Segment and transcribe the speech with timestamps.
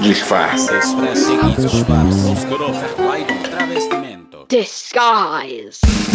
[0.00, 0.68] Disfarce.
[4.48, 6.07] Disguise.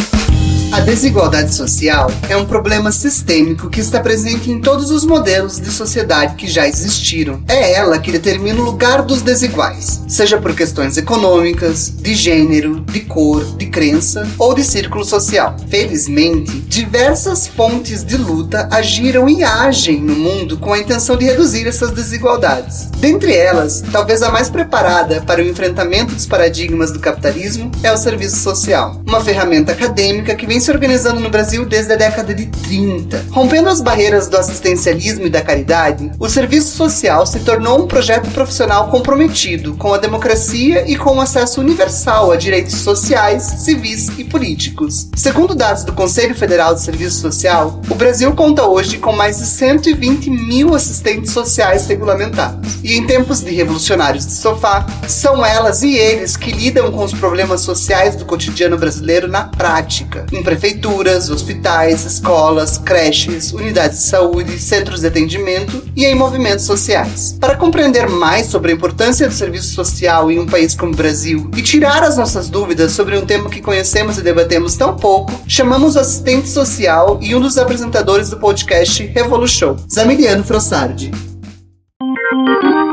[0.73, 5.69] A desigualdade social é um problema sistêmico que está presente em todos os modelos de
[5.69, 7.43] sociedade que já existiram.
[7.47, 13.01] É ela que determina o lugar dos desiguais, seja por questões econômicas, de gênero, de
[13.01, 15.55] cor, de crença ou de círculo social.
[15.69, 21.67] Felizmente, diversas fontes de luta agiram e agem no mundo com a intenção de reduzir
[21.67, 22.89] essas desigualdades.
[22.97, 27.97] Dentre elas, talvez a mais preparada para o enfrentamento dos paradigmas do capitalismo é o
[27.97, 32.45] serviço social, uma ferramenta acadêmica que vem se organizando no Brasil desde a década de
[32.45, 33.25] 30.
[33.31, 38.31] Rompendo as barreiras do assistencialismo e da caridade, o serviço social se tornou um projeto
[38.31, 44.23] profissional comprometido com a democracia e com o acesso universal a direitos sociais, civis e
[44.23, 45.09] políticos.
[45.15, 49.45] Segundo dados do Conselho Federal de Serviço Social, o Brasil conta hoje com mais de
[49.45, 52.79] 120 mil assistentes sociais regulamentados.
[52.83, 57.13] E em tempos de revolucionários de sofá, são elas e eles que lidam com os
[57.13, 65.01] problemas sociais do cotidiano brasileiro na prática, prefeituras, hospitais, escolas, creches, unidades de saúde, centros
[65.01, 67.35] de atendimento e em movimentos sociais.
[67.39, 71.49] Para compreender mais sobre a importância do serviço social em um país como o Brasil
[71.57, 75.95] e tirar as nossas dúvidas sobre um tema que conhecemos e debatemos tão pouco, chamamos
[75.95, 81.11] o assistente social e um dos apresentadores do podcast Revolution, Zamiliano Frossardi.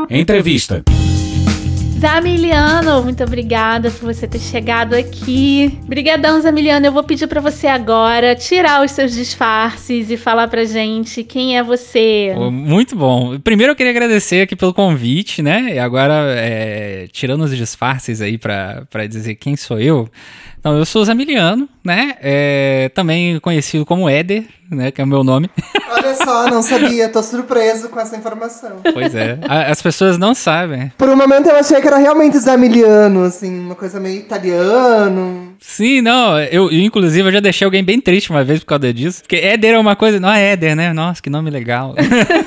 [0.09, 0.83] Entrevista.
[2.01, 5.77] Zamiliano, muito obrigada por você ter chegado aqui.
[5.85, 6.83] Brigadão, Zamiliano.
[6.83, 11.59] Eu vou pedir para você agora tirar os seus disfarces e falar pra gente quem
[11.59, 12.33] é você.
[12.51, 13.37] Muito bom.
[13.37, 15.75] Primeiro eu queria agradecer aqui pelo convite, né?
[15.75, 20.09] E agora, é, tirando os disfarces aí pra, pra dizer quem sou eu.
[20.61, 22.15] Então, eu sou Zamiliano, né?
[22.21, 24.91] É, também conhecido como Éder, né?
[24.91, 25.49] Que é o meu nome.
[25.89, 27.09] Olha só, não sabia.
[27.09, 28.79] Tô surpreso com essa informação.
[28.93, 29.39] Pois é.
[29.47, 30.91] A, as pessoas não sabem.
[30.99, 35.55] Por um momento eu achei que era realmente Zamiliano, assim, uma coisa meio italiano.
[35.59, 36.39] Sim, não.
[36.39, 39.21] Eu, inclusive, eu já deixei alguém bem triste uma vez por causa disso.
[39.21, 40.19] Porque Éder é uma coisa.
[40.19, 40.93] Não é Éder, né?
[40.93, 41.93] Nossa, que nome legal.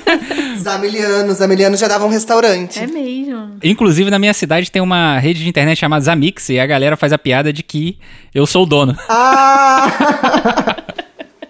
[0.58, 1.32] Zamiliano.
[1.34, 2.80] Zamiliano já dava um restaurante.
[2.80, 3.58] É mesmo.
[3.62, 7.12] Inclusive, na minha cidade tem uma rede de internet chamada Zamix e a galera faz
[7.12, 7.98] a piada de que
[8.34, 8.96] eu sou o dono.
[9.08, 10.76] Ah!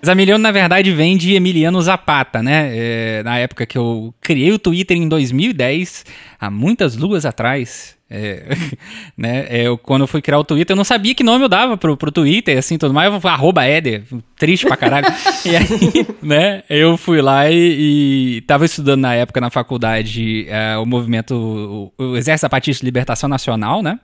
[0.04, 2.70] Zamiliano, na verdade, vem de Emiliano Zapata, né?
[2.74, 6.04] É, na época que eu criei o Twitter em 2010,
[6.38, 7.93] há muitas luas atrás.
[8.08, 8.44] É,
[9.16, 11.48] né, é, eu, quando eu fui criar o Twitter, eu não sabia que nome eu
[11.48, 13.12] dava pro, pro Twitter, assim, tudo mais.
[13.12, 14.04] Eu falei, arroba Éder,
[14.36, 15.06] triste pra caralho.
[15.44, 20.76] e aí, né, eu fui lá e, e tava estudando na época na faculdade é,
[20.76, 23.98] o movimento, o, o Exército Zapatista de Libertação Nacional, né?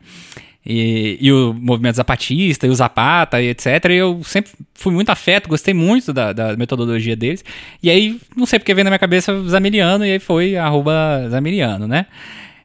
[0.65, 3.67] E, e, o movimento zapatista, e o Zapata, e etc.
[3.88, 7.43] E eu sempre fui muito afeto, gostei muito da, da, metodologia deles.
[7.82, 11.88] E aí, não sei porque veio na minha cabeça Zamiliano, e aí foi arroba Zamiliano,
[11.88, 12.06] né?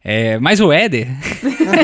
[0.07, 1.07] É, mas o Éder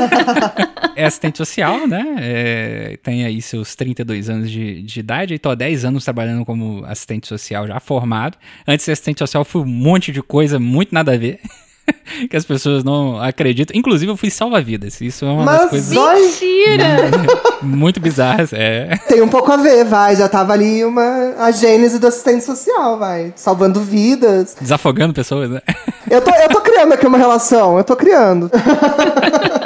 [0.95, 2.17] é assistente social, né?
[2.19, 6.45] É, tem aí seus 32 anos de, de idade, e tô há 10 anos trabalhando
[6.45, 8.37] como assistente social já formado.
[8.67, 11.39] Antes de assistente social, fui um monte de coisa muito nada a ver.
[12.29, 13.75] que as pessoas não acreditam.
[13.77, 14.99] Inclusive, eu fui salva-vidas.
[15.01, 15.93] Isso é uma Mas das coisas.
[15.93, 16.97] Mentira!
[17.61, 18.97] muito bizarras, é.
[19.07, 20.15] Tem um pouco a ver, vai.
[20.15, 23.33] Já tava ali uma a gênese do assistente social, vai.
[23.35, 24.55] Salvando vidas.
[24.59, 25.61] Desafogando pessoas, né?
[26.09, 28.49] Eu tô, eu tô criando aqui uma relação, eu tô criando.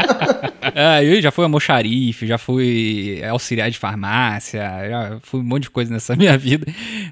[0.77, 4.59] Ah, eu já fui almoxarife, já fui auxiliar de farmácia,
[4.89, 6.67] já fui um monte de coisa nessa minha vida.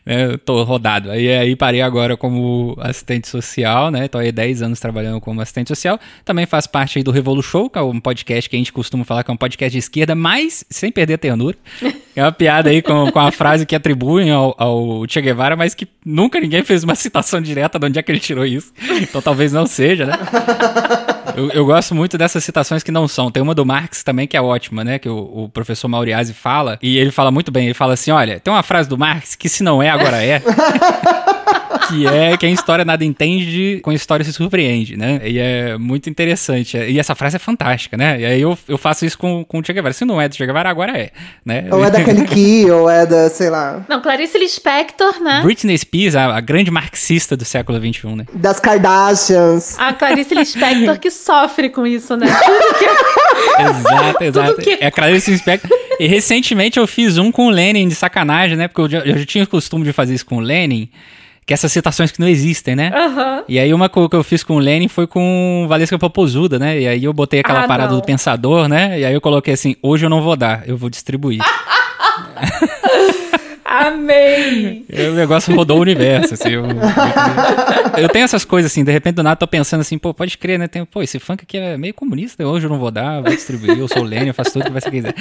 [0.05, 0.35] Né?
[0.43, 1.09] Tô rodado.
[1.09, 4.09] Aí, aí parei agora como assistente social, né?
[4.09, 5.97] Tô aí 10 anos trabalhando como assistente social.
[6.25, 9.05] Também faço parte aí do Revolu Show, que é um podcast que a gente costuma
[9.05, 11.55] falar que é um podcast de esquerda, mas sem perder a ternura.
[12.15, 15.73] É uma piada aí com, com a frase que atribuem ao, ao Che Guevara, mas
[15.73, 18.73] que nunca ninguém fez uma citação direta de onde é que ele tirou isso.
[19.01, 20.13] Então talvez não seja, né?
[21.35, 23.31] Eu, eu, gosto muito dessas citações que não são.
[23.31, 24.99] Tem uma do Marx também que é ótima, né?
[24.99, 27.65] Que o, o professor Mauriase fala, e ele fala muito bem.
[27.65, 30.41] Ele fala assim: olha, tem uma frase do Marx que se não é, agora é.
[31.87, 35.21] que é quem história nada entende, com história se surpreende, né?
[35.23, 36.77] E é muito interessante.
[36.77, 38.19] E essa frase é fantástica, né?
[38.19, 39.93] E aí eu, eu faço isso com, com o Che Guevara.
[39.93, 41.11] Se não é do Che Guevara, agora é,
[41.45, 41.67] né?
[41.71, 43.83] Ou é da Kelly Key, ou é da, sei lá...
[43.87, 45.41] Não, Clarice Lispector, né?
[45.43, 48.25] Britney Spears, a, a grande marxista do século XXI, né?
[48.33, 49.77] Das Kardashians.
[49.79, 52.27] A Clarice Lispector que sofre com isso, né?
[52.27, 52.85] Tudo que...
[53.63, 54.61] exato, exato.
[54.61, 54.77] Que...
[54.79, 55.83] É a Clarice Lispector...
[55.99, 58.67] E recentemente eu fiz um com o Lenin de sacanagem, né?
[58.67, 60.89] Porque eu já, eu já tinha o costume de fazer isso com o Lenin
[61.45, 62.91] que essas citações que não existem, né?
[62.95, 63.43] Uhum.
[63.47, 66.79] E aí uma coisa que eu fiz com o Lenin foi com Valesca Popozuda, né?
[66.79, 67.99] E aí eu botei aquela Ah, parada não.
[67.99, 68.99] do pensador, né?
[68.99, 71.41] E aí eu coloquei assim, hoje eu não vou dar, eu vou distribuir.
[73.73, 74.85] Amei!
[75.09, 76.51] O negócio rodou o universo, assim.
[76.51, 76.63] Eu,
[77.97, 80.59] eu, tenho essas coisas, assim, de repente do nada tô pensando assim, pô, pode crer,
[80.59, 80.67] né?
[80.67, 83.79] Tem, pô, esse funk aqui é meio comunista, hoje eu não vou dar, vou distribuir,
[83.79, 85.15] eu sou o Lênin, eu faço tudo que você quiser.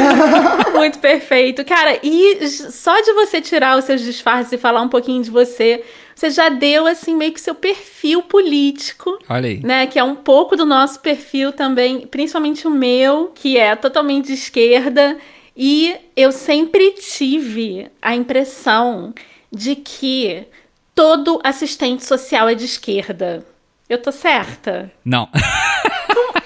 [0.74, 1.62] Muito perfeito.
[1.62, 5.82] Cara, e só de você tirar os seus disfarces e falar um pouquinho de você,
[6.14, 9.18] você já deu, assim, meio que seu perfil político.
[9.28, 9.60] Olha aí.
[9.62, 9.86] Né?
[9.86, 14.32] Que é um pouco do nosso perfil também, principalmente o meu, que é totalmente de
[14.32, 15.18] esquerda.
[15.56, 19.14] E eu sempre tive a impressão
[19.52, 20.46] de que
[20.94, 23.46] todo assistente social é de esquerda.
[23.88, 24.90] Eu tô certa?
[25.04, 25.28] Não.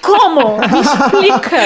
[0.03, 0.59] Como?
[0.69, 1.57] Me explica.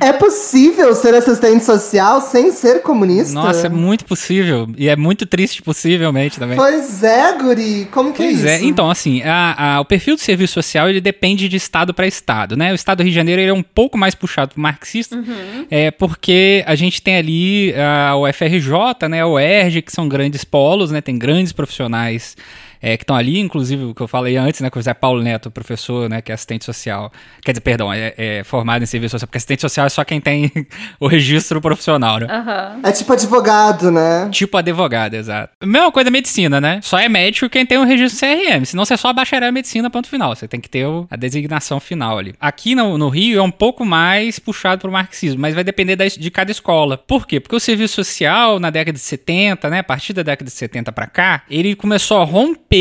[0.00, 3.34] É possível ser assistente social sem ser comunista?
[3.34, 4.68] Nossa, é muito possível.
[4.76, 6.56] E é muito triste, possivelmente também.
[6.56, 7.88] Pois é, Guri.
[7.90, 8.64] Como que é pois é isso?
[8.64, 8.68] É.
[8.68, 12.56] Então, assim, a, a, o perfil do serviço social ele depende de estado para estado,
[12.56, 12.72] né?
[12.72, 15.66] O estado do Rio de Janeiro ele é um pouco mais puxado pro marxista, uhum.
[15.70, 19.24] é porque a gente tem ali a, o FRJ, né?
[19.24, 21.00] O ERJ, que são grandes polos, né?
[21.00, 22.36] Tem grandes profissionais
[22.84, 25.22] é, que estão ali, inclusive o que eu falei antes, né, com o Zé Paulo
[25.22, 27.10] Neto, professor, né, que é assistente social,
[27.42, 30.20] quer dizer, perdão, é, é formado em serviço social, porque assistente social é só quem
[30.20, 30.52] tem
[31.00, 32.26] o registro profissional, né?
[32.26, 32.80] Uhum.
[32.86, 34.28] É tipo advogado, né?
[34.30, 35.54] Tipo advogado, exato.
[35.64, 36.80] Mesma coisa da medicina, né?
[36.82, 39.88] Só é médico quem tem o registro CRM, senão você é só bacharel em medicina,
[39.88, 40.36] ponto final.
[40.36, 42.34] Você tem que ter o, a designação final ali.
[42.38, 46.04] Aqui no, no Rio é um pouco mais puxado pro marxismo, mas vai depender da,
[46.06, 46.98] de cada escola.
[46.98, 47.40] Por quê?
[47.40, 50.92] Porque o serviço social, na década de 70, né, a partir da década de 70
[50.92, 52.73] para cá, ele começou a romper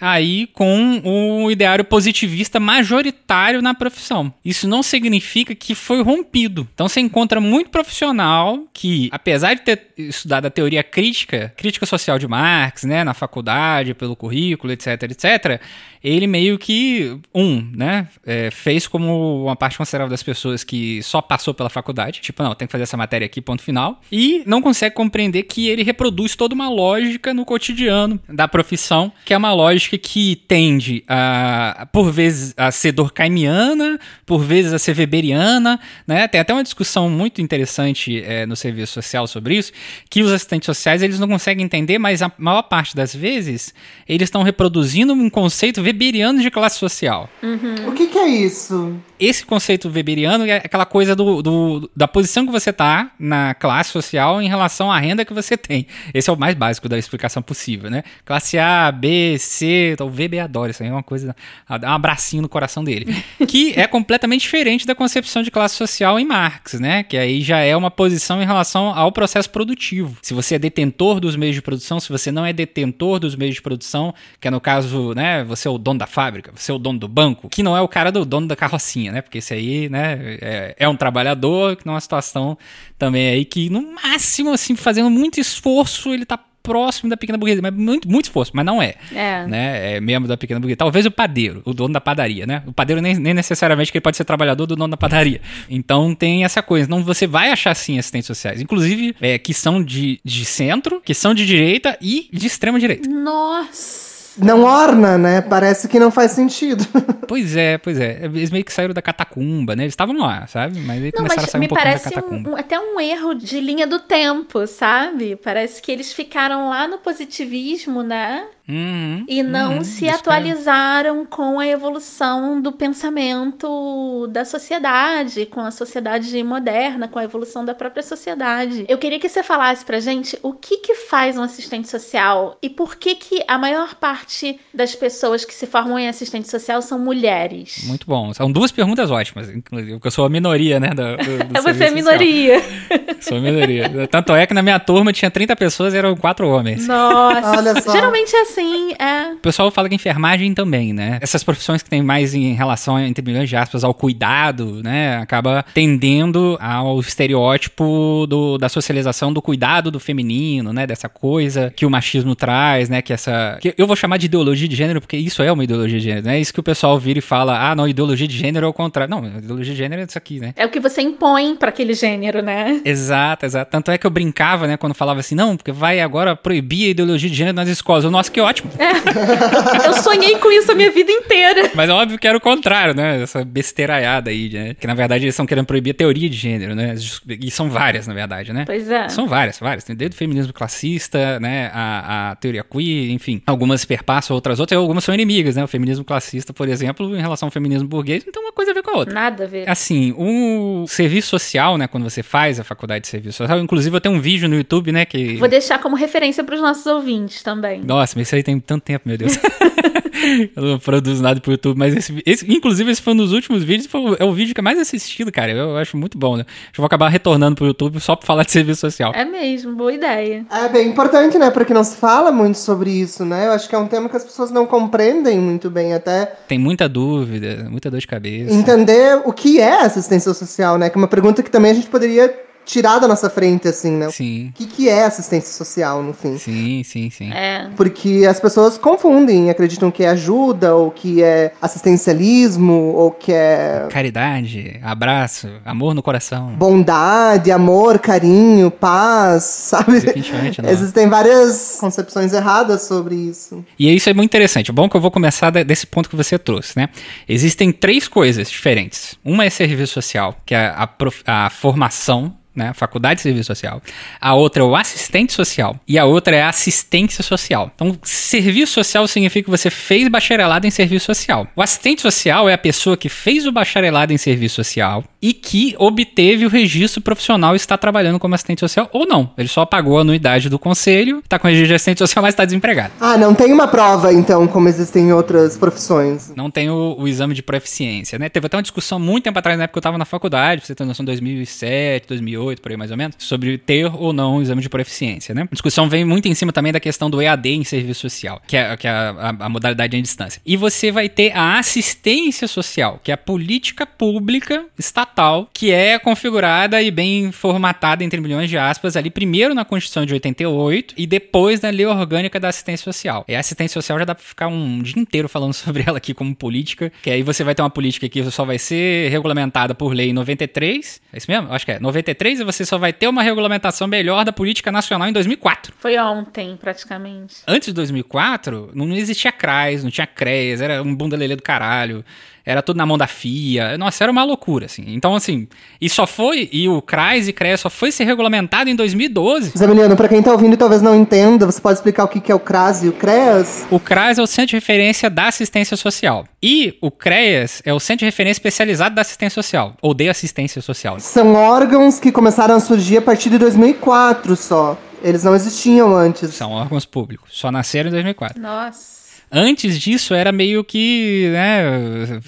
[0.00, 4.32] aí com o ideário positivista majoritário na profissão.
[4.44, 6.66] Isso não significa que foi rompido.
[6.74, 12.18] Então você encontra muito profissional que, apesar de ter estudado a teoria crítica, crítica social
[12.18, 15.60] de Marx, né, na faculdade, pelo currículo, etc, etc,
[16.02, 21.20] ele meio que, um, né, é, fez como uma parte considerável das pessoas que só
[21.20, 24.62] passou pela faculdade, tipo, não, tem que fazer essa matéria aqui, ponto final, e não
[24.62, 29.52] consegue compreender que ele reproduz toda uma lógica no cotidiano da profissão, que é uma
[29.52, 36.28] lógica que tende a, por vezes, a ser durkheimiana, por vezes a ser weberiana, né,
[36.28, 39.72] tem até uma discussão muito interessante é, no serviço social sobre isso,
[40.08, 43.74] que os assistentes sociais, eles não conseguem entender, mas a maior parte das vezes,
[44.08, 47.28] eles estão reproduzindo um conceito weberiano de classe social.
[47.42, 47.88] Uhum.
[47.88, 48.94] O que, que, é isso?
[49.18, 53.90] Esse conceito weberiano é aquela coisa do, do, da posição que você tá na classe
[53.90, 55.86] social em relação à renda que você tem.
[56.12, 58.02] Esse é o mais básico da explicação possível, né?
[58.24, 61.34] Classe A, B, C, o VB adora isso aí, é uma coisa,
[61.80, 63.14] dá um abracinho no coração dele.
[63.46, 67.02] que é completamente diferente da concepção de classe social em Marx, né?
[67.02, 70.16] Que aí já é uma posição em relação ao processo produtivo.
[70.22, 73.54] Se você é detentor dos meios de produção, se você não é detentor dos meios
[73.54, 76.74] de produção, que é no caso, né, você é o dono da fábrica, você é
[76.74, 79.22] o dono do banco, que não é o cara do dono da carrocinha, né?
[79.22, 82.56] Porque esse aí, né, é, é um trabalhador que numa situação
[82.98, 87.62] também aí que, no máximo, assim, fazendo muito esforço, ele tá próximo da pequena burguesia,
[87.62, 88.94] mas muito, muito esforço, mas não é.
[89.12, 89.46] É.
[89.46, 89.96] Né?
[89.96, 90.76] É membro da pequena burguesia.
[90.76, 92.62] Talvez o padeiro, o dono da padaria, né?
[92.66, 95.40] O padeiro nem, nem necessariamente que ele pode ser trabalhador do dono da padaria.
[95.68, 96.88] Então tem essa coisa.
[96.88, 98.60] Não, você vai achar sim assistentes sociais.
[98.60, 103.08] Inclusive, é, que são de, de centro, que são de direita e de extrema direita.
[103.08, 104.09] Nossa!
[104.38, 105.40] Não orna, né?
[105.40, 106.86] Parece que não faz sentido.
[107.30, 108.24] Pois é, pois é.
[108.24, 109.84] Eles meio que saíram da catacumba, né?
[109.84, 110.80] Eles estavam lá, sabe?
[110.80, 112.50] Mas eles começaram a sair um pouquinho da catacumba.
[112.50, 115.36] Um, até um erro de linha do tempo, sabe?
[115.36, 118.46] Parece que eles ficaram lá no positivismo, né?
[118.70, 125.72] Uhum, e não uhum, se atualizaram com a evolução do pensamento da sociedade, com a
[125.72, 128.84] sociedade moderna, com a evolução da própria sociedade.
[128.88, 132.70] Eu queria que você falasse pra gente o que que faz um assistente social e
[132.70, 136.98] por que que a maior parte das pessoas que se formam em assistente social são
[136.98, 137.84] mulheres.
[137.86, 138.32] Muito bom.
[138.32, 140.90] São duas perguntas ótimas, inclusive, porque eu sou a minoria, né?
[140.90, 142.62] Do, do, do Você é minoria.
[143.20, 144.08] Sou a minoria.
[144.10, 146.86] Tanto é que na minha turma tinha 30 pessoas e eram quatro homens.
[146.86, 147.58] Nossa.
[147.58, 147.92] Olha só.
[147.92, 149.32] Geralmente é assim Sim, é.
[149.32, 151.18] O pessoal fala que enfermagem também, né?
[151.22, 155.16] Essas profissões que tem mais em relação, entre milhões de aspas, ao cuidado, né?
[155.16, 160.86] Acaba tendendo ao estereótipo do, da socialização do cuidado do feminino, né?
[160.86, 163.00] Dessa coisa que o machismo traz, né?
[163.00, 163.56] Que essa.
[163.62, 166.26] Que eu vou chamar de ideologia de gênero, porque isso é uma ideologia de gênero,
[166.26, 166.36] né?
[166.36, 168.74] É isso que o pessoal vira e fala, ah, não, ideologia de gênero é o
[168.74, 169.10] contrário.
[169.10, 170.52] Não, ideologia de gênero é isso aqui, né?
[170.54, 172.82] É o que você impõe para aquele gênero, né?
[172.84, 173.70] Exato, exato.
[173.70, 176.90] Tanto é que eu brincava, né, quando falava assim, não, porque vai agora proibir a
[176.90, 178.04] ideologia de gênero nas escolas.
[178.04, 178.70] Eu, nossa, que ótimo ótimo.
[179.86, 181.70] Eu sonhei com isso a minha vida inteira.
[181.74, 183.22] Mas é óbvio que era o contrário, né?
[183.22, 184.74] Essa besteiraiada aí, né?
[184.74, 186.94] Que na verdade eles estão querendo proibir a teoria de gênero, né?
[187.28, 188.64] E são várias, na verdade, né?
[188.66, 189.08] Pois é.
[189.08, 189.84] São várias, várias.
[189.84, 191.70] Tem desde o feminismo classista, né?
[191.72, 193.40] A, a teoria queer, enfim.
[193.46, 195.64] Algumas perpassam outras outras, e algumas são inimigas, né?
[195.64, 198.74] O feminismo classista, por exemplo, em relação ao feminismo burguês, não tem uma coisa a
[198.74, 199.14] ver com a outra.
[199.14, 199.68] Nada a ver.
[199.68, 201.86] Assim, o serviço social, né?
[201.86, 204.92] Quando você faz a faculdade de serviço social, inclusive eu tenho um vídeo no YouTube,
[204.92, 205.04] né?
[205.04, 205.36] Que.
[205.36, 207.80] Vou deixar como referência para os nossos ouvintes também.
[207.82, 209.38] Nossa, mas isso aí tem tanto tempo, meu Deus.
[210.56, 213.62] eu não produzo nada pro YouTube, mas esse, esse, inclusive esse foi um dos últimos
[213.62, 215.52] vídeos, foi, é o vídeo que é mais assistido, cara.
[215.52, 216.44] Eu, acho muito bom, né?
[216.48, 219.12] Eu vou acabar retornando pro YouTube só pra falar de serviço social.
[219.14, 220.44] É mesmo, boa ideia.
[220.50, 221.50] É bem importante, né?
[221.50, 223.46] Porque não se fala muito sobre isso, né?
[223.46, 226.26] Eu acho que é um tema que as pessoas não compreendem muito bem até.
[226.48, 228.52] Tem muita dúvida, muita dor de cabeça.
[228.52, 230.90] Entender o que é assistência social, né?
[230.90, 234.10] Que é uma pergunta que também a gente poderia tirar da nossa frente, assim, né?
[234.10, 234.48] Sim.
[234.48, 236.38] O que, que é assistência social, no fim?
[236.38, 237.32] Sim, sim, sim.
[237.32, 237.68] É.
[237.76, 243.86] Porque as pessoas confundem, acreditam que é ajuda, ou que é assistencialismo, ou que é
[243.90, 246.50] Caridade, abraço, amor no coração.
[246.54, 250.00] bondade, amor, carinho, paz, sabe?
[250.00, 250.70] Definitivamente não.
[250.70, 253.64] Existem várias concepções erradas sobre isso.
[253.78, 254.70] E isso é muito interessante.
[254.72, 256.88] Bom que eu vou começar desse ponto que você trouxe, né?
[257.28, 259.16] Existem três coisas diferentes.
[259.24, 262.72] Uma é serviço social, que é a, prof- a formação, né?
[262.74, 263.82] Faculdade de serviço social.
[264.20, 265.80] A outra é o assistente social.
[265.88, 267.70] E a outra é a assistência social.
[267.74, 271.48] Então, serviço social significa que você fez bacharelado em serviço social.
[271.56, 275.74] O assistente social é a pessoa que fez o bacharelado em serviço social e que
[275.78, 279.30] obteve o registro profissional e está trabalhando como assistente social ou não.
[279.36, 282.44] Ele só pagou a anuidade do conselho, está com registro de assistente social, mas está
[282.44, 282.92] desempregado.
[283.00, 286.32] Ah, não tem uma prova, então, como existem em outras profissões.
[286.36, 288.28] Não tem o, o exame de proficiência, né?
[288.28, 290.66] Teve até uma discussão muito tempo atrás, na época que eu tava na faculdade, pra
[290.66, 294.42] você ter noção, 2007, 2008, por aí mais ou menos, sobre ter ou não o
[294.42, 295.42] exame de proficiência, né?
[295.42, 298.56] A discussão vem muito em cima também da questão do EAD em serviço social, que
[298.56, 300.40] é, que é a, a- a modalidade em distância.
[300.44, 305.09] E você vai ter a assistência social, que é a política pública estatal,
[305.52, 310.14] que é configurada e bem formatada, entre milhões de aspas, ali primeiro na Constituição de
[310.14, 313.24] 88 e depois na Lei Orgânica da Assistência Social.
[313.28, 316.14] E a assistência social já dá pra ficar um dia inteiro falando sobre ela aqui
[316.14, 319.92] como política, que aí você vai ter uma política que só vai ser regulamentada por
[319.92, 321.52] lei em 93, é isso mesmo?
[321.52, 325.08] Acho que é 93 e você só vai ter uma regulamentação melhor da política nacional
[325.08, 325.74] em 2004.
[325.78, 327.36] Foi ontem, praticamente.
[327.46, 332.04] Antes de 2004, não existia CRAS, não tinha CREAS, era um bunda lelê do caralho.
[332.44, 333.76] Era tudo na mão da FIA.
[333.78, 334.84] Nossa, era uma loucura, assim.
[334.88, 335.46] Então, assim,
[335.80, 339.52] e só foi, e o CRAS e CREAS só foi ser regulamentado em 2012.
[339.56, 342.20] Zé Emiliano, pra quem tá ouvindo e talvez não entenda, você pode explicar o que
[342.20, 343.66] que é o CRAS e o CREAS?
[343.70, 346.24] O CRAS é o Centro de Referência da Assistência Social.
[346.42, 350.62] E o CREAS é o Centro de Referência Especializado da Assistência Social, ou de Assistência
[350.62, 350.98] Social.
[351.00, 354.78] São órgãos que começaram a surgir a partir de 2004 só.
[355.02, 356.34] Eles não existiam antes.
[356.34, 357.30] São órgãos públicos.
[357.32, 358.40] Só nasceram em 2004.
[358.40, 358.99] Nossa.
[359.32, 362.20] Antes disso era meio que, né,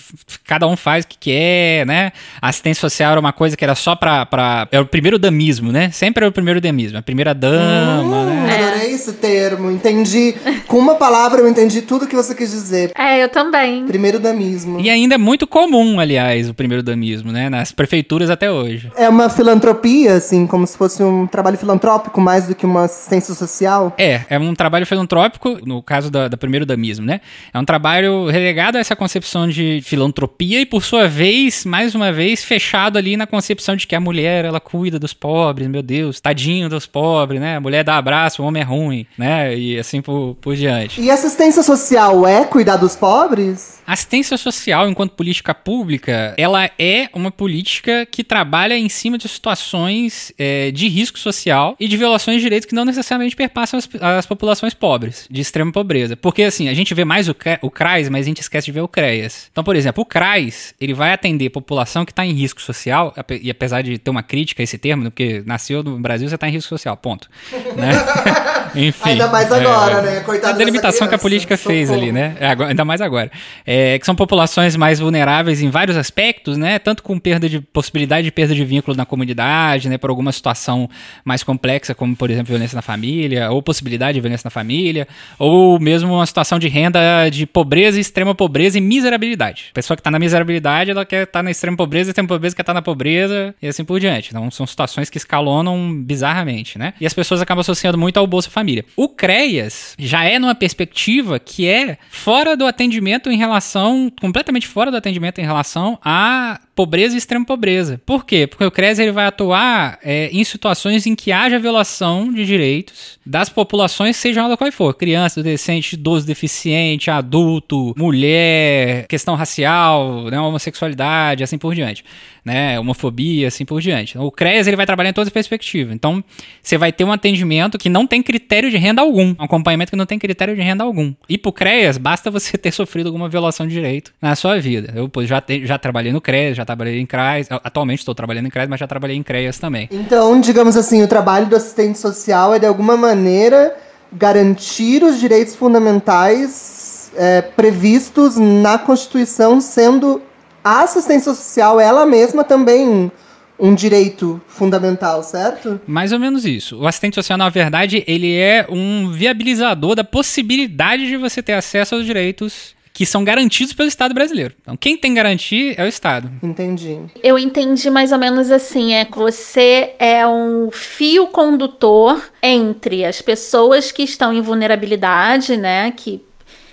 [0.46, 2.12] cada um faz o que quer, né?
[2.40, 5.72] A assistência social era uma coisa que era só pra, pra era o primeiro damismo,
[5.72, 5.90] né?
[5.90, 8.66] Sempre era o primeiro damismo, a primeira dama, Hum, né?
[8.68, 9.70] Adorei esse termo.
[9.70, 10.34] Entendi.
[10.66, 12.92] Com uma palavra eu entendi tudo que você quis dizer.
[12.96, 13.86] É, eu também.
[13.86, 14.80] Primeiro damismo.
[14.80, 17.48] E ainda é muito comum, aliás, o primeiro damismo, né?
[17.48, 18.90] Nas prefeituras até hoje.
[18.96, 23.34] É uma filantropia, assim, como se fosse um trabalho filantrópico mais do que uma assistência
[23.34, 23.94] social.
[23.98, 27.20] É, é um trabalho filantrópico, no caso da, da primeiro damismo, né?
[27.52, 32.12] É um trabalho relegado a essa concepção de filantropia e, por sua vez, mais uma
[32.12, 36.20] vez, fechado ali na concepção de que a mulher, ela cuida dos pobres, meu Deus,
[36.20, 37.56] tadinho dos pobres, né?
[37.56, 39.56] A mulher dá abraço, o homem é ruim, né?
[39.56, 41.00] E assim por, por diante.
[41.00, 43.80] E assistência social é cuidar dos pobres?
[43.86, 50.32] Assistência social, enquanto política pública, ela é uma política que trabalha em cima de situações
[50.38, 54.26] é, de risco social e de violações de direitos que não necessariamente perpassam as, as
[54.26, 56.16] populações pobres, de extrema pobreza.
[56.16, 58.80] Porque, assim, a gente vê mais o, o CRAS, mas a gente esquece de ver
[58.80, 59.48] o CREAS.
[59.50, 63.50] Então, por exemplo, o CRAS, ele vai atender população que está em risco social, e
[63.50, 66.52] apesar de ter uma crítica a esse termo, porque nasceu no Brasil, você está em
[66.52, 67.28] risco social, ponto.
[67.76, 67.92] Né?
[68.74, 69.10] Enfim.
[69.10, 70.20] Ainda mais é, agora, né?
[70.20, 72.02] Coitada a delimitação que a política fez Socorro.
[72.04, 72.36] ali, né?
[72.40, 73.30] É, agora- ainda mais agora.
[73.66, 76.78] É, que são populações mais vulneráveis em vários aspectos, né?
[76.78, 79.98] Tanto com perda de possibilidade de perda de vínculo na comunidade, né?
[79.98, 80.88] Por alguma situação
[81.24, 85.06] mais complexa, como por exemplo violência na família, ou possibilidade de violência na família,
[85.38, 89.66] ou mesmo uma situação de renda de pobreza, extrema pobreza e miserabilidade.
[89.70, 92.62] A pessoa que tá na miserabilidade, ela quer estar na extrema pobreza, extrema pobreza quer
[92.62, 94.30] estar na pobreza e assim por diante.
[94.30, 96.94] Então são situações que escalonam bizarramente, né?
[97.00, 98.61] E as pessoas acabam associando muito ao Bolsa Família.
[98.96, 104.90] O CREAS já é numa perspectiva que é fora do atendimento em relação, completamente fora
[104.90, 108.00] do atendimento em relação a pobreza e extrema pobreza.
[108.04, 108.46] Por quê?
[108.46, 113.18] Porque o CRES ele vai atuar é, em situações em que haja violação de direitos
[113.24, 120.40] das populações, seja ela qual for, criança, adolescente, idoso deficiente, adulto, mulher, questão racial, né,
[120.40, 122.04] homossexualidade, assim por diante
[122.44, 124.18] né, homofobia, assim por diante.
[124.18, 125.94] O CREAS ele vai trabalhar em todas as perspectivas.
[125.94, 126.22] Então,
[126.62, 129.96] você vai ter um atendimento que não tem critério de renda algum, um acompanhamento que
[129.96, 131.14] não tem critério de renda algum.
[131.28, 134.92] E pro CREAS, basta você ter sofrido alguma violação de direito na sua vida.
[134.94, 138.50] Eu já, te, já trabalhei no CREAS, já trabalhei em CRAS, atualmente estou trabalhando em
[138.50, 139.88] CREAS, mas já trabalhei em CREAS também.
[139.90, 143.76] Então, digamos assim, o trabalho do assistente social é de alguma maneira
[144.12, 150.20] garantir os direitos fundamentais é, previstos na Constituição, sendo
[150.62, 153.10] a assistência social, ela mesma também
[153.58, 155.80] um direito fundamental, certo?
[155.86, 156.78] Mais ou menos isso.
[156.78, 161.94] O assistente social, na verdade, ele é um viabilizador da possibilidade de você ter acesso
[161.94, 164.54] aos direitos que são garantidos pelo Estado brasileiro.
[164.60, 166.30] Então, quem tem garantia é o Estado.
[166.42, 166.98] Entendi.
[167.22, 173.22] Eu entendi mais ou menos assim, é que você é um fio condutor entre as
[173.22, 176.22] pessoas que estão em vulnerabilidade, né, que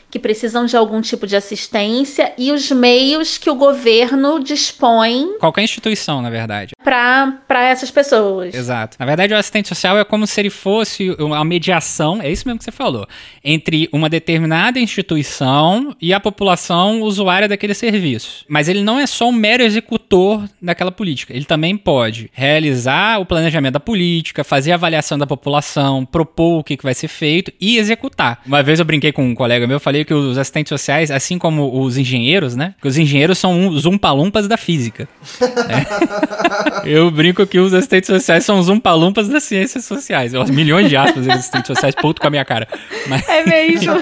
[0.10, 5.38] que precisam de algum tipo de assistência e os meios que o governo dispõe.
[5.40, 6.74] Qualquer instituição, na verdade.
[6.84, 8.54] Para essas pessoas.
[8.54, 8.98] Exato.
[9.00, 12.60] Na verdade, o assistente social é como se ele fosse uma mediação, é isso mesmo
[12.60, 13.08] que você falou,
[13.44, 18.46] entre uma determinada instituição e a população usuária daquele serviço.
[18.48, 21.34] Mas ele não é só um mero executor daquela política.
[21.34, 26.64] Ele também pode realizar o planejamento da política, fazer a avaliação da população, propor o
[26.64, 28.42] que, que vai ser feito e executar.
[28.46, 31.82] Uma vez eu brinquei com um colega meu, falei que os assistentes sociais, assim como
[31.82, 32.76] os engenheiros, né?
[32.82, 35.08] Que os engenheiros são os umpalumpas da física.
[35.42, 36.80] é.
[36.90, 40.34] Eu brinco que os assistentes sociais são os umpalumpas das ciências sociais.
[40.34, 42.68] Os milhões de aspas de assistentes sociais, puto com a minha cara.
[43.08, 43.28] Mas...
[43.28, 43.94] É mesmo.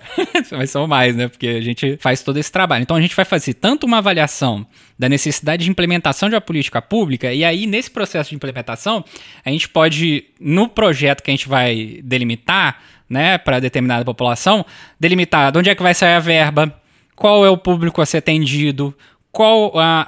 [0.50, 1.28] Mas são mais, né?
[1.28, 2.82] Porque a gente faz todo esse trabalho.
[2.82, 4.66] Então a gente vai fazer tanto uma avaliação
[4.98, 9.04] da necessidade de implementação de uma política pública, e aí nesse processo de implementação,
[9.44, 14.64] a gente pode, no projeto que a gente vai delimitar, né, para determinada população,
[14.98, 16.72] delimitar de onde é que vai sair a verba,
[17.14, 18.94] qual é o público a ser atendido,
[19.34, 20.06] qual a,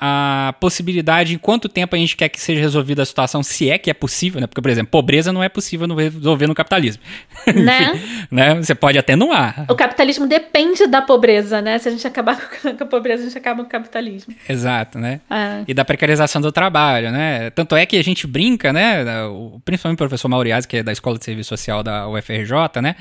[0.48, 3.76] a, possibilidade, em quanto tempo a gente quer que seja resolvida a situação, se é
[3.76, 4.46] que é possível, né?
[4.46, 7.02] Porque, por exemplo, pobreza não é possível resolver no capitalismo.
[7.56, 8.00] Né?
[8.30, 8.54] né?
[8.56, 9.64] Você pode até não há.
[9.68, 11.78] O capitalismo depende da pobreza, né?
[11.78, 14.34] Se a gente acabar com a pobreza, a gente acaba com o capitalismo.
[14.48, 15.20] Exato, né?
[15.30, 15.64] É.
[15.66, 17.50] E da precarização do trabalho, né?
[17.50, 19.04] Tanto é que a gente brinca, né?
[19.64, 22.94] Principalmente o professor Mauriazzi, que é da Escola de Serviço Social da UFRJ, né?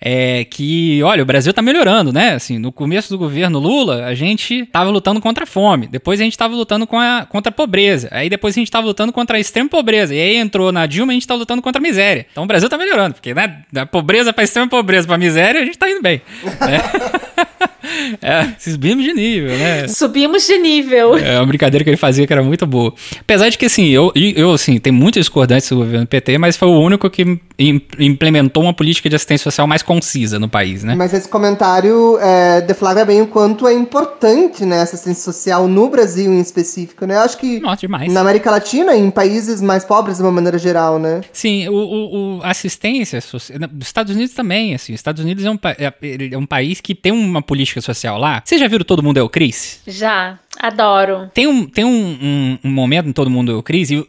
[0.00, 2.30] É que, olha, o Brasil tá melhorando, né?
[2.30, 5.86] Assim, no começo do governo Lula, a gente tava lutando contra a fome fome.
[5.86, 8.08] Depois a gente estava lutando com a, contra a pobreza.
[8.10, 10.14] Aí depois a gente estava lutando contra a extrema pobreza.
[10.14, 12.26] E aí entrou na Dilma e a gente está lutando contra a miséria.
[12.30, 15.64] Então o Brasil está melhorando, porque né, da pobreza para extrema pobreza para miséria a
[15.64, 16.22] gente está indo bem.
[16.44, 17.68] Né?
[18.22, 19.88] É, subimos de nível, né?
[19.88, 21.16] Subimos de nível.
[21.16, 22.92] É uma brincadeira que ele fazia que era muito boa.
[23.20, 26.68] Apesar de que, assim, eu, eu assim, tem muitas discordâncias do governo PT, mas foi
[26.68, 27.40] o único que
[27.98, 30.94] implementou uma política de assistência social mais concisa no país, né?
[30.94, 36.32] Mas esse comentário é, deflagra bem o quanto é importante, né, assistência social no Brasil
[36.32, 37.16] em específico, né?
[37.16, 38.12] Eu acho que Nossa, demais.
[38.12, 41.20] na América Latina, em países mais pobres de uma maneira geral, né?
[41.32, 43.58] Sim, o, o, o assistência social...
[43.80, 44.92] Estados Unidos também, assim.
[44.92, 45.92] Estados Unidos é um, é,
[46.32, 48.42] é um país que tem uma política social lá.
[48.44, 49.80] Vocês já viram Todo Mundo é o Cris?
[49.86, 50.38] Já.
[50.58, 51.30] Adoro.
[51.32, 54.04] Tem um, tem um, um, um momento em Todo Mundo é o Cris, e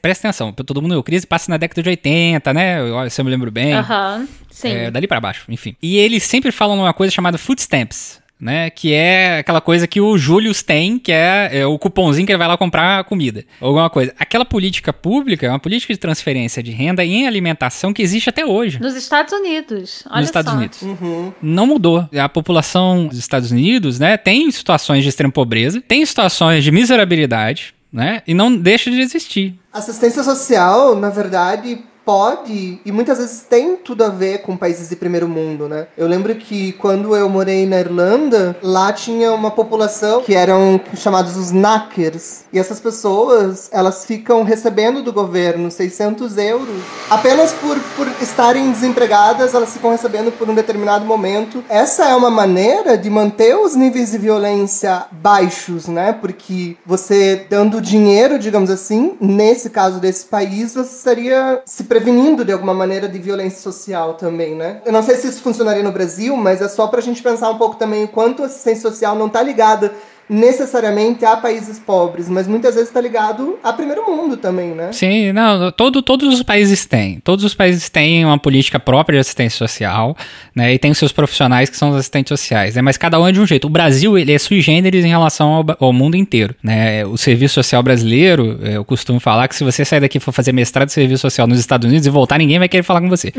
[0.00, 2.78] presta atenção, Todo Mundo é o Cris passa na década de 80, né?
[3.10, 3.74] Se eu me lembro bem.
[3.74, 4.28] Aham, uh -huh.
[4.50, 4.68] sim.
[4.68, 5.74] É, dali para baixo, enfim.
[5.82, 8.68] E eles sempre falam uma coisa chamada food stamps né?
[8.68, 12.38] Que é aquela coisa que o Július tem, que é, é, o cupomzinho que ele
[12.38, 13.42] vai lá comprar comida.
[13.58, 14.12] Alguma coisa.
[14.18, 18.44] Aquela política pública é uma política de transferência de renda em alimentação que existe até
[18.44, 18.78] hoje.
[18.78, 20.04] Nos Estados Unidos.
[20.10, 20.58] Olha Nos Estados só.
[20.58, 20.82] Unidos.
[20.82, 21.32] Uhum.
[21.40, 22.06] Não mudou.
[22.14, 27.74] A população dos Estados Unidos, né, tem situações de extrema pobreza, tem situações de miserabilidade,
[27.90, 28.22] né?
[28.26, 29.58] E não deixa de existir.
[29.72, 34.96] Assistência social, na verdade, pode e muitas vezes tem tudo a ver com países de
[34.96, 35.86] primeiro mundo, né?
[35.96, 41.36] Eu lembro que quando eu morei na Irlanda, lá tinha uma população que eram chamados
[41.36, 42.44] os knackers.
[42.52, 49.54] E essas pessoas, elas ficam recebendo do governo 600 euros apenas por, por estarem desempregadas,
[49.54, 51.64] elas ficam recebendo por um determinado momento.
[51.68, 56.12] Essa é uma maneira de manter os níveis de violência baixos, né?
[56.12, 62.50] Porque você dando dinheiro, digamos assim, nesse caso desse país, você estaria se prevenindo de
[62.50, 64.82] alguma maneira de violência social também, né?
[64.84, 67.56] Eu não sei se isso funcionaria no Brasil, mas é só pra gente pensar um
[67.56, 69.94] pouco também o quanto a assistência social não tá ligada
[70.28, 74.92] necessariamente a países pobres, mas muitas vezes está ligado a primeiro mundo também, né?
[74.92, 77.20] Sim, não, todo, todos os países têm.
[77.20, 80.16] Todos os países têm uma política própria de assistência social,
[80.54, 80.72] né?
[80.72, 82.82] E tem os seus profissionais que são os assistentes sociais, né?
[82.82, 83.66] Mas cada um é de um jeito.
[83.66, 87.04] O Brasil, ele é sui generis em relação ao, ao mundo inteiro, né?
[87.04, 90.32] O serviço social brasileiro, é, eu costumo falar que se você sair daqui e for
[90.32, 93.08] fazer mestrado de serviço social nos Estados Unidos e voltar, ninguém vai querer falar com
[93.08, 93.32] você.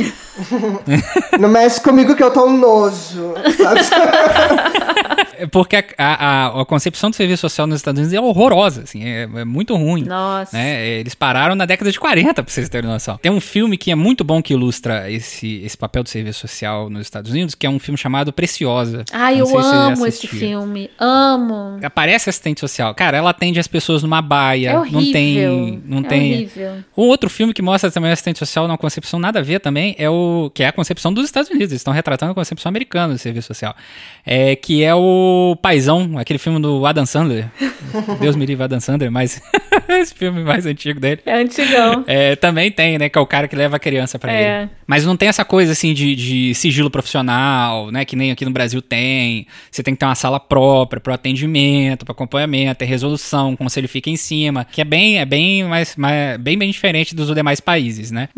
[1.39, 3.81] Não mexe comigo que eu tô um nojo, sabe?
[5.51, 9.23] Porque a, a, a, concepção do serviço social nos Estados Unidos é horrorosa, assim, é,
[9.23, 10.03] é muito ruim.
[10.03, 10.55] Nossa.
[10.55, 10.87] Né?
[10.99, 13.17] Eles pararam na década de 40, pra vocês terem noção.
[13.17, 16.89] Tem um filme que é muito bom que ilustra esse, esse papel do serviço social
[16.89, 19.03] nos Estados Unidos, que é um filme chamado Preciosa.
[19.11, 20.89] Ai, eu amo esse filme.
[20.99, 21.79] Amo.
[21.83, 22.93] Aparece assistente social.
[22.95, 24.71] Cara, ela atende as pessoas numa baia.
[24.71, 25.01] É horrível.
[25.01, 25.83] Não tem.
[25.85, 26.33] Não é tem...
[26.33, 26.71] horrível.
[26.97, 29.95] Um outro filme que mostra também o assistente social numa concepção nada a ver também
[29.97, 30.51] é o.
[30.53, 31.71] que é a concepção dos Estados Unidos.
[31.71, 33.75] Eles estão retratando a concepção americana do serviço social.
[34.25, 35.24] É, que é o
[35.61, 37.49] Paizão, aquele filme do Adam Sandler.
[38.19, 39.41] Deus me livre Adam Sandler, mas
[40.01, 41.21] esse filme mais antigo dele.
[41.25, 42.03] É antigão.
[42.07, 43.09] É, também tem, né?
[43.09, 44.61] Que é o cara que leva a criança pra É.
[44.63, 44.69] ele.
[44.87, 48.05] Mas não tem essa coisa assim de, de sigilo profissional, né?
[48.05, 49.47] Que nem aqui no Brasil tem.
[49.71, 53.87] Você tem que ter uma sala própria pro atendimento, pro acompanhamento, ter resolução, o conselho
[53.89, 54.65] fica em cima.
[54.71, 58.29] Que é bem, é bem mais, mais- bem, bem diferente dos demais países, né?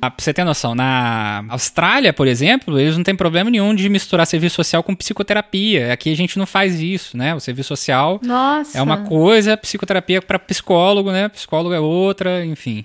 [0.00, 3.88] Ah, Pra você ter noção, na Austrália, por exemplo, eles não têm problema nenhum de
[3.88, 5.92] misturar serviço social com psicoterapia.
[5.92, 7.34] Aqui a gente não faz isso, né?
[7.34, 8.78] O serviço social Nossa.
[8.78, 10.78] é uma coisa, psicoterapia para psicólogo,
[11.12, 11.28] né?
[11.28, 12.84] Psicólogo é outra, enfim.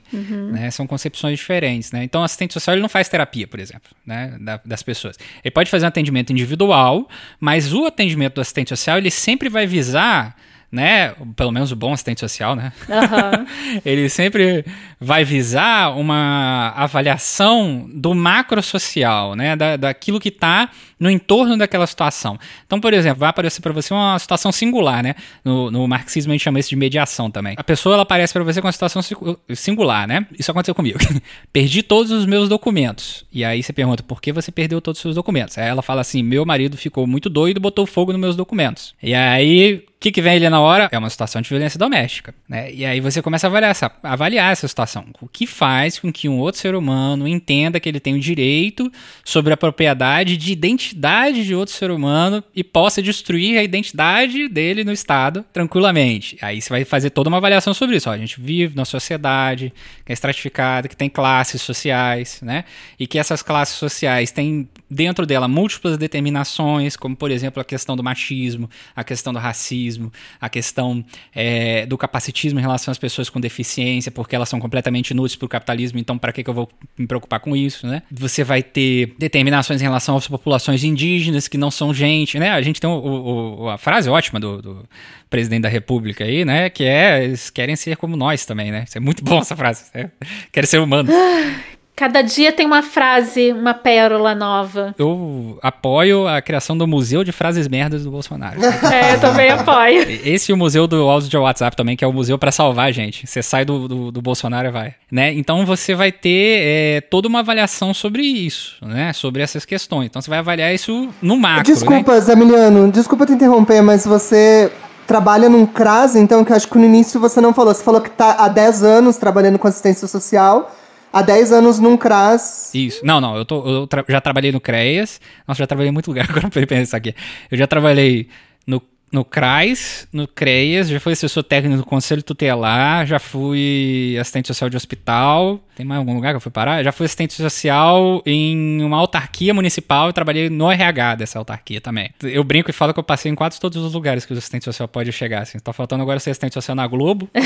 [0.52, 0.70] né?
[0.72, 2.04] São concepções diferentes, né?
[2.04, 4.36] Então, o assistente social ele não faz terapia, por exemplo, né?
[4.40, 5.18] da- das pessoas.
[5.44, 7.08] Ele pode fazer um atendimento individual,
[7.40, 10.36] mas o atendimento do assistente social ele sempre vai visar,
[10.72, 11.14] né?
[11.36, 12.72] Pelo menos o bom assistente social, né?
[12.90, 13.46] Aham.
[13.86, 14.66] ele sempre
[15.04, 19.56] vai visar uma avaliação do macro social, né?
[19.56, 22.40] Da, daquilo que está no entorno daquela situação.
[22.66, 25.16] Então, por exemplo, vai aparecer para você uma situação singular, né?
[25.44, 27.56] No, no marxismo a gente chama isso de mediação também.
[27.58, 29.16] A pessoa ela aparece para você com uma situação si-
[29.54, 30.26] singular, né?
[30.38, 31.00] Isso aconteceu comigo.
[31.52, 33.26] Perdi todos os meus documentos.
[33.32, 35.58] E aí você pergunta, por que você perdeu todos os seus documentos?
[35.58, 38.94] Aí ela fala assim, meu marido ficou muito doido botou fogo nos meus documentos.
[39.02, 40.90] E aí, o que, que vem ali na hora?
[40.92, 42.72] É uma situação de violência doméstica, né?
[42.72, 44.93] E aí você começa a avaliar essa, avaliar essa situação.
[45.22, 48.92] O que faz com que um outro ser humano entenda que ele tem o direito
[49.24, 54.84] sobre a propriedade de identidade de outro ser humano e possa destruir a identidade dele
[54.84, 56.38] no Estado tranquilamente.
[56.42, 58.10] Aí você vai fazer toda uma avaliação sobre isso.
[58.10, 59.74] Ó, a gente vive numa sociedade
[60.06, 62.66] que é estratificada, que tem classes sociais, né?
[63.00, 67.96] E que essas classes sociais têm dentro dela múltiplas determinações, como por exemplo a questão
[67.96, 71.04] do machismo, a questão do racismo, a questão
[71.34, 75.46] é, do capacitismo em relação às pessoas com deficiência, porque elas são completamente inúteis para
[75.46, 78.02] o capitalismo, então para que, que eu vou me preocupar com isso, né?
[78.12, 82.50] Você vai ter determinações em relação às populações indígenas que não são gente, né?
[82.52, 84.86] A gente tem o- o- a frase ótima do, do
[85.30, 86.70] presidente da república aí, né?
[86.70, 88.84] Que é, eles querem ser como nós também, né?
[88.88, 90.12] Isso é muito bom essa frase, né?
[90.52, 91.14] Querem ser humanos.
[91.96, 94.96] Cada dia tem uma frase, uma pérola nova.
[94.98, 98.60] Eu apoio a criação do Museu de Frases Merdas do Bolsonaro.
[98.94, 100.02] É, eu também apoio.
[100.24, 102.88] Esse e o museu do áudio de WhatsApp também, que é o museu pra salvar
[102.88, 103.26] a gente.
[103.26, 104.96] Você sai do, do, do Bolsonaro e vai.
[105.12, 105.34] Né?
[105.34, 109.14] Então você vai ter é, toda uma avaliação sobre isso, né?
[109.14, 110.08] Sobre essas questões.
[110.08, 111.70] Então você vai avaliar isso no macro.
[111.70, 111.76] né?
[111.76, 114.72] Desculpa, Zamiliano, desculpa te interromper, mas você
[115.08, 117.74] trabalha num CRAS, então, que eu acho que no início você não falou.
[117.74, 120.72] Você falou que tá há 10 anos trabalhando com assistência social,
[121.14, 122.72] há 10 anos num CRAS.
[122.74, 123.06] Isso.
[123.06, 125.22] Não, não, eu, tô, eu tra- já trabalhei no CREAS.
[125.48, 127.14] Nossa, já trabalhei em muito lugar agora pra pensar aqui.
[127.52, 128.28] Eu já trabalhei
[128.66, 134.48] no, no CRAS, no CREAS, já fui assessor técnico do Conselho Tutelar, já fui assistente
[134.48, 135.60] social de hospital.
[135.76, 136.84] Tem mais algum lugar que eu fui parar?
[136.84, 142.12] Já fui assistente social em uma autarquia municipal e trabalhei no RH dessa autarquia também.
[142.22, 144.66] Eu brinco e falo que eu passei em quase todos os lugares que o assistente
[144.66, 145.42] social pode chegar.
[145.42, 145.58] Assim.
[145.60, 147.28] Tá faltando agora ser assistente social na Globo.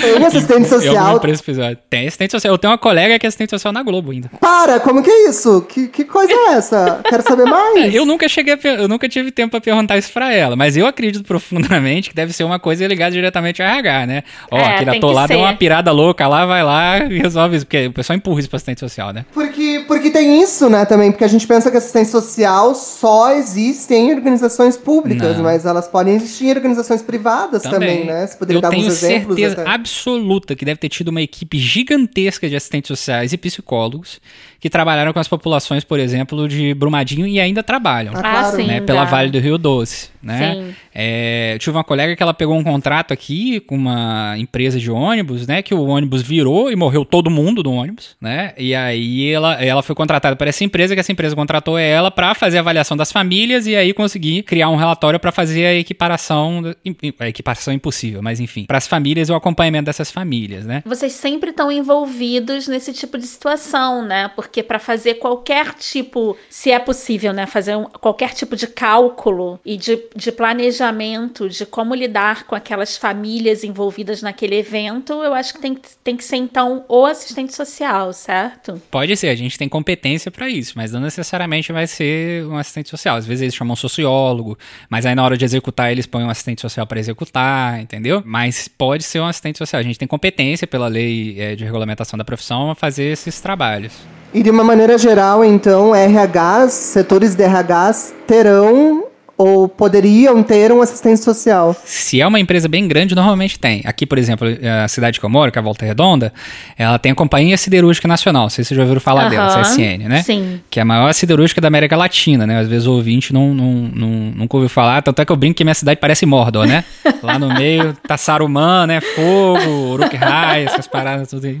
[0.00, 1.76] Tem assistente E alguma social.
[1.90, 2.54] Tem assistente social.
[2.54, 4.30] Eu tenho uma colega que é assistente social na Globo ainda.
[4.40, 5.62] Para, como que é isso?
[5.62, 7.00] Que, que coisa é essa?
[7.08, 7.94] Quero saber mais.
[7.94, 10.86] Eu nunca cheguei, a eu nunca tive tempo pra perguntar isso pra ela, mas eu
[10.86, 14.22] acredito profundamente que deve ser uma coisa ligada diretamente ao RH, né?
[14.50, 14.90] Ó, É, aquele
[15.28, 15.36] deu ser.
[15.36, 18.56] uma pirada louca lá, vai lá e resolve isso, porque o pessoal empurra isso pra
[18.56, 19.24] assistente social, né?
[19.32, 23.32] Porque, porque tem isso, né, também, porque a gente pensa que a assistência social só
[23.32, 25.44] existe em organizações públicas, Não.
[25.44, 28.26] mas elas podem existir em organizações privadas também, né?
[28.26, 29.36] Você poderia eu dar tenho alguns exemplos?
[29.36, 29.70] certeza até?
[29.70, 34.20] absoluta que deve ter tido uma equipe gigantesca de assistentes sociais e psicólogos
[34.60, 38.12] que trabalharam com as populações, por exemplo, de Brumadinho e ainda trabalham.
[38.16, 38.56] Ah, claro.
[38.56, 38.66] sim.
[38.66, 39.10] né, pela dá.
[39.10, 40.54] Vale do Rio Doce, né?
[40.54, 40.74] Sim.
[41.00, 44.90] É, eu tive uma colega que ela pegou um contrato aqui com uma empresa de
[44.90, 45.62] ônibus, né?
[45.62, 48.52] Que o ônibus virou e morreu todo mundo do ônibus, né?
[48.58, 52.34] E aí ela, ela foi contratada por essa empresa, que essa empresa contratou ela para
[52.34, 56.74] fazer a avaliação das famílias e aí conseguir criar um relatório para fazer a equiparação,
[57.20, 60.82] a equiparação impossível, mas enfim, para as famílias e o acompanhamento dessas famílias, né?
[60.84, 64.28] Vocês sempre estão envolvidos nesse tipo de situação, né?
[64.34, 67.46] Porque para fazer qualquer tipo, se é possível, né?
[67.46, 72.96] Fazer um- qualquer tipo de cálculo e de, de planejamento de como lidar com aquelas
[72.96, 78.12] famílias envolvidas naquele evento, eu acho que tem, tem que ser, então, o assistente social,
[78.12, 78.80] certo?
[78.90, 82.88] Pode ser, a gente tem competência para isso, mas não necessariamente vai ser um assistente
[82.88, 83.16] social.
[83.16, 84.58] Às vezes eles chamam um sociólogo,
[84.88, 88.22] mas aí na hora de executar eles põem um assistente social para executar, entendeu?
[88.24, 89.80] Mas pode ser um assistente social.
[89.80, 93.92] A gente tem competência pela lei eh, de regulamentação da profissão a fazer esses trabalhos.
[94.32, 99.07] E de uma maneira geral, então, RHs, setores de RHs terão
[99.38, 101.74] ou poderiam ter um assistente social.
[101.84, 103.82] Se é uma empresa bem grande, normalmente tem.
[103.84, 104.48] Aqui, por exemplo,
[104.84, 106.32] a cidade que eu moro, que é a Volta Redonda,
[106.76, 108.42] ela tem a Companhia Siderúrgica Nacional.
[108.42, 110.22] Não sei se vocês já ouviram falar dela, Aham, CSN, né?
[110.22, 110.60] Sim.
[110.68, 112.58] Que é a maior siderúrgica da América Latina, né?
[112.58, 115.02] Às vezes o ouvinte não, não, não, nunca ouviu falar.
[115.02, 116.82] Tanto é que eu brinco que minha cidade parece Mordor, né?
[117.22, 119.00] Lá no meio tá Saruman, né?
[119.00, 121.60] Fogo, Uruk-hai, essas paradas tudo aí.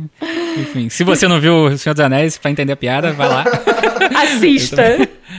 [0.56, 3.44] Enfim, se você não viu O Senhor dos Anéis, pra entender a piada, vai lá.
[4.16, 4.82] Assista.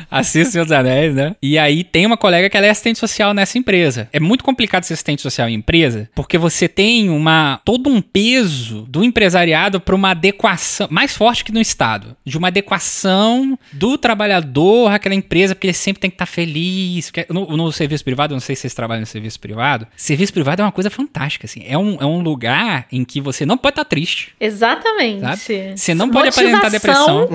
[0.09, 1.35] Assista O Senhor dos Anéis, né?
[1.41, 4.07] E aí tem uma colega que ela é assistente social nessa empresa.
[4.11, 8.83] É muito complicado ser assistente social em empresa, porque você tem uma todo um peso
[8.89, 14.91] do empresariado para uma adequação, mais forte que no Estado, de uma adequação do trabalhador
[14.91, 17.11] àquela empresa, porque ele sempre tem que estar feliz.
[17.11, 20.33] Porque No, no serviço privado, eu não sei se vocês trabalham no serviço privado, serviço
[20.33, 21.63] privado é uma coisa fantástica, assim.
[21.67, 24.33] É um, é um lugar em que você não pode estar triste.
[24.39, 25.21] Exatamente.
[25.21, 25.77] Sabe?
[25.77, 26.69] Você não pode Motivação.
[26.69, 27.29] depressão.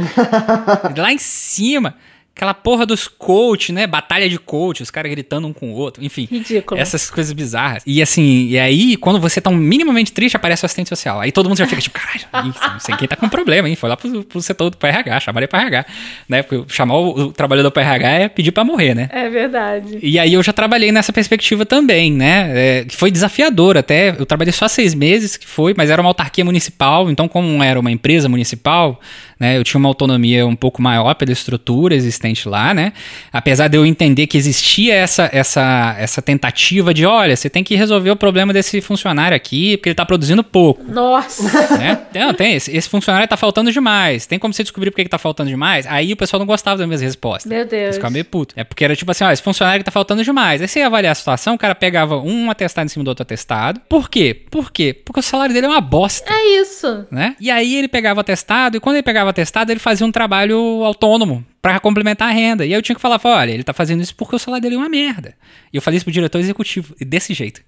[0.96, 1.94] Lá em cima,
[2.34, 3.86] aquela porra dos coach, né?
[3.86, 6.26] Batalha de coach, os caras gritando um com o outro, enfim.
[6.28, 6.80] Ridículo.
[6.80, 7.84] Essas coisas bizarras.
[7.86, 11.20] E assim, e aí, quando você tá um minimamente triste, aparece o assistente social.
[11.20, 13.76] Aí todo mundo já fica tipo, caralho, não sei quem tá com problema, hein?
[13.76, 15.86] Foi lá pro, pro setor do PRH, chamaram pra RH.
[16.28, 16.42] Né?
[16.42, 19.08] Porque chamar o, o trabalhador pro RH é pedir pra morrer, né?
[19.12, 20.00] É verdade.
[20.02, 22.50] E aí eu já trabalhei nessa perspectiva também, né?
[22.52, 24.08] É, foi desafiador até.
[24.08, 27.78] Eu trabalhei só seis meses, que foi, mas era uma autarquia municipal, então como era
[27.78, 29.00] uma empresa municipal,
[29.38, 29.56] né?
[29.56, 32.92] Eu tinha uma autonomia um pouco maior pela estrutura existente lá, né?
[33.32, 37.74] Apesar de eu entender que existia essa, essa, essa tentativa de, olha, você tem que
[37.74, 41.76] resolver o problema desse funcionário aqui, porque ele tá produzindo pouco Nossa.
[41.76, 42.00] né?
[42.14, 42.54] Não, tem.
[42.54, 44.26] Esse, esse funcionário tá faltando demais.
[44.26, 45.86] Tem como você descobrir por que, que tá faltando demais?
[45.86, 47.50] Aí o pessoal não gostava das minhas respostas.
[47.50, 47.82] Meu Deus.
[47.82, 48.54] Eles ficavam meio puto.
[48.56, 50.62] É porque era tipo assim, ó, esse funcionário tá faltando demais.
[50.62, 53.22] Aí você ia avaliar a situação, o cara pegava um atestado em cima do outro
[53.22, 53.80] atestado.
[53.88, 54.34] Por quê?
[54.50, 54.94] Por quê?
[54.94, 56.32] Porque o salário dele é uma bosta.
[56.32, 57.06] É isso.
[57.10, 57.36] Né?
[57.40, 61.44] E aí ele pegava atestado, e quando ele pegava atestado, ele fazia um trabalho autônomo
[61.64, 62.66] pra complementar a renda.
[62.66, 64.74] E aí eu tinha que falar, olha, ele tá fazendo isso porque o salário dele
[64.74, 65.34] é uma merda.
[65.74, 67.60] E eu falei isso pro diretor executivo, desse jeito.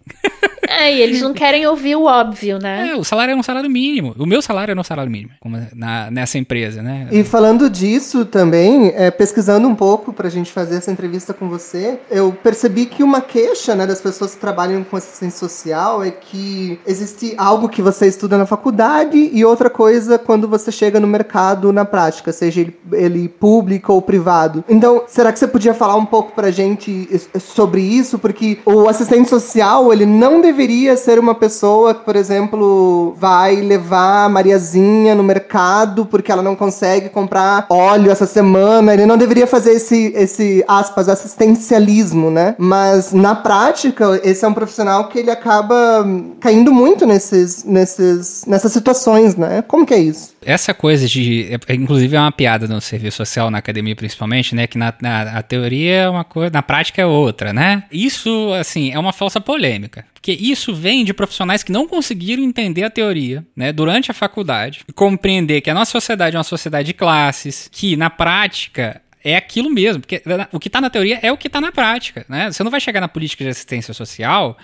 [0.69, 2.91] É, e eles não querem ouvir o óbvio, né?
[2.91, 4.15] É, o salário é um salário mínimo.
[4.19, 7.09] O meu salário é um salário mínimo, como na, nessa empresa, né?
[7.11, 11.99] E falando disso também, é, pesquisando um pouco pra gente fazer essa entrevista com você,
[12.11, 16.79] eu percebi que uma queixa né, das pessoas que trabalham com assistência social é que
[16.87, 21.73] existe algo que você estuda na faculdade e outra coisa quando você chega no mercado
[21.73, 24.65] na prática, seja ele, ele público ou privado.
[24.69, 27.96] Então, será que você podia falar um pouco pra gente sobre isso?
[28.19, 34.25] Porque o assistente social, ele não deveria ser uma pessoa que, por exemplo, vai levar
[34.25, 38.93] a Mariazinha no mercado porque ela não consegue comprar óleo essa semana.
[38.93, 42.55] Ele não deveria fazer esse, esse aspas, assistencialismo, né?
[42.59, 46.07] Mas na prática, esse é um profissional que ele acaba
[46.41, 49.63] caindo muito nesses, nesses, nessas situações, né?
[49.67, 50.35] Como que é isso?
[50.45, 51.49] Essa coisa de.
[51.51, 54.67] é- Inclusive é uma piada no serviço social, na academia principalmente, né?
[54.67, 57.85] Que na, na a teoria é uma coisa, na prática é outra, né?
[57.91, 60.05] Isso, assim, é uma falsa polêmica.
[60.15, 63.73] Porque isso vem de profissionais que não conseguiram entender a teoria, né?
[63.73, 64.81] Durante a faculdade.
[64.89, 69.01] E compreender que a nossa sociedade é uma sociedade de classes, que na prática.
[69.25, 70.23] É aquilo mesmo, porque
[70.53, 72.53] o que está na teoria é o que está na prática, né?
[72.53, 74.57] Você não vai chegar na política de assistência social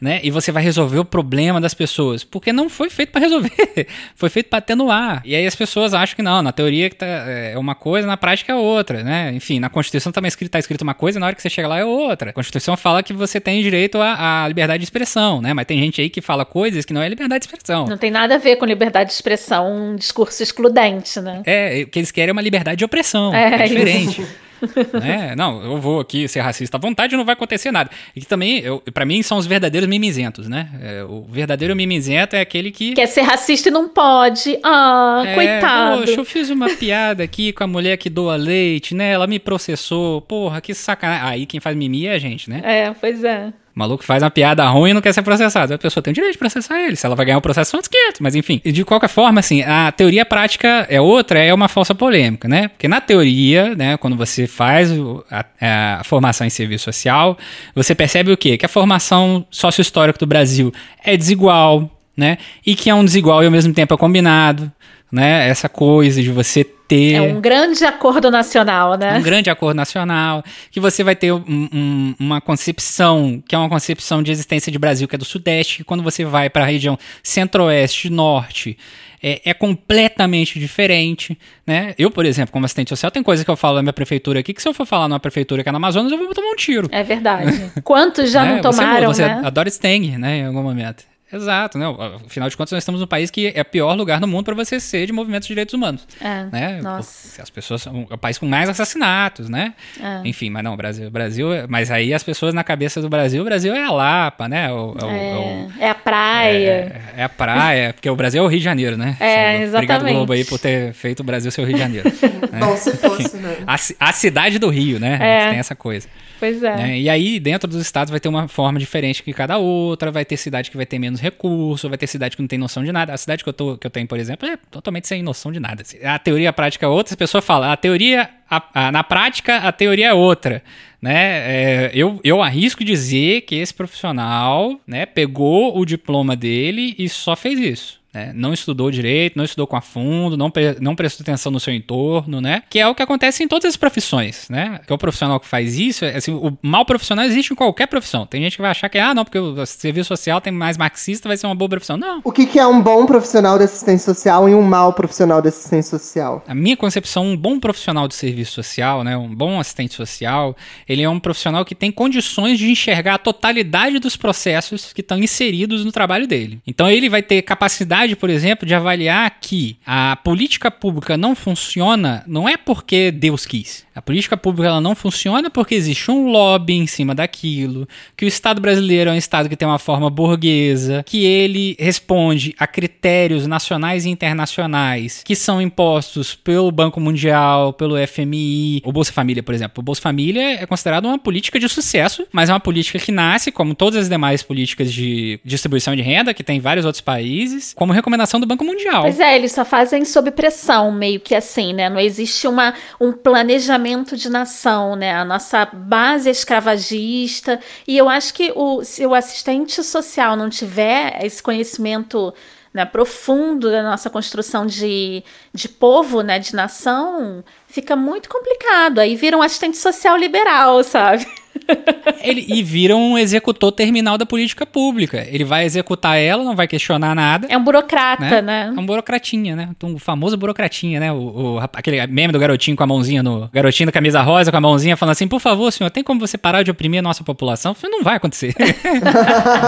[0.00, 0.20] né?
[0.22, 3.50] E você vai resolver o problema das pessoas, porque não foi feito para resolver,
[4.14, 5.22] foi feito para atenuar.
[5.24, 8.16] E aí as pessoas acham que não, na teoria que tá, é uma coisa, na
[8.16, 9.32] prática é outra, né?
[9.34, 11.78] Enfim, na Constituição também escrito, tá escrito uma coisa, na hora que você chega lá
[11.78, 12.30] é outra.
[12.30, 15.52] A Constituição fala que você tem direito à, à liberdade de expressão, né?
[15.54, 17.86] Mas tem gente aí que fala coisas que não é liberdade de expressão.
[17.86, 21.42] Não tem nada a ver com liberdade de expressão, um discurso excludente, né?
[21.44, 23.34] É, o que eles querem é uma liberdade de opressão.
[23.34, 24.26] É, É, diferente.
[25.00, 25.34] né?
[25.36, 27.90] Não, eu vou aqui ser racista à vontade não vai acontecer nada.
[28.14, 30.68] E que também, pra mim, são os verdadeiros mimizentos, né?
[30.80, 32.94] É, o verdadeiro mimizento é aquele que.
[32.94, 34.58] Quer ser racista e não pode.
[34.62, 36.00] Ah, é, coitado.
[36.02, 39.12] Poxa, eu fiz uma piada aqui com a mulher que doa leite, né?
[39.12, 40.20] Ela me processou.
[40.20, 41.28] Porra, que sacanagem.
[41.28, 42.60] Aí quem faz mimi é a gente, né?
[42.64, 43.52] É, pois é.
[43.76, 45.74] O maluco faz uma piada ruim e não quer ser processado.
[45.74, 46.96] A pessoa tem o direito de processar ele.
[46.96, 48.20] Se ela vai ganhar um processo, são 500.
[48.20, 52.48] Mas enfim, de qualquer forma, assim, a teoria prática é outra, é uma falsa polêmica,
[52.48, 52.68] né?
[52.68, 54.90] Porque na teoria, né, quando você faz
[55.30, 57.36] a, a formação em serviço social,
[57.74, 58.56] você percebe o quê?
[58.56, 60.72] Que a formação sócio-histórica do Brasil
[61.04, 62.38] é desigual, né?
[62.64, 64.72] E que é um desigual e ao mesmo tempo é combinado,
[65.16, 65.48] né?
[65.48, 67.14] Essa coisa de você ter.
[67.14, 69.16] É um grande acordo nacional, né?
[69.16, 73.70] Um grande acordo nacional, que você vai ter um, um, uma concepção, que é uma
[73.70, 76.66] concepção de existência de Brasil, que é do Sudeste, que quando você vai para a
[76.66, 78.76] região Centro-Oeste, Norte,
[79.22, 81.94] é, é, completamente diferente, né?
[81.98, 84.52] Eu, por exemplo, como assistente social, tem coisa que eu falo na minha prefeitura aqui,
[84.52, 86.56] que se eu for falar numa prefeitura que é no Amazonas, eu vou tomar um
[86.56, 86.90] tiro.
[86.92, 87.72] É verdade.
[87.82, 88.56] Quantos já né?
[88.56, 89.40] não tomaram, você, você né?
[89.42, 91.15] adora Stang, né, em algum momento.
[91.32, 91.86] Exato, né?
[92.24, 94.54] Afinal de contas, nós estamos num país que é o pior lugar no mundo para
[94.54, 96.06] você ser de movimentos de direitos humanos.
[96.20, 96.44] É.
[96.52, 96.80] Né?
[96.80, 97.42] Nossa.
[97.42, 99.74] As pessoas são o país com mais assassinatos, né?
[100.00, 100.20] É.
[100.28, 103.74] Enfim, mas não, Brasil, Brasil, mas aí as pessoas na cabeça do Brasil, o Brasil
[103.74, 104.72] é a Lapa, né?
[104.72, 107.02] O, o, É, o- é a praia.
[107.16, 109.16] é, é a praia, porque o Brasil é o Rio de Janeiro, né?
[109.18, 109.24] É,
[109.56, 110.14] Obrigado, exatamente.
[110.14, 112.08] Globo, aí, por ter feito o Brasil ser o Rio de Janeiro.
[112.52, 112.60] né?
[112.60, 113.56] Bom, se fosse, né?
[113.66, 113.74] a,
[114.08, 115.18] a cidade do Rio, né?
[115.20, 115.50] É.
[115.50, 116.08] Tem essa coisa.
[116.38, 116.76] Pois é.
[116.76, 116.98] né?
[116.98, 120.36] E aí, dentro dos estados, vai ter uma forma diferente que cada outra, vai ter
[120.36, 123.12] cidade que vai ter menos recurso, vai ter cidade que não tem noção de nada.
[123.12, 125.60] A cidade que eu, tô, que eu tenho, por exemplo, é totalmente sem noção de
[125.60, 125.82] nada.
[125.82, 125.98] assim.
[126.04, 129.56] A teoria a prática é outra, as pessoas falam, a teoria, a- a- na prática,
[129.58, 130.62] a teoria é outra.
[131.00, 131.14] Né?
[131.16, 137.36] É, eu, eu arrisco dizer que esse profissional né, pegou o diploma dele e só
[137.36, 137.95] fez isso.
[138.16, 138.32] Né?
[138.34, 141.74] Não estudou direito, não estudou com a fundo, não, pre- não prestou atenção no seu
[141.74, 142.62] entorno, né?
[142.70, 144.80] Que é o que acontece em todas as profissões, né?
[144.86, 147.86] Que é o profissional que faz isso, é, assim, o mal profissional existe em qualquer
[147.86, 148.26] profissão.
[148.26, 151.28] Tem gente que vai achar que, ah, não, porque o serviço social tem mais marxista,
[151.28, 151.96] vai ser uma boa profissão.
[151.96, 152.20] Não.
[152.24, 155.48] O que, que é um bom profissional de assistência social e um mau profissional de
[155.48, 156.42] assistência social?
[156.48, 160.56] A minha concepção, um bom profissional de serviço social, né, um bom assistente social,
[160.88, 165.18] ele é um profissional que tem condições de enxergar a totalidade dos processos que estão
[165.18, 166.60] inseridos no trabalho dele.
[166.66, 172.22] Então ele vai ter capacidade, por exemplo, de avaliar que a política pública não funciona
[172.26, 173.86] não é porque Deus quis.
[173.94, 178.28] A política pública ela não funciona porque existe um lobby em cima daquilo, que o
[178.28, 183.46] Estado brasileiro é um Estado que tem uma forma burguesa, que ele responde a critérios
[183.46, 189.54] nacionais e internacionais que são impostos pelo Banco Mundial, pelo FMI, o Bolsa Família, por
[189.54, 189.80] exemplo.
[189.80, 193.50] O Bolsa Família é considerado uma política de sucesso, mas é uma política que nasce,
[193.50, 197.72] como todas as demais políticas de distribuição de renda, que tem em vários outros países,
[197.74, 199.02] como recomendação do Banco Mundial.
[199.02, 201.88] Pois é, eles só fazem sob pressão, meio que assim, né?
[201.88, 205.14] Não existe uma, um planejamento de nação, né?
[205.14, 207.58] A nossa base é escravagista.
[207.86, 212.32] E eu acho que o, se o assistente social não tiver esse conhecimento
[212.72, 216.38] né, profundo da nossa construção de, de povo, né?
[216.38, 218.98] De nação, fica muito complicado.
[218.98, 221.26] Aí vira um assistente social liberal, sabe?
[222.22, 225.24] Ele, e vira um executor terminal da política pública.
[225.30, 227.46] Ele vai executar ela, não vai questionar nada.
[227.50, 228.72] É um burocrata, né?
[228.76, 229.68] É um burocratinha, né?
[229.82, 231.12] Um famoso burocratinha, né?
[231.12, 233.48] O, o- aquele meme do garotinho com a mãozinha no.
[233.52, 236.36] Garotinho da camisa rosa com a mãozinha falando assim: por favor, senhor, tem como você
[236.36, 237.74] parar de oprimir a nossa população?
[237.74, 238.54] Falei, não vai acontecer.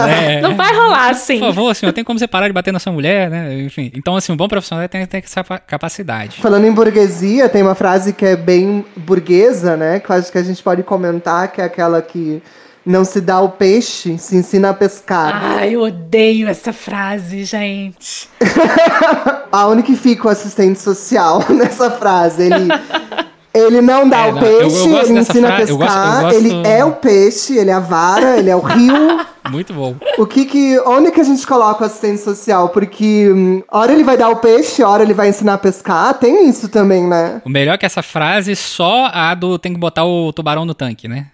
[0.09, 0.41] É.
[0.41, 1.39] Não vai rolar assim.
[1.39, 3.59] Por favor, senhor, tem como você parar de bater na sua mulher, né?
[3.61, 3.91] Enfim.
[3.95, 6.37] Então, assim, um bom profissional tem que ter essa pa- capacidade.
[6.41, 9.99] Falando em burguesia, tem uma frase que é bem burguesa, né?
[9.99, 12.41] Que acho que a gente pode comentar, que é aquela que
[12.85, 15.31] não se dá o peixe, se ensina a pescar.
[15.59, 18.27] Ai, eu odeio essa frase, gente.
[19.51, 22.43] Aonde que fica o assistente social nessa frase?
[22.43, 22.67] Ele,
[23.53, 25.77] ele não dá É, o não, eu- eu peixe, gosto ele ensina a fra- eu
[25.77, 28.59] gosto- eu pescar, gosto- ele é o peixe, ele é a vara, ele é o
[28.61, 29.19] rio.
[29.49, 29.95] Muito bom.
[30.17, 30.79] O que que.
[30.85, 32.69] Onde que a gente coloca o assistente social?
[32.69, 36.13] Porque hum, hora ele vai dar o peixe, hora ele vai ensinar a pescar.
[36.15, 37.41] Tem isso também, né?
[37.43, 40.73] O melhor é que essa frase, só a do tem que botar o tubarão no
[40.75, 41.25] tanque, né?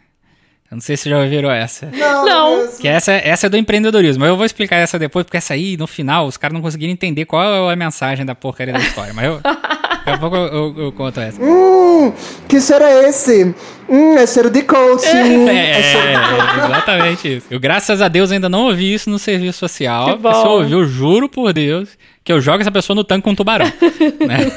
[0.75, 1.88] Eu não sei se já ouviram essa.
[1.93, 2.57] Não.
[2.57, 4.25] mas- Que essa, essa é do empreendedorismo.
[4.25, 7.23] Eu vou explicar essa depois, porque essa aí, no final, os caras não conseguiram entender
[7.25, 9.13] qual é a mensagem da porcaria da história.
[9.13, 11.41] Mas eu, daqui a pouco eu, eu- eu conto essa.
[11.41, 12.11] Hum,
[12.47, 13.55] que cheiro é esse?
[13.88, 15.45] Hum, é cheiro de coaching.
[15.47, 15.79] É,
[16.65, 17.47] exatamente isso.
[17.49, 20.07] Eu, graças a Deus, ainda não ouvi isso no serviço social.
[20.07, 20.29] Que bom.
[20.29, 21.89] A pessoa ouviu, eu juro por Deus,
[22.25, 23.67] que eu jogo essa pessoa no tanque com um tubarão.
[24.27, 24.51] né?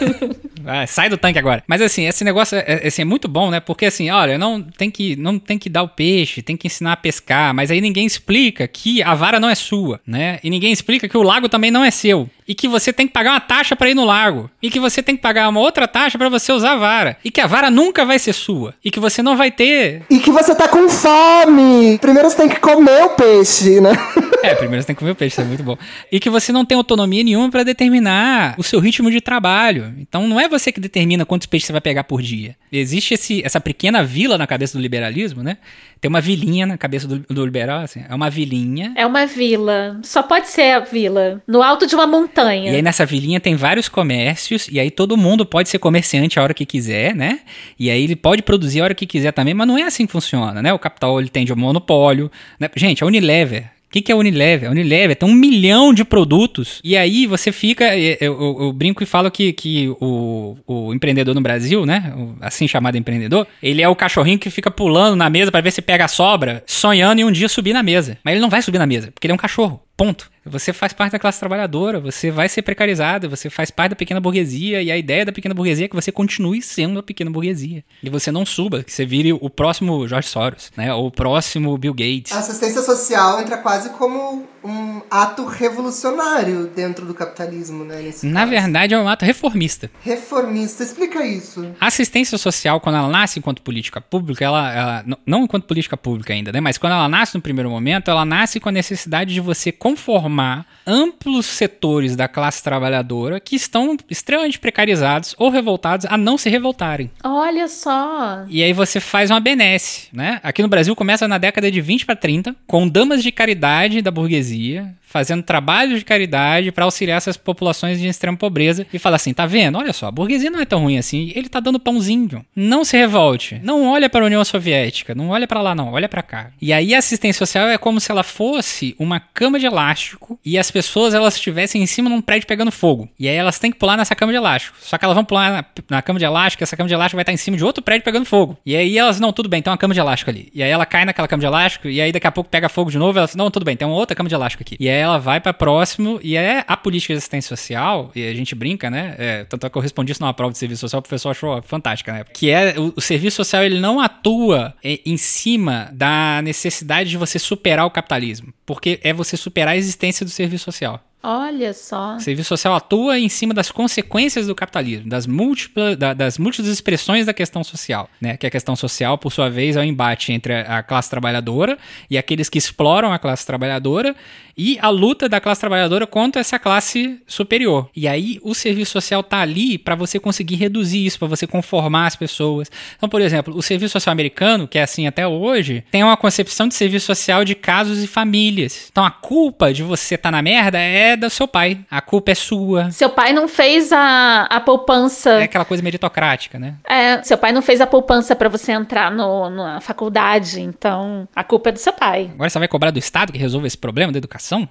[0.62, 1.62] Vai, sai do tanque agora.
[1.66, 3.60] Mas assim, esse negócio é, assim, é muito bom, né?
[3.60, 6.92] Porque assim, olha, não tem, que, não tem que dar o peixe, tem que ensinar
[6.92, 10.40] a pescar, mas aí ninguém explica que a vara não é sua, né?
[10.42, 12.28] E ninguém explica que o lago também não é seu.
[12.46, 14.50] E que você tem que pagar uma taxa para ir no lago.
[14.62, 17.18] E que você tem que pagar uma outra taxa para você usar a vara.
[17.22, 18.74] E que a vara nunca vai ser sua.
[18.82, 20.02] E que você não vai ter.
[20.08, 21.98] E que você tá com fome.
[21.98, 23.92] Primeiro você tem que comer o peixe, né?
[24.42, 25.76] É, primeiro você tem que comer o peixe, isso é muito bom.
[26.10, 29.94] E que você não tem autonomia nenhuma para determinar o seu ritmo de trabalho.
[29.98, 32.56] Então não é você que determina quantos peixes você vai pegar por dia.
[32.70, 35.58] Existe esse, essa pequena vila na cabeça do liberalismo, né?
[36.00, 38.04] Tem uma vilinha na cabeça do, do liberal, assim.
[38.08, 38.92] É uma vilinha.
[38.94, 39.98] É uma vila.
[40.02, 41.42] Só pode ser a vila.
[41.46, 42.70] No alto de uma montanha.
[42.70, 46.42] E aí nessa vilinha tem vários comércios, e aí todo mundo pode ser comerciante a
[46.42, 47.40] hora que quiser, né?
[47.78, 50.12] E aí ele pode produzir a hora que quiser também, mas não é assim que
[50.12, 50.72] funciona, né?
[50.72, 52.30] O capital ele tende ao monopólio.
[52.60, 52.68] Né?
[52.76, 54.68] Gente, a Unilever, o que, que é a Unilever?
[54.68, 56.78] A Unilever tem um milhão de produtos.
[56.84, 57.96] E aí você fica.
[57.96, 62.12] Eu, eu, eu brinco e falo que, que o, o empreendedor no Brasil, né?
[62.14, 65.70] O assim chamado empreendedor, ele é o cachorrinho que fica pulando na mesa para ver
[65.70, 68.18] se pega a sobra, sonhando em um dia subir na mesa.
[68.22, 69.80] Mas ele não vai subir na mesa, porque ele é um cachorro.
[69.96, 70.30] Ponto.
[70.48, 74.20] Você faz parte da classe trabalhadora, você vai ser precarizado, você faz parte da pequena
[74.20, 77.84] burguesia, e a ideia da pequena burguesia é que você continue sendo a pequena burguesia.
[78.02, 80.92] E você não suba, que você vire o próximo George Soros, né?
[80.92, 82.32] Ou o próximo Bill Gates.
[82.32, 88.02] A assistência social entra quase como um ato revolucionário dentro do capitalismo, né?
[88.02, 88.50] nesse Na caso.
[88.50, 89.90] verdade, é um ato reformista.
[90.02, 91.72] Reformista, explica isso.
[91.80, 96.32] A assistência social, quando ela nasce enquanto política pública, ela, ela- não enquanto política pública
[96.32, 96.60] ainda, né?
[96.60, 100.66] Mas quando ela nasce no primeiro momento, ela nasce com a necessidade de você conformar
[100.86, 107.10] amplos setores da classe trabalhadora que estão extremamente precarizados ou revoltados a não se revoltarem.
[107.22, 108.44] Olha só.
[108.48, 110.40] E aí você faz uma benesse, né?
[110.42, 114.10] Aqui no Brasil começa na década de 20 para 30, com damas de caridade da
[114.10, 119.16] burguesia sie fazendo trabalhos de caridade para auxiliar essas populações de extrema pobreza e fala
[119.16, 119.78] assim, tá vendo?
[119.78, 122.44] Olha só, a burguesia não é tão ruim assim, ele tá dando pãozinho.
[122.54, 123.60] Não se revolte.
[123.62, 126.50] Não olha para a União Soviética, não olha para lá não, olha para cá.
[126.60, 130.58] E aí a assistência social é como se ela fosse uma cama de elástico e
[130.58, 133.08] as pessoas elas estivessem em cima de um prédio pegando fogo.
[133.18, 134.76] E aí elas têm que pular nessa cama de elástico.
[134.80, 137.22] Só que elas vão pular na, na cama de elástico, essa cama de elástico vai
[137.22, 138.58] estar em cima de outro prédio pegando fogo.
[138.66, 140.50] E aí elas, não, tudo bem, tem uma cama de elástico ali.
[140.54, 142.90] E aí ela cai naquela cama de elástico e aí daqui a pouco pega fogo
[142.90, 144.76] de novo, elas, não, tudo bem, tem uma outra cama de elástico aqui.
[144.78, 148.34] E aí ela vai para próximo e é a política de assistência social, e a
[148.34, 149.14] gente brinca, né?
[149.18, 151.62] É, tanto é que eu respondi isso numa prova de serviço social, o professor achou
[151.62, 152.24] fantástica, né?
[152.32, 157.38] Que é o, o serviço social, ele não atua em cima da necessidade de você
[157.38, 161.02] superar o capitalismo, porque é você superar a existência do serviço social.
[161.22, 162.14] Olha só.
[162.16, 166.70] O serviço social atua em cima das consequências do capitalismo, das múltiplas, da- das múltiplas
[166.70, 168.36] expressões da questão social, né?
[168.36, 171.76] Que a questão social, por sua vez, é o embate entre a a classe trabalhadora
[172.08, 174.14] e aqueles que exploram a classe trabalhadora
[174.56, 177.88] e a luta da classe trabalhadora contra essa classe superior.
[177.96, 182.06] E aí o serviço social tá ali para você conseguir reduzir isso, para você conformar
[182.06, 182.70] as pessoas.
[182.96, 186.68] Então, por exemplo, o serviço social americano, que é assim até hoje, tem uma concepção
[186.68, 188.88] de serviço social de casos e famílias.
[188.90, 191.78] Então, a culpa de você estar na merda é do seu pai.
[191.90, 192.90] A culpa é sua.
[192.90, 195.30] Seu pai não fez a, a poupança.
[195.30, 196.74] É aquela coisa meritocrática, né?
[196.88, 201.44] É, seu pai não fez a poupança pra você entrar no, na faculdade, então a
[201.44, 202.30] culpa é do seu pai.
[202.32, 204.68] Agora você vai cobrar do Estado que resolva esse problema da educação?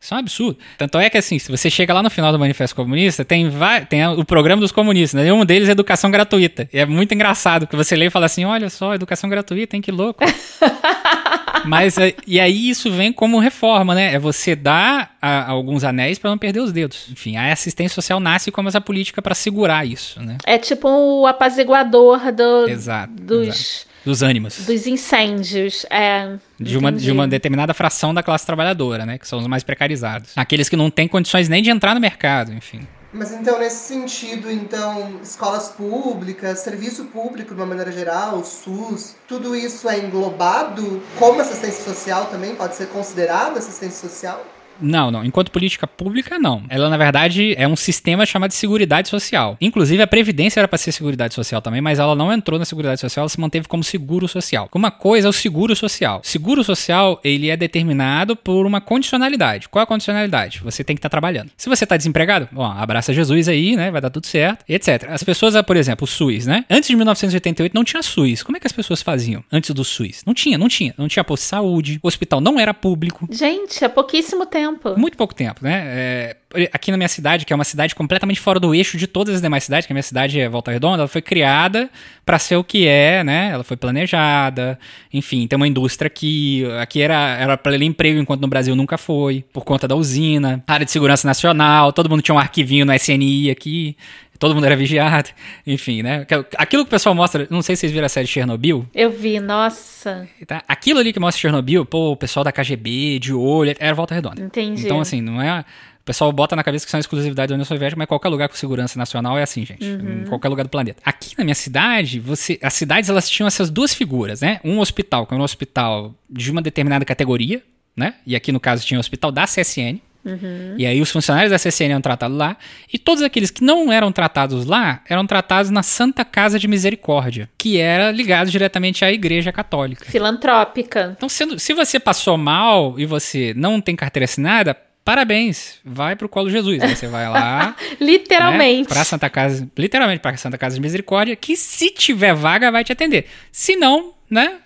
[0.00, 0.58] Isso é um absurdo.
[0.76, 3.84] Tanto é que, assim, se você chega lá no final do Manifesto Comunista, tem, vai,
[3.84, 5.28] tem o programa dos comunistas, né?
[5.28, 6.68] E um deles é educação gratuita.
[6.72, 9.82] E é muito engraçado, porque você lê e fala assim: olha só, educação gratuita, hein?
[9.82, 10.24] Que louco.
[11.64, 14.14] Mas, é, e aí isso vem como reforma, né?
[14.14, 17.06] É você dar a- alguns anéis para não perder os dedos.
[17.10, 20.38] Enfim, a assistência social nasce como essa política para segurar isso, né?
[20.46, 23.88] É tipo o apaziguador do, Exato, dos, exato.
[24.04, 24.64] Dos ânimos.
[24.64, 25.84] dos incêndios.
[25.90, 27.04] É, De uma, entendi.
[27.04, 29.18] de uma determinada fração da classe trabalhadora, né?
[29.18, 30.30] Que são os mais precarizados.
[30.36, 32.80] Aqueles que não têm condições nem de entrar no mercado, enfim.
[33.12, 39.56] Mas então, nesse sentido, então, escolas públicas, serviço público de uma maneira geral, SUS, tudo
[39.56, 42.54] isso é englobado como assistência social também?
[42.54, 44.44] Pode ser considerado assistência social?
[44.80, 45.24] Não, não.
[45.24, 46.62] Enquanto política pública, não.
[46.68, 49.56] Ela, na verdade, é um sistema chamado de Seguridade Social.
[49.60, 53.00] Inclusive, a Previdência era para ser Seguridade Social também, mas ela não entrou na Seguridade
[53.00, 54.68] Social, ela se manteve como Seguro Social.
[54.74, 56.20] Uma coisa é o Seguro Social.
[56.22, 59.68] Seguro Social, ele é determinado por uma condicionalidade.
[59.68, 60.60] Qual é a condicionalidade?
[60.62, 61.50] Você tem que estar trabalhando.
[61.56, 63.90] Se você está desempregado, bom, abraça Jesus aí, né?
[63.90, 65.08] Vai dar tudo certo, etc.
[65.08, 66.64] As pessoas, por exemplo, o SUS, né?
[66.70, 68.42] Antes de 1988 não tinha SUS.
[68.42, 70.22] Como é que as pessoas faziam antes do SUS?
[70.24, 70.94] Não tinha, não tinha.
[70.96, 73.28] Não tinha posto de saúde, o hospital não era público.
[73.30, 74.67] Gente, há pouquíssimo tempo.
[74.74, 74.98] Tempo.
[74.98, 75.82] Muito pouco tempo, né?
[75.86, 76.36] É,
[76.72, 79.42] aqui na minha cidade, que é uma cidade completamente fora do eixo de todas as
[79.42, 81.90] demais cidades, que a minha cidade é Volta Redonda, ela foi criada
[82.24, 83.50] para ser o que é, né?
[83.52, 84.78] Ela foi planejada,
[85.12, 89.44] enfim, tem uma indústria aqui, aqui era era para emprego enquanto no Brasil nunca foi,
[89.52, 93.50] por conta da usina, área de segurança nacional, todo mundo tinha um arquivinho no SNI
[93.50, 93.96] aqui,
[94.38, 95.30] todo mundo era vigiado,
[95.66, 96.26] enfim, né?
[96.56, 98.86] Aquilo que o pessoal mostra, não sei se vocês viram a série Chernobyl.
[98.94, 100.28] Eu vi, nossa.
[100.46, 100.62] Tá?
[100.68, 104.40] Aquilo ali que mostra Chernobyl, pô, o pessoal da KGB, de olho, era Volta Redonda.
[104.42, 104.84] Entendi.
[104.84, 105.60] Então, assim, não é.
[105.60, 108.54] O pessoal bota na cabeça que são exclusividade da União Soviética, mas qualquer lugar com
[108.54, 109.84] segurança nacional é assim, gente.
[109.84, 110.22] Uhum.
[110.22, 111.02] Em qualquer lugar do planeta.
[111.04, 114.58] Aqui na minha cidade, você, as cidades elas tinham essas duas figuras, né?
[114.64, 117.62] Um hospital, que era um hospital de uma determinada categoria,
[117.94, 118.14] né?
[118.26, 120.74] E aqui no caso tinha o hospital da CSN, Uhum.
[120.76, 122.56] E aí os funcionários da CCN eram tratados lá,
[122.92, 127.48] e todos aqueles que não eram tratados lá eram tratados na Santa Casa de Misericórdia,
[127.56, 130.04] que era ligado diretamente à Igreja Católica.
[130.04, 131.14] Filantrópica.
[131.16, 134.76] Então, sendo, se você passou mal e você não tem carteira assinada,
[135.08, 136.82] parabéns, vai pro Colo Jesus.
[136.82, 137.74] Aí você vai lá.
[137.98, 138.90] literalmente.
[138.90, 142.84] Né, pra Santa Casa, literalmente pra Santa Casa de Misericórdia, que se tiver vaga vai
[142.84, 143.26] te atender.
[143.50, 144.56] Se não, né,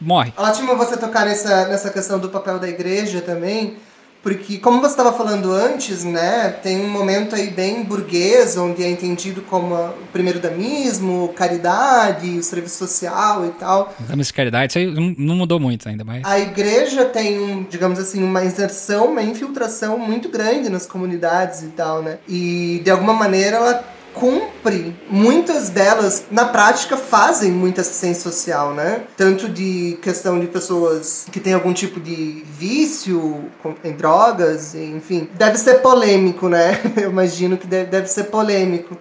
[0.00, 0.32] morre.
[0.38, 3.76] Ótimo você tocar nessa, nessa questão do papel da igreja também,
[4.24, 8.88] porque, como você estava falando antes, né, tem um momento aí bem burguês, onde é
[8.88, 13.94] entendido como o primeiro damismo, caridade, serviço social e tal.
[14.00, 16.24] Damismo e caridade, isso aí não mudou muito ainda, mas...
[16.24, 21.68] A igreja tem, um, digamos assim, uma inserção, uma infiltração muito grande nas comunidades e
[21.68, 22.16] tal, né?
[22.26, 29.02] E, de alguma maneira, ela cumpre, muitas delas na prática fazem muita assistência social, né?
[29.16, 33.44] Tanto de questão de pessoas que têm algum tipo de vício
[33.82, 35.28] em drogas, enfim.
[35.34, 36.80] Deve ser polêmico, né?
[36.96, 38.96] Eu imagino que deve, deve ser polêmico.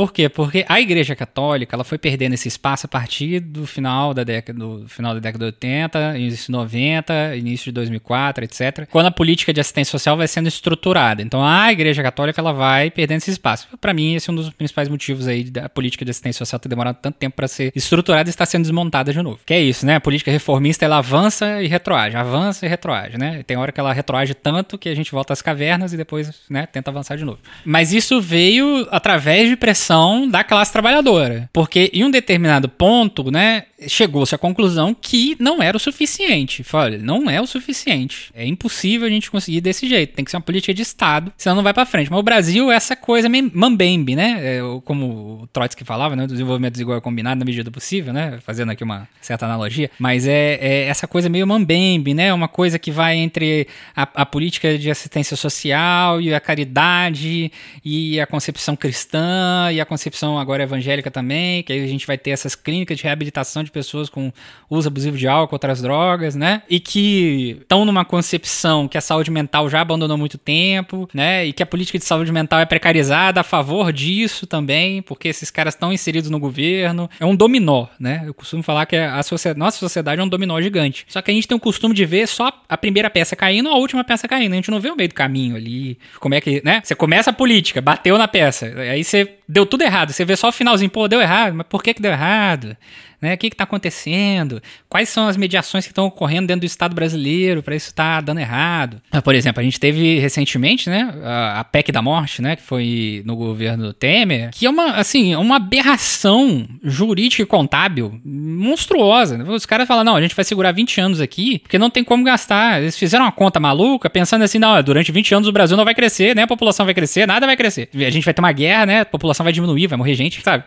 [0.00, 0.30] Por quê?
[0.30, 4.58] Porque a Igreja Católica ela foi perdendo esse espaço a partir do final da década,
[4.58, 8.88] do final da década de 80, início de 90, início de 2004, etc.
[8.90, 11.20] Quando a política de assistência social vai sendo estruturada.
[11.20, 13.68] Então a Igreja Católica ela vai perdendo esse espaço.
[13.78, 16.70] Para mim, esse é um dos principais motivos aí da política de assistência social ter
[16.70, 19.40] demorado tanto tempo para ser estruturada e estar sendo desmontada de novo.
[19.44, 19.96] Que é isso, né?
[19.96, 23.42] A política reformista ela avança e retroage, avança e retroage, né?
[23.42, 26.64] Tem hora que ela retroage tanto que a gente volta às cavernas e depois, né,
[26.64, 27.40] tenta avançar de novo.
[27.66, 29.89] Mas isso veio através de pressão
[30.28, 31.48] da classe trabalhadora.
[31.52, 36.64] Porque em um determinado ponto, né, chegou-se à conclusão que não era o suficiente.
[36.72, 38.30] Olha, não é o suficiente.
[38.34, 40.14] É impossível a gente conseguir desse jeito.
[40.14, 42.10] Tem que ser uma política de Estado, senão não vai para frente.
[42.10, 44.38] Mas o Brasil é essa coisa mambembe, né?
[44.40, 46.26] É, como o Trotsky falava, né?
[46.26, 48.38] Desenvolvimento desigual é combinado na medida do possível, né?
[48.42, 49.90] Fazendo aqui uma certa analogia.
[49.98, 52.32] Mas é, é essa coisa meio mambembe, né?
[52.32, 53.66] Uma coisa que vai entre
[53.96, 57.50] a, a política de assistência social e a caridade
[57.84, 62.18] e a concepção cristã e a concepção agora evangélica também, que aí a gente vai
[62.18, 64.32] ter essas clínicas de reabilitação de pessoas com
[64.68, 66.62] uso abusivo de álcool, outras drogas, né?
[66.68, 71.46] E que estão numa concepção que a saúde mental já abandonou muito tempo, né?
[71.46, 75.50] E que a política de saúde mental é precarizada a favor disso também, porque esses
[75.50, 77.08] caras estão inseridos no governo.
[77.18, 78.22] É um dominó, né?
[78.26, 81.04] Eu costumo falar que a sociedade, nossa sociedade é um dominó gigante.
[81.08, 83.74] Só que a gente tem o costume de ver só a primeira peça caindo ou
[83.74, 84.52] a última peça caindo.
[84.52, 85.98] A gente não vê o meio do caminho ali.
[86.18, 86.80] Como é que, né?
[86.84, 88.66] Você começa a política, bateu na peça.
[88.66, 90.12] Aí você deu tudo errado.
[90.12, 92.76] Você vê só o finalzinho, pô, deu errado, mas por que que deu errado?
[93.20, 93.34] Né?
[93.34, 94.62] O que está acontecendo?
[94.88, 98.20] Quais são as mediações que estão ocorrendo dentro do Estado brasileiro para isso estar tá
[98.20, 99.00] dando errado?
[99.10, 103.22] Ah, por exemplo, a gente teve recentemente né, a, PEC da morte, né, que foi
[103.24, 109.42] no governo Temer, que é uma, assim, uma aberração jurídica e contábil monstruosa.
[109.44, 112.24] Os caras falam, não, a gente vai segurar 20 anos aqui, porque não tem como
[112.24, 112.80] gastar.
[112.80, 115.94] Eles fizeram uma conta maluca, pensando assim, não, durante 20 anos o Brasil não vai
[115.94, 116.42] crescer, né?
[116.42, 117.88] A população vai crescer, nada vai crescer.
[117.94, 119.00] A gente vai ter uma guerra, né?
[119.00, 120.64] A população vai diminuir, vai morrer gente, sabe?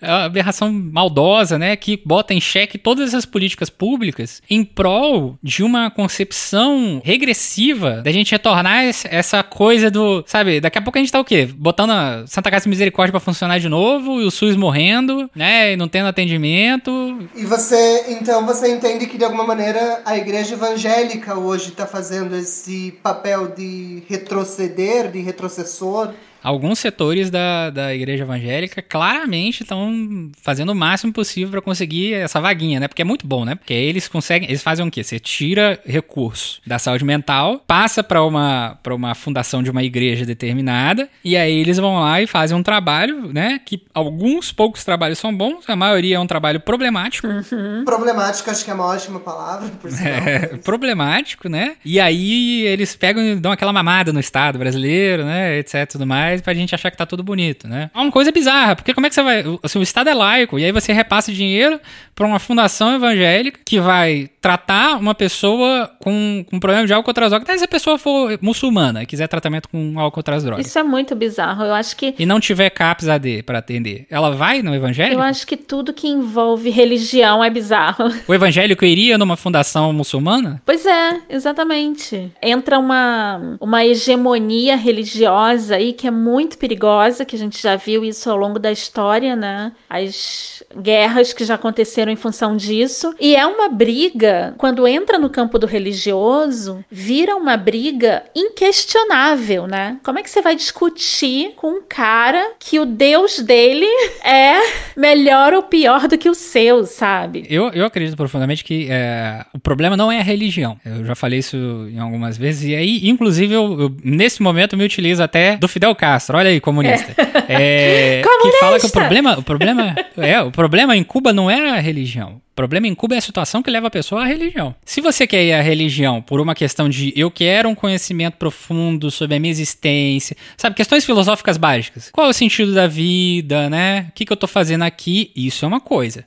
[0.00, 1.76] É uma aberração maldosa, né?
[1.76, 8.12] Que bota em xeque todas as políticas públicas em prol de uma concepção regressiva da
[8.12, 11.46] gente retornar essa coisa do, sabe, daqui a pouco a gente tá o quê?
[11.46, 15.72] Botando a Santa Casa de Misericórdia para funcionar de novo e o SUS morrendo, né,
[15.72, 17.28] e não tendo atendimento.
[17.34, 22.36] E você, então você entende que de alguma maneira a igreja evangélica hoje está fazendo
[22.36, 26.12] esse papel de retroceder, de retrocessor
[26.46, 32.40] alguns setores da, da igreja evangélica claramente estão fazendo o máximo possível para conseguir essa
[32.40, 32.86] vaguinha, né?
[32.86, 33.56] Porque é muito bom, né?
[33.56, 35.02] Porque eles conseguem, eles fazem o quê?
[35.02, 40.24] Você tira recurso da saúde mental, passa para uma para uma fundação de uma igreja
[40.24, 43.60] determinada e aí eles vão lá e fazem um trabalho, né?
[43.66, 47.26] Que alguns poucos trabalhos são bons, a maioria é um trabalho problemático.
[47.26, 47.82] Uhum.
[47.84, 50.06] Problemático acho que é uma ótima palavra, por sinal.
[50.26, 51.76] É, problemático, né?
[51.84, 55.58] E aí eles pegam e dão aquela mamada no Estado brasileiro, né?
[55.58, 57.90] Etc, tudo mais faz pra gente achar que tá tudo bonito, né?
[57.94, 59.44] É uma coisa bizarra, porque como é que você vai.
[59.62, 61.80] Assim, o Estado é laico, e aí você repassa dinheiro
[62.14, 67.30] pra uma fundação evangélica que vai tratar uma pessoa com, com problema de álcool outras
[67.30, 67.48] drogas.
[67.48, 70.66] Até se a pessoa for muçulmana e quiser tratamento com álcool outras drogas.
[70.66, 71.64] Isso é muito bizarro.
[71.64, 72.14] Eu acho que.
[72.18, 75.20] E não tiver CAPS AD pra atender, ela vai no evangélico?
[75.20, 78.12] Eu acho que tudo que envolve religião é bizarro.
[78.26, 80.62] O evangélico iria numa fundação muçulmana?
[80.64, 82.32] Pois é, exatamente.
[82.42, 86.25] Entra uma, uma hegemonia religiosa aí que é muito
[86.58, 89.72] perigosa, que a gente já viu isso ao longo da história, né?
[89.88, 93.14] As guerras que já aconteceram em função disso.
[93.20, 99.98] E é uma briga, quando entra no campo do religioso, vira uma briga inquestionável, né?
[100.02, 103.86] Como é que você vai discutir com um cara que o Deus dele
[104.24, 104.56] é
[104.96, 107.46] melhor ou pior do que o seu, sabe?
[107.48, 110.78] Eu, eu acredito profundamente que é, o problema não é a religião.
[110.84, 111.56] Eu já falei isso
[111.90, 112.64] em algumas vezes.
[112.68, 116.05] E aí, inclusive, eu, eu nesse momento me utilizo até do Fidel Castro.
[116.32, 117.14] Olha aí, comunista.
[117.48, 118.20] É.
[118.20, 118.46] É, Comunista!
[118.56, 121.80] Que fala que o problema, o problema, é, o problema em Cuba não é a
[121.80, 122.40] religião.
[122.52, 124.74] O problema em Cuba é a situação que leva a pessoa à religião.
[124.84, 129.10] Se você quer ir à religião por uma questão de eu quero um conhecimento profundo
[129.10, 132.10] sobre a minha existência, sabe, questões filosóficas básicas.
[132.10, 134.06] Qual é o sentido da vida, né?
[134.08, 135.30] O que, que eu tô fazendo aqui?
[135.36, 136.24] Isso é uma coisa.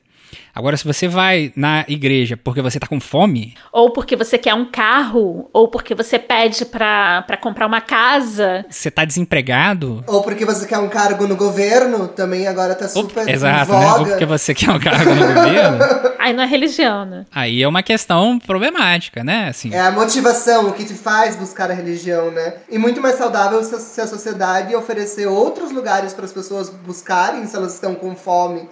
[0.53, 4.53] Agora, se você vai na igreja porque você tá com fome, Ou porque você quer
[4.53, 8.65] um carro, ou porque você pede pra, pra comprar uma casa.
[8.69, 13.03] você tá desempregado, Ou porque você quer um cargo no governo, também agora tá ou-
[13.03, 13.93] super em exato, né?
[13.93, 15.79] Ou porque você quer um cargo no governo,
[16.19, 17.25] Aí não é religião, né?
[17.33, 19.47] aí é uma questão problemática, né?
[19.49, 22.55] Assim, É a motivação, o que te faz buscar a religião, né?
[22.69, 26.69] E muito mais saudável se a- se a sociedade oferecer outros lugares para as pessoas
[26.69, 28.67] buscarem se elas estão com fome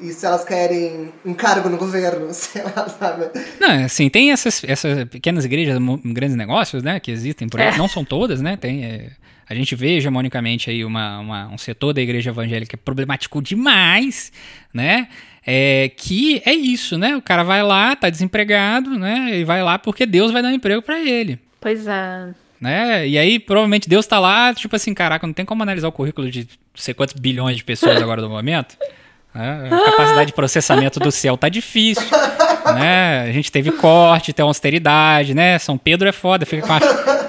[0.00, 3.30] e se elas querem um cargo no governo, sei lá, sabe?
[3.60, 7.68] Não, assim, tem essas, essas pequenas igrejas, grandes negócios, né, que existem por aí.
[7.68, 7.76] É.
[7.78, 8.56] Não são todas, né?
[8.56, 8.84] Tem.
[8.84, 9.10] é,
[9.48, 14.32] a gente vê hegemonicamente aí uma, uma- um setor da igreja evangélica problemático demais,
[14.74, 15.08] né?
[15.46, 17.16] É, que é isso, né?
[17.16, 19.38] O cara vai lá, tá desempregado, né?
[19.38, 21.38] E vai lá porque Deus vai dar um emprego pra ele.
[21.60, 22.28] Pois é.
[22.60, 23.06] Né?
[23.06, 26.28] E aí, provavelmente, Deus tá lá, tipo assim, caraca, não tem como analisar o currículo
[26.30, 28.76] de não sei quantos bilhões de pessoas agora no momento.
[29.36, 29.68] Né?
[29.70, 32.06] A capacidade de processamento do céu tá difícil.
[32.74, 33.22] Né?
[33.28, 35.58] A gente teve corte, tem austeridade, né?
[35.58, 36.80] São Pedro é foda, fica com a,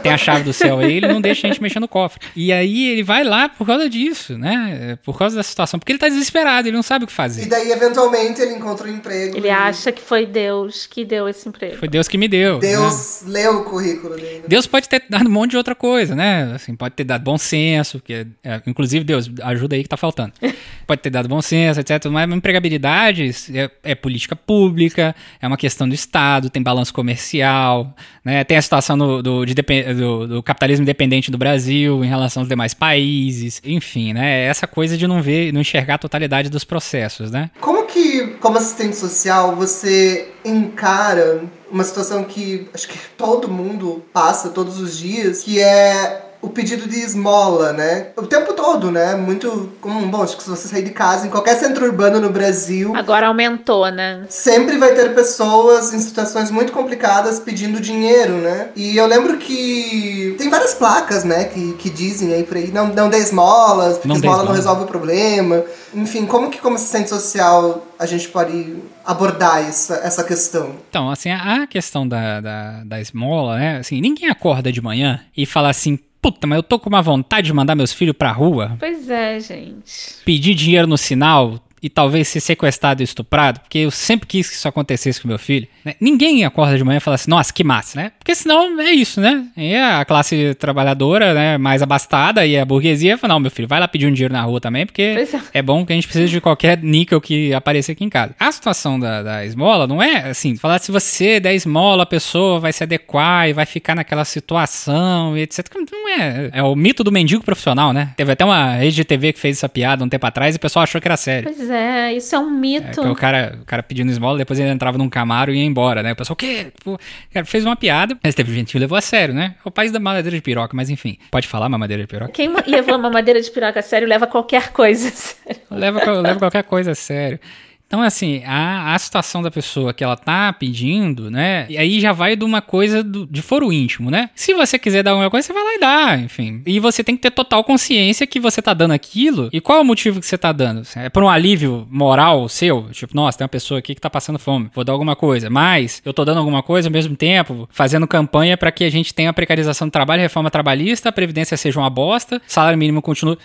[0.03, 2.19] tem a chave do céu aí, ele não deixa a gente mexer no cofre.
[2.35, 4.97] E aí ele vai lá por causa disso, né?
[5.03, 7.45] Por causa da situação, porque ele tá desesperado, ele não sabe o que E fazer.
[7.47, 9.37] daí, eventualmente, ele encontra um emprego.
[9.37, 11.77] Ele e acha que foi Deus que deu esse emprego.
[11.77, 12.55] Foi Deus que me deu.
[12.55, 12.59] né?
[12.59, 14.43] Deus leu o currículo dele.
[14.47, 16.51] Deus pode ter dado um monte de outra coisa, né?
[16.55, 19.97] Assim, pode ter dado bom senso, que é, é, inclusive Deus ajuda aí que tá
[19.97, 20.33] faltando.
[20.87, 22.05] Pode ter dado bom senso, etc.
[22.05, 27.93] Mas empregabilidade é, é política pública, é uma questão do Estado, tem balanço comercial,
[28.23, 28.43] né?
[28.45, 32.41] Tem a situação do, do, de depen- do- do capitalismo independente do Brasil em relação
[32.41, 34.43] aos demais países, enfim, né?
[34.45, 37.49] Essa coisa de não ver, não enxergar a totalidade dos processos, né?
[37.61, 44.49] Como que, como assistente social, você encara uma situação que acho que todo mundo passa
[44.49, 48.07] todos os dias, que é o pedido de esmola, né?
[48.15, 49.15] O tempo todo, né?
[49.15, 50.09] Muito comum.
[50.09, 53.27] Bom, acho que se você sair de casa em qualquer centro urbano no Brasil, Agora
[53.27, 54.25] aumentou, né?
[54.29, 58.69] sempre vai ter pessoas em situações muito complicadas pedindo dinheiro, né?
[58.75, 62.87] E eu lembro que tem várias placas, né, que, que dizem aí por aí, não,
[62.87, 65.63] não dê esmolas, porque Não esmola não resolve o problema.
[65.93, 70.75] Enfim, como que como assistente social a gente pode abordar essa, essa questão?
[70.89, 73.77] Então, assim, a a questão da, da, da esmola, né?
[73.77, 77.47] Assim, ninguém acorda de manhã e fala assim, puta, mas eu tô com uma vontade
[77.47, 80.17] de mandar meus filhos pra rua, Pois é, gente.
[80.25, 84.55] pedir dinheiro no sinal e talvez ser sequestrado e estuprado, porque eu sempre quis que
[84.55, 85.67] isso acontecesse com meu filho.
[85.85, 85.95] né?
[85.99, 88.11] Ninguém acorda de manhã e fala assim, nossa, que massa, né?
[88.17, 89.45] Porque senão é isso, né?
[89.55, 93.79] E a classe trabalhadora, né, mais abastada e a burguesia fala, não, meu filho, vai
[93.79, 95.59] lá pedir um dinheiro na rua também, porque é.
[95.59, 98.35] é bom que a gente precisa de qualquer níquel que apareça aqui em casa.
[98.39, 102.59] A situação da, da esmola não é assim, falar se você der esmola, a pessoa
[102.59, 105.65] vai se adequar e vai ficar naquela situação e etc.
[105.91, 106.49] Não é.
[106.53, 108.13] É o mito do mendigo profissional, né?
[108.15, 110.59] Teve até uma rede de TV que fez essa piada um tempo atrás e o
[110.59, 111.51] pessoal achou que era sério.
[111.53, 111.66] Pois é,
[112.15, 113.01] isso é um É, mito.
[113.01, 116.01] que o cara, o cara pedindo esmola, depois ele entrava num camaro e ia embora,
[116.03, 116.13] né?
[116.13, 116.67] O pessoal, o quê?
[116.83, 116.97] Pô,
[117.33, 119.55] cara, fez uma piada, mas teve gente que levou a sério, né?
[119.63, 121.17] É o país da mamadeira de piroca, mas enfim.
[121.31, 122.31] Pode falar mamadeira de piroca?
[122.31, 125.07] Quem leva uma madeira de piroca a sério leva qualquer coisa.
[125.07, 125.61] a sério.
[125.71, 127.39] Leva, leva qualquer coisa a sério.
[127.87, 131.65] Então, assim, a, a situação da pessoa que ela tá pedindo, né?
[131.69, 134.29] E aí já vai de uma coisa do, de foro íntimo, né?
[134.35, 136.61] Se você quiser dar alguma coisa, você vai lá e dá, enfim.
[136.65, 139.49] E você tem que ter total consciência que você tá dando aquilo.
[139.53, 140.81] E qual é o motivo que você tá dando?
[140.97, 142.89] É por um alívio moral seu?
[142.91, 145.49] Tipo, nossa, tem uma pessoa aqui que tá passando fome, vou dar alguma coisa.
[145.49, 149.13] Mas eu tô dando alguma coisa ao mesmo tempo, fazendo campanha para que a gente
[149.13, 153.37] tenha a precarização do trabalho, reforma trabalhista, a previdência seja uma bosta, salário mínimo continue.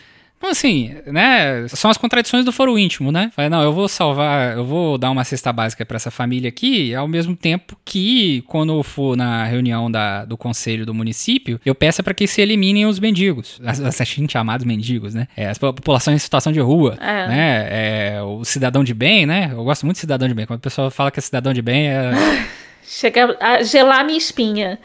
[0.42, 1.68] Então, assim, né?
[1.68, 3.30] São as contradições do foro íntimo, né?
[3.32, 6.92] Fala, não, eu vou salvar, eu vou dar uma cesta básica para essa família aqui,
[6.96, 11.76] ao mesmo tempo que, quando eu for na reunião da, do conselho do município, eu
[11.76, 15.28] peço para que se eliminem os mendigos, as, assim chamados mendigos, né?
[15.36, 17.28] É, a população em situação de rua, é.
[17.28, 17.68] né?
[17.70, 19.48] É, o cidadão de bem, né?
[19.52, 20.44] Eu gosto muito de cidadão de bem.
[20.44, 22.10] Quando o pessoal fala que é cidadão de bem, é.
[22.84, 24.76] Chega a gelar minha espinha.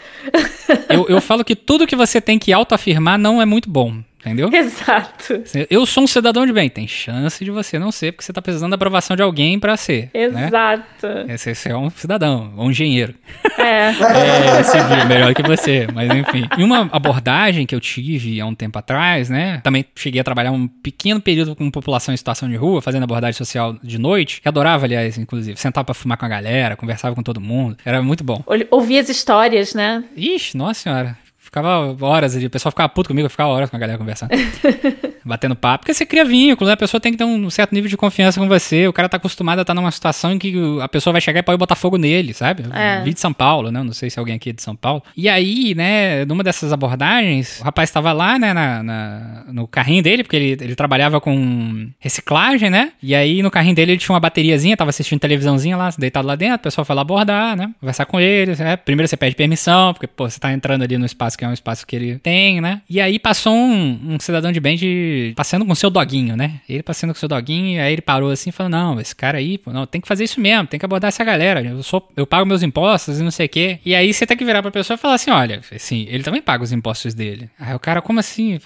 [0.88, 4.50] eu, eu falo que tudo que você tem que autoafirmar não é muito bom entendeu?
[4.54, 5.44] Exato.
[5.70, 6.70] Eu sou um cidadão de bem.
[6.70, 9.76] Tem chance de você não ser, porque você tá precisando da aprovação de alguém para
[9.78, 10.10] ser.
[10.14, 10.48] Né?
[10.48, 11.08] Exato.
[11.26, 11.38] Né?
[11.38, 13.14] Você, é um cidadão, um engenheiro.
[13.58, 13.90] É.
[14.60, 16.48] é, civil, melhor que você, mas enfim.
[16.58, 19.60] E uma abordagem que eu tive há um tempo atrás, né?
[19.64, 23.38] Também cheguei a trabalhar um pequeno período com população em situação de rua, fazendo abordagem
[23.38, 25.60] social de noite, que adorava, aliás, inclusive.
[25.60, 27.78] Sentava pra fumar com a galera, conversava com todo mundo.
[27.86, 28.44] Era muito bom.
[28.72, 30.04] Ouvia as histórias, né?
[30.16, 31.27] Ixi, nossa senhora.
[31.48, 34.32] Ficava horas ali, o pessoal ficava puto comigo, eu ficava horas com a galera conversando.
[35.28, 36.74] batendo papo, porque você cria vínculo, né?
[36.74, 38.88] A pessoa tem que ter um certo nível de confiança com você.
[38.88, 41.44] O cara tá acostumado a estar numa situação em que a pessoa vai chegar e
[41.44, 42.64] pode botar fogo nele, sabe?
[42.74, 43.02] É.
[43.04, 43.84] Vi de São Paulo, né?
[43.84, 45.04] Não sei se alguém aqui é de São Paulo.
[45.16, 50.02] E aí, né, numa dessas abordagens, o rapaz estava lá, né, na, na, no carrinho
[50.02, 52.92] dele, porque ele, ele trabalhava com reciclagem, né?
[53.02, 56.36] E aí no carrinho dele ele tinha uma bateriazinha, tava assistindo televisãozinha lá, deitado lá
[56.36, 57.72] dentro, o pessoal foi lá abordar, né?
[57.80, 58.76] Conversar com ele, né?
[58.76, 61.54] Primeiro você pede permissão, porque, pô, você tá entrando ali no espaço que é um
[61.54, 62.82] espaço que ele tem, né?
[62.90, 65.17] E aí passou um, um cidadão de bem de.
[65.36, 66.62] Passeando com seu doguinho, né?
[66.68, 69.58] Ele passeando com seu doguinho, aí ele parou assim e falou: Não, esse cara aí,
[69.58, 71.62] pô, não, tem que fazer isso mesmo, tem que abordar essa galera.
[71.62, 73.80] Eu sou, eu pago meus impostos e não sei o quê.
[73.86, 76.42] E aí você tem que virar pra pessoa e falar assim: olha, assim, ele também
[76.42, 77.50] paga os impostos dele.
[77.60, 78.60] Aí o cara, como assim?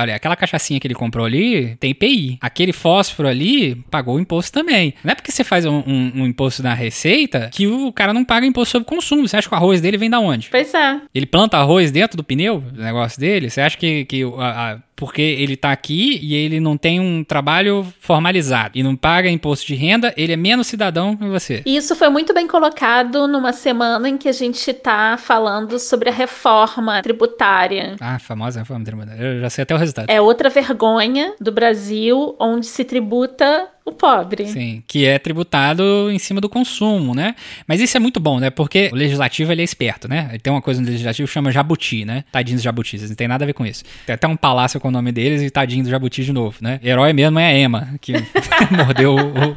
[0.00, 2.38] Olha, aquela cachaçinha que ele comprou ali tem IPI.
[2.40, 4.94] Aquele fósforo ali pagou o imposto também.
[5.02, 8.24] Não é porque você faz um, um, um imposto na receita que o cara não
[8.24, 9.26] paga imposto sobre consumo.
[9.26, 10.48] Você acha que o arroz dele vem da onde?
[10.50, 11.00] Pois é.
[11.14, 12.62] Ele planta arroz dentro do pneu?
[12.76, 13.50] o negócio dele?
[13.50, 17.24] Você acha que, que a, a, porque ele tá aqui e ele não tem um
[17.24, 21.62] trabalho formalizado e não paga imposto de renda, ele é menos cidadão que você?
[21.64, 26.12] Isso foi muito bem colocado numa semana em que a gente tá falando sobre a
[26.12, 27.96] reforma tributária.
[27.98, 29.22] Ah, famosa reforma tributária.
[29.22, 30.10] Eu já sei até o resultado.
[30.10, 34.46] É outra vergonha do Brasil onde se tributa o pobre.
[34.46, 37.34] Sim, que é tributado em cima do consumo, né?
[37.66, 38.50] Mas isso é muito bom, né?
[38.50, 40.28] Porque o legislativo ele é esperto, né?
[40.30, 42.24] Ele tem uma coisa no legislativo que chama jabuti, né?
[42.30, 43.84] Tadinhos jabutis, não tem nada a ver com isso.
[44.06, 46.78] Tem até um palácio com o nome deles e tadinho do jabuti de novo, né?
[46.82, 48.12] Herói mesmo é a Emma, que
[48.70, 49.56] mordeu o,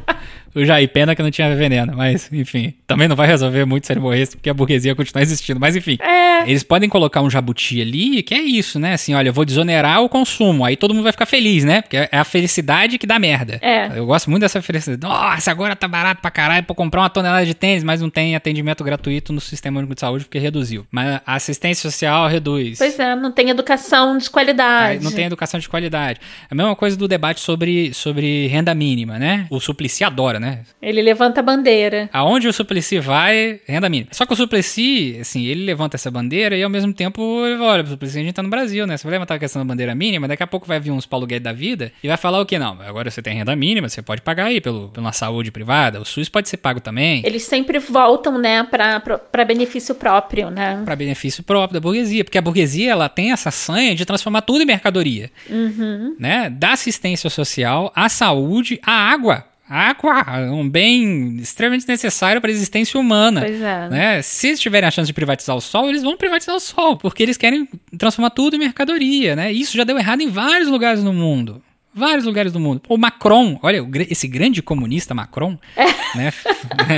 [0.54, 1.94] o Jair Pena que não tinha veneno.
[1.96, 5.58] Mas, enfim, também não vai resolver muito se ele morresse, porque a burguesia continua existindo.
[5.58, 6.48] Mas, enfim, é.
[6.48, 8.94] eles podem colocar um jabuti ali, que é isso, né?
[8.94, 10.64] Assim, olha, eu vou desonerar o consumo.
[10.64, 11.82] Aí todo mundo vai ficar feliz, né?
[11.82, 13.58] Porque é a felicidade que dá merda.
[13.62, 13.98] É.
[13.98, 15.02] Eu gosto muito dessa felicidade.
[15.02, 18.36] Nossa, agora tá barato pra caralho pra comprar uma tonelada de tênis, mas não tem
[18.36, 20.86] atendimento gratuito no Sistema Único de Saúde porque reduziu.
[20.90, 22.78] Mas a assistência social reduz.
[22.78, 25.02] Pois é, não tem educação de qualidade.
[25.02, 26.20] não tem educação de qualidade.
[26.50, 29.46] A mesma coisa do debate sobre, sobre renda mínima, né?
[29.50, 30.43] O Suplicy adora, né?
[30.80, 32.08] Ele levanta a bandeira.
[32.12, 34.10] Aonde o Suplicy vai, renda mínima.
[34.12, 37.82] Só que o Suplicy, assim, ele levanta essa bandeira e ao mesmo tempo ele olha,
[37.82, 38.96] o Suplicy a gente tá no Brasil, né?
[38.96, 41.26] Você vai levantar a questão da bandeira mínima, daqui a pouco vai vir uns Paulo
[41.26, 42.58] Guedes da vida e vai falar o que?
[42.58, 46.04] Não, agora você tem renda mínima, você pode pagar aí pelo, pela saúde privada, o
[46.04, 47.22] SUS pode ser pago também.
[47.24, 50.82] Eles sempre voltam, né, pra, pra, pra benefício próprio, né?
[50.84, 54.62] Pra benefício próprio da burguesia, porque a burguesia, ela tem essa sanha de transformar tudo
[54.62, 55.30] em mercadoria.
[55.48, 56.16] Uhum.
[56.18, 56.50] Né?
[56.50, 62.98] Da assistência social, à saúde, à água água, um bem extremamente necessário para a existência
[62.98, 63.40] humana.
[63.40, 63.88] Pois é.
[63.88, 64.22] Né?
[64.22, 67.22] Se eles tiverem a chance de privatizar o sol, eles vão privatizar o sol, porque
[67.22, 69.52] eles querem transformar tudo em mercadoria, né?
[69.52, 71.62] Isso já deu errado em vários lugares no mundo.
[71.94, 72.82] Vários lugares do mundo.
[72.88, 75.84] O Macron, olha, esse grande comunista Macron, é.
[76.16, 76.32] né?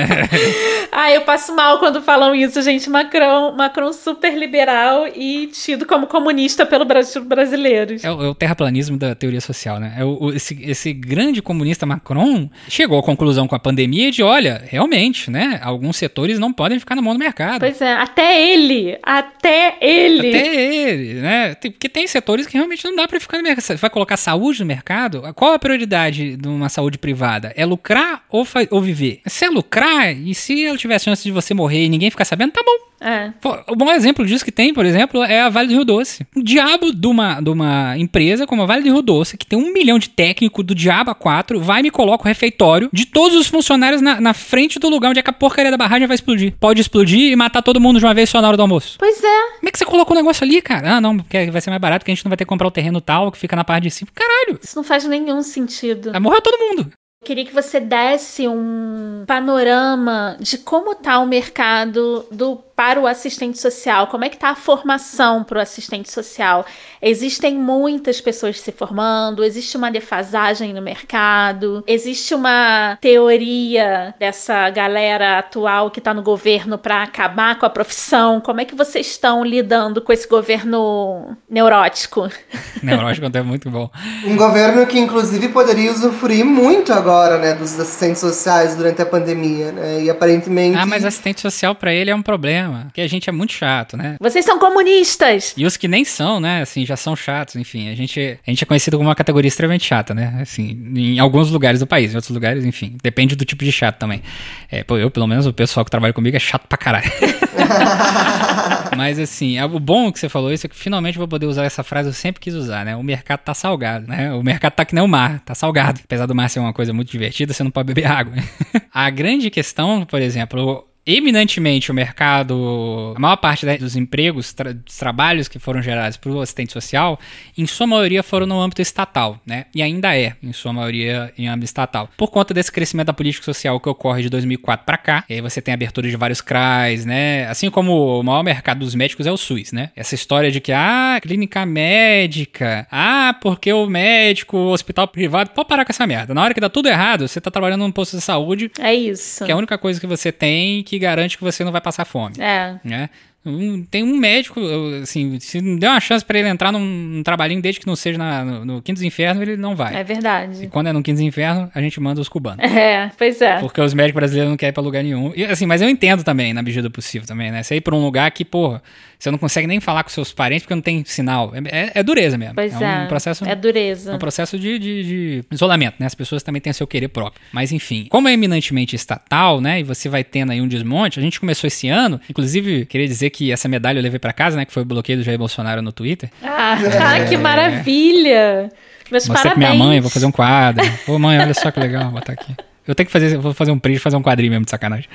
[0.91, 2.89] ah, eu passo mal quando falam isso, gente.
[2.89, 8.03] Macron, Macron super liberal e tido como comunista pelo Brasil brasileiros.
[8.05, 9.97] É o, é o terraplanismo da teoria social, né?
[9.99, 14.63] É o, esse, esse grande comunista Macron chegou à conclusão com a pandemia de, olha,
[14.67, 15.61] realmente, né?
[15.63, 17.61] Alguns setores não podem ficar na mão do mercado.
[17.61, 20.29] Pois é, até ele, até ele.
[20.31, 21.55] Até ele, né?
[21.55, 23.63] Porque tem setores que realmente não dá para ficar no mercado.
[23.63, 24.86] Você vai colocar saúde no mercado?
[24.87, 27.53] Mercado, qual a prioridade de uma saúde privada?
[27.57, 29.21] É lucrar ou, ou viver?
[29.27, 32.25] Se é lucrar, e se ela tiver a chance de você morrer e ninguém ficar
[32.25, 33.31] sabendo, tá bom É.
[33.41, 36.27] Pô, um bom exemplo disso que tem, por exemplo, é a Vale do Rio Doce.
[36.35, 39.59] Um diabo de uma, de uma empresa como a Vale do Rio Doce, que tem
[39.59, 43.07] um milhão de técnico do diabo a quatro, vai e me coloca o refeitório de
[43.07, 46.07] todos os funcionários na, na frente do lugar onde é que a porcaria da barragem
[46.07, 46.55] vai explodir.
[46.59, 48.97] Pode explodir e matar todo mundo de uma vez só na hora do almoço.
[48.99, 49.59] Pois é.
[49.59, 50.97] Como é que você colocou o negócio ali, cara?
[50.97, 52.67] Ah, não, porque vai ser mais barato, porque a gente não vai ter que comprar
[52.67, 54.11] o terreno tal que fica na parte de cima.
[54.15, 54.59] Caralho!
[54.63, 56.13] Isso não faz nenhum sentido.
[56.13, 56.91] Vai morrer todo mundo.
[57.25, 63.59] Queria que você desse um panorama de como tá o mercado do para o assistente
[63.59, 64.07] social?
[64.09, 66.67] Como é que está a formação para o assistente social?
[67.01, 75.39] Existem muitas pessoas se formando, existe uma defasagem no mercado, existe uma teoria dessa galera
[75.39, 78.41] atual que está no governo para acabar com a profissão.
[78.41, 82.29] Como é que vocês estão lidando com esse governo neurótico?
[82.83, 83.91] Neurótico é muito bom.
[84.25, 89.73] Um governo que, inclusive, poderia usufruir muito agora, né, dos assistentes sociais durante a pandemia,
[89.73, 90.03] né?
[90.03, 90.77] E aparentemente.
[90.77, 92.85] Ah, mas assistente social para ele é um problema problema.
[92.87, 94.17] Porque a gente é muito chato, né?
[94.21, 95.55] Vocês são comunistas!
[95.57, 96.63] E os que nem são, né?
[96.63, 97.89] Assim, já são chatos, enfim.
[97.89, 100.39] A gente, a gente é conhecido como uma categoria extremamente chata, né?
[100.41, 102.97] Assim, em alguns lugares do país, em outros lugares, enfim.
[103.03, 104.23] Depende do tipo de chato também.
[104.71, 107.11] É, pô, eu, pelo menos, o pessoal que trabalha comigo é chato pra caralho.
[108.97, 111.83] Mas assim, o bom que você falou isso é que finalmente vou poder usar essa
[111.83, 112.97] frase, eu sempre quis usar, né?
[112.97, 114.33] O mercado tá salgado, né?
[114.33, 116.01] O mercado tá que nem o mar, tá salgado.
[116.05, 118.35] Apesar do mar ser uma coisa muito divertida, você não pode beber água.
[118.93, 124.97] a grande questão, por exemplo, eminentemente o mercado, a maior parte dos empregos, tra dos
[124.97, 127.19] trabalhos que foram gerados por assistente social,
[127.57, 129.67] em sua maioria foram no âmbito estatal, né?
[129.75, 132.09] E ainda é, em sua maioria, em âmbito estatal.
[132.17, 135.41] Por conta desse crescimento da política social que ocorre de 2004 para cá, e aí
[135.41, 137.47] você tem abertura de vários CRAs, né?
[137.47, 139.91] Assim como o maior mercado dos médicos é o SUS, né?
[139.95, 145.69] Essa história de que, ah, clínica médica, ah, porque o médico, o hospital privado, pode
[145.69, 146.35] parar com essa merda.
[146.35, 148.71] Na hora que dá tudo errado, você tá trabalhando num posto de saúde.
[148.81, 149.45] É isso.
[149.45, 152.05] Que é a única coisa que você tem que garante que você não vai passar
[152.05, 152.35] fome.
[152.39, 152.77] É.
[152.85, 153.11] Né?
[153.47, 154.61] Um, tem um médico,
[155.01, 158.19] assim, se der uma chance para ele entrar num, num, trabalhinho desde que não seja
[158.19, 159.95] na, no, no Quinto dos Infernos, ele não vai.
[159.95, 160.65] É verdade.
[160.65, 162.65] E quando é no Quinto dos Infernos, a gente manda os cubanos.
[162.87, 163.59] É, pois é.
[163.59, 165.33] Porque os médicos brasileiros não querem ir pra lugar nenhum.
[165.35, 167.63] E, assim, mas eu entendo também, na medida possível também, né?
[167.63, 168.83] Você ir pra um lugar que, porra,
[169.19, 171.53] você não consegue nem falar com seus parentes porque não tem sinal.
[171.55, 172.55] É, é, é dureza mesmo.
[172.55, 173.05] Pois é.
[173.05, 174.13] Um processo, é dureza.
[174.13, 176.07] É um processo de, de, de, isolamento, né?
[176.07, 177.41] As pessoas também têm seu querer próprio.
[177.53, 179.81] Mas enfim, como é eminentemente estatal, né?
[179.81, 182.21] E você vai tendo aí um desmonte, a gente começou esse ano.
[182.29, 184.65] Inclusive, queria dizer que essa medalha eu levei para casa, né?
[184.65, 186.31] Que foi o bloqueio do Jair Bolsonaro no Twitter.
[186.43, 186.77] Ah,
[187.17, 188.71] é, que maravilha!
[189.11, 189.69] Meus Mostrei parabéns.
[189.69, 190.85] pra minha mãe, vou fazer um quadro.
[191.07, 192.55] Ô mãe, olha só que legal, vou botar aqui.
[192.87, 195.09] Eu tenho que fazer, vou fazer um print, fazer um quadrinho mesmo de sacanagem.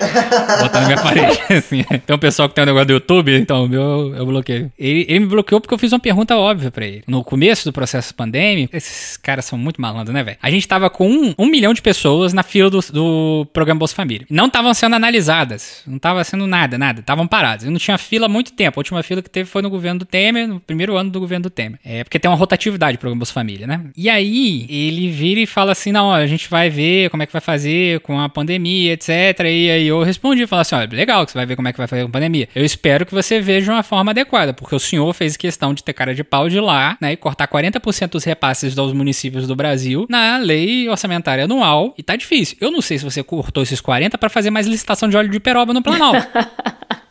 [0.62, 1.84] Botar na minha parede, assim.
[1.84, 4.72] Tem um pessoal que tem um negócio do YouTube, então meu eu bloqueio.
[4.78, 7.04] Ele, ele me bloqueou porque eu fiz uma pergunta óbvia pra ele.
[7.08, 10.38] No começo do processo pandêmico, esses caras são muito malandros, né, velho?
[10.42, 13.96] A gente tava com um, um, milhão de pessoas na fila do, do programa Bolsa
[13.96, 14.28] Família.
[14.30, 15.82] Não estavam sendo analisadas.
[15.88, 17.00] Não tava sendo nada, nada.
[17.00, 17.66] Estavam parados.
[17.66, 18.80] Eu não tinha fila há muito tempo.
[18.80, 21.44] A última fila que teve foi no governo do Temer, no primeiro ano do governo
[21.44, 21.80] do Temer.
[21.86, 23.86] É porque tem uma rotatividade do programa Bolsa Família, né?
[23.96, 27.32] E aí, ele vira e fala assim: não, a gente vai ver como é que
[27.34, 27.61] vai fazer
[28.04, 29.10] com a pandemia, etc.
[29.42, 31.78] E aí eu respondi, falei assim, olha, legal que você vai ver como é que
[31.78, 32.48] vai fazer com a pandemia.
[32.56, 35.94] Eu espero que você veja uma forma adequada, porque o senhor fez questão de ter
[35.94, 40.06] cara de pau de lá, né, e cortar 40% dos repasses dos municípios do Brasil
[40.10, 42.58] na lei orçamentária anual, e tá difícil.
[42.60, 45.40] Eu não sei se você cortou esses 40 para fazer mais licitação de óleo de
[45.40, 46.28] peroba no Planalto.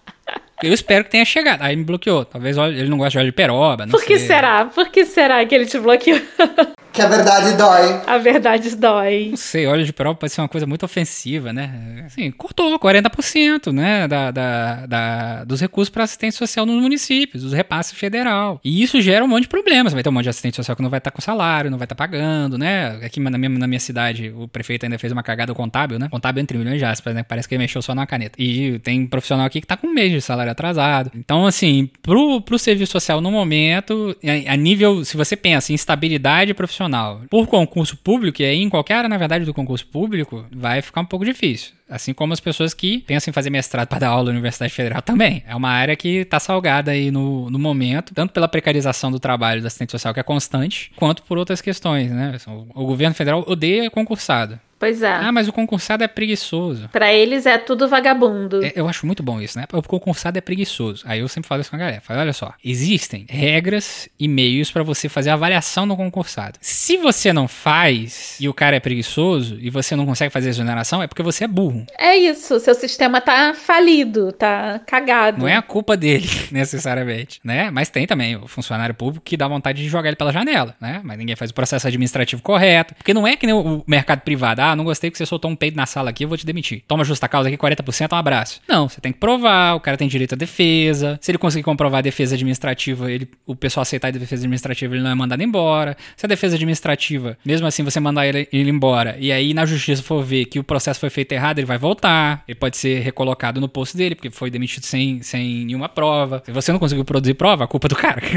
[0.63, 1.63] Eu espero que tenha chegado.
[1.63, 2.25] Aí me bloqueou.
[2.25, 3.87] Talvez ele não goste de óleo de peroba.
[3.87, 4.27] Por que sei.
[4.27, 4.67] será?
[4.67, 6.21] Por que será que ele te bloqueou?
[7.01, 8.01] Que a verdade dói.
[8.07, 9.29] A verdade dói.
[9.31, 12.05] Não sei, óleo de peroba pode ser uma coisa muito ofensiva, né?
[12.05, 17.55] Assim, cortou 40%, né, da, da, da dos recursos para assistência social nos municípios, dos
[17.55, 18.61] repasses federal.
[18.63, 19.95] E isso gera um monte de problemas.
[19.95, 21.79] Vai ter um monte de assistente social que não vai estar tá com salário, não
[21.79, 23.01] vai estar tá pagando, né?
[23.03, 26.07] Aqui na minha, na minha cidade, o prefeito ainda fez uma cagada contábil, né?
[26.11, 27.23] Contábil entre milhões de aspas, né?
[27.23, 28.35] Parece que ele mexeu só na caneta.
[28.39, 31.11] E tem profissional aqui que tá com um mês de salário atrasado.
[31.15, 35.75] Então, assim, pro, pro serviço social no momento, a, a nível, se você pensa em
[35.75, 36.90] estabilidade profissional,
[37.29, 41.01] por concurso público, e aí em qualquer área, na verdade, do concurso público, vai ficar
[41.01, 41.73] um pouco difícil.
[41.89, 45.03] Assim como as pessoas que pensam em fazer mestrado para dar aula na Universidade Federal
[45.03, 45.43] também.
[45.47, 49.61] É uma área que está salgada aí no, no momento, tanto pela precarização do trabalho
[49.61, 52.37] da assistente social, que é constante, quanto por outras questões, né?
[52.75, 54.59] O governo federal odeia concursado.
[54.81, 55.13] Pois é.
[55.13, 56.89] Ah, mas o concursado é preguiçoso.
[56.89, 58.65] Para eles é tudo vagabundo.
[58.65, 59.67] É, eu acho muito bom isso, né?
[59.75, 61.05] O concursado é preguiçoso.
[61.07, 62.01] Aí eu sempre falo isso com a galera.
[62.01, 66.59] Falo, olha só, existem regras e meios para você fazer a avaliação do concursado.
[66.63, 70.51] Se você não faz e o cara é preguiçoso e você não consegue fazer a
[70.51, 71.85] exoneração, é porque você é burro.
[71.99, 75.41] É isso, seu sistema tá falido, tá cagado.
[75.41, 77.71] Não é a culpa dele, necessariamente, né?
[77.71, 81.03] Mas tem também o funcionário público que dá vontade de jogar ele pela janela, né?
[81.05, 82.95] Mas ninguém faz o processo administrativo correto.
[82.95, 85.57] Porque não é que nem o mercado privado Ah, não gostei que você soltou um
[85.57, 86.83] peido na sala aqui, eu vou te demitir.
[86.87, 88.61] Toma justa causa aqui, 40%, um abraço.
[88.69, 91.19] Não, você tem que provar, o cara tem direito à defesa.
[91.21, 95.03] Se ele conseguir comprovar a defesa administrativa, ele, o pessoal aceitar a defesa administrativa, ele
[95.03, 95.97] não é mandado embora.
[96.17, 100.03] Se a defesa administrativa, mesmo assim, você mandar ele, ele embora, e aí na justiça
[100.03, 102.43] for ver que o processo foi feito errado, ele vai voltar.
[102.47, 106.43] Ele pode ser recolocado no posto dele, porque foi demitido sem, sem nenhuma prova.
[106.45, 108.21] Se você não conseguiu produzir prova, a culpa é do cara.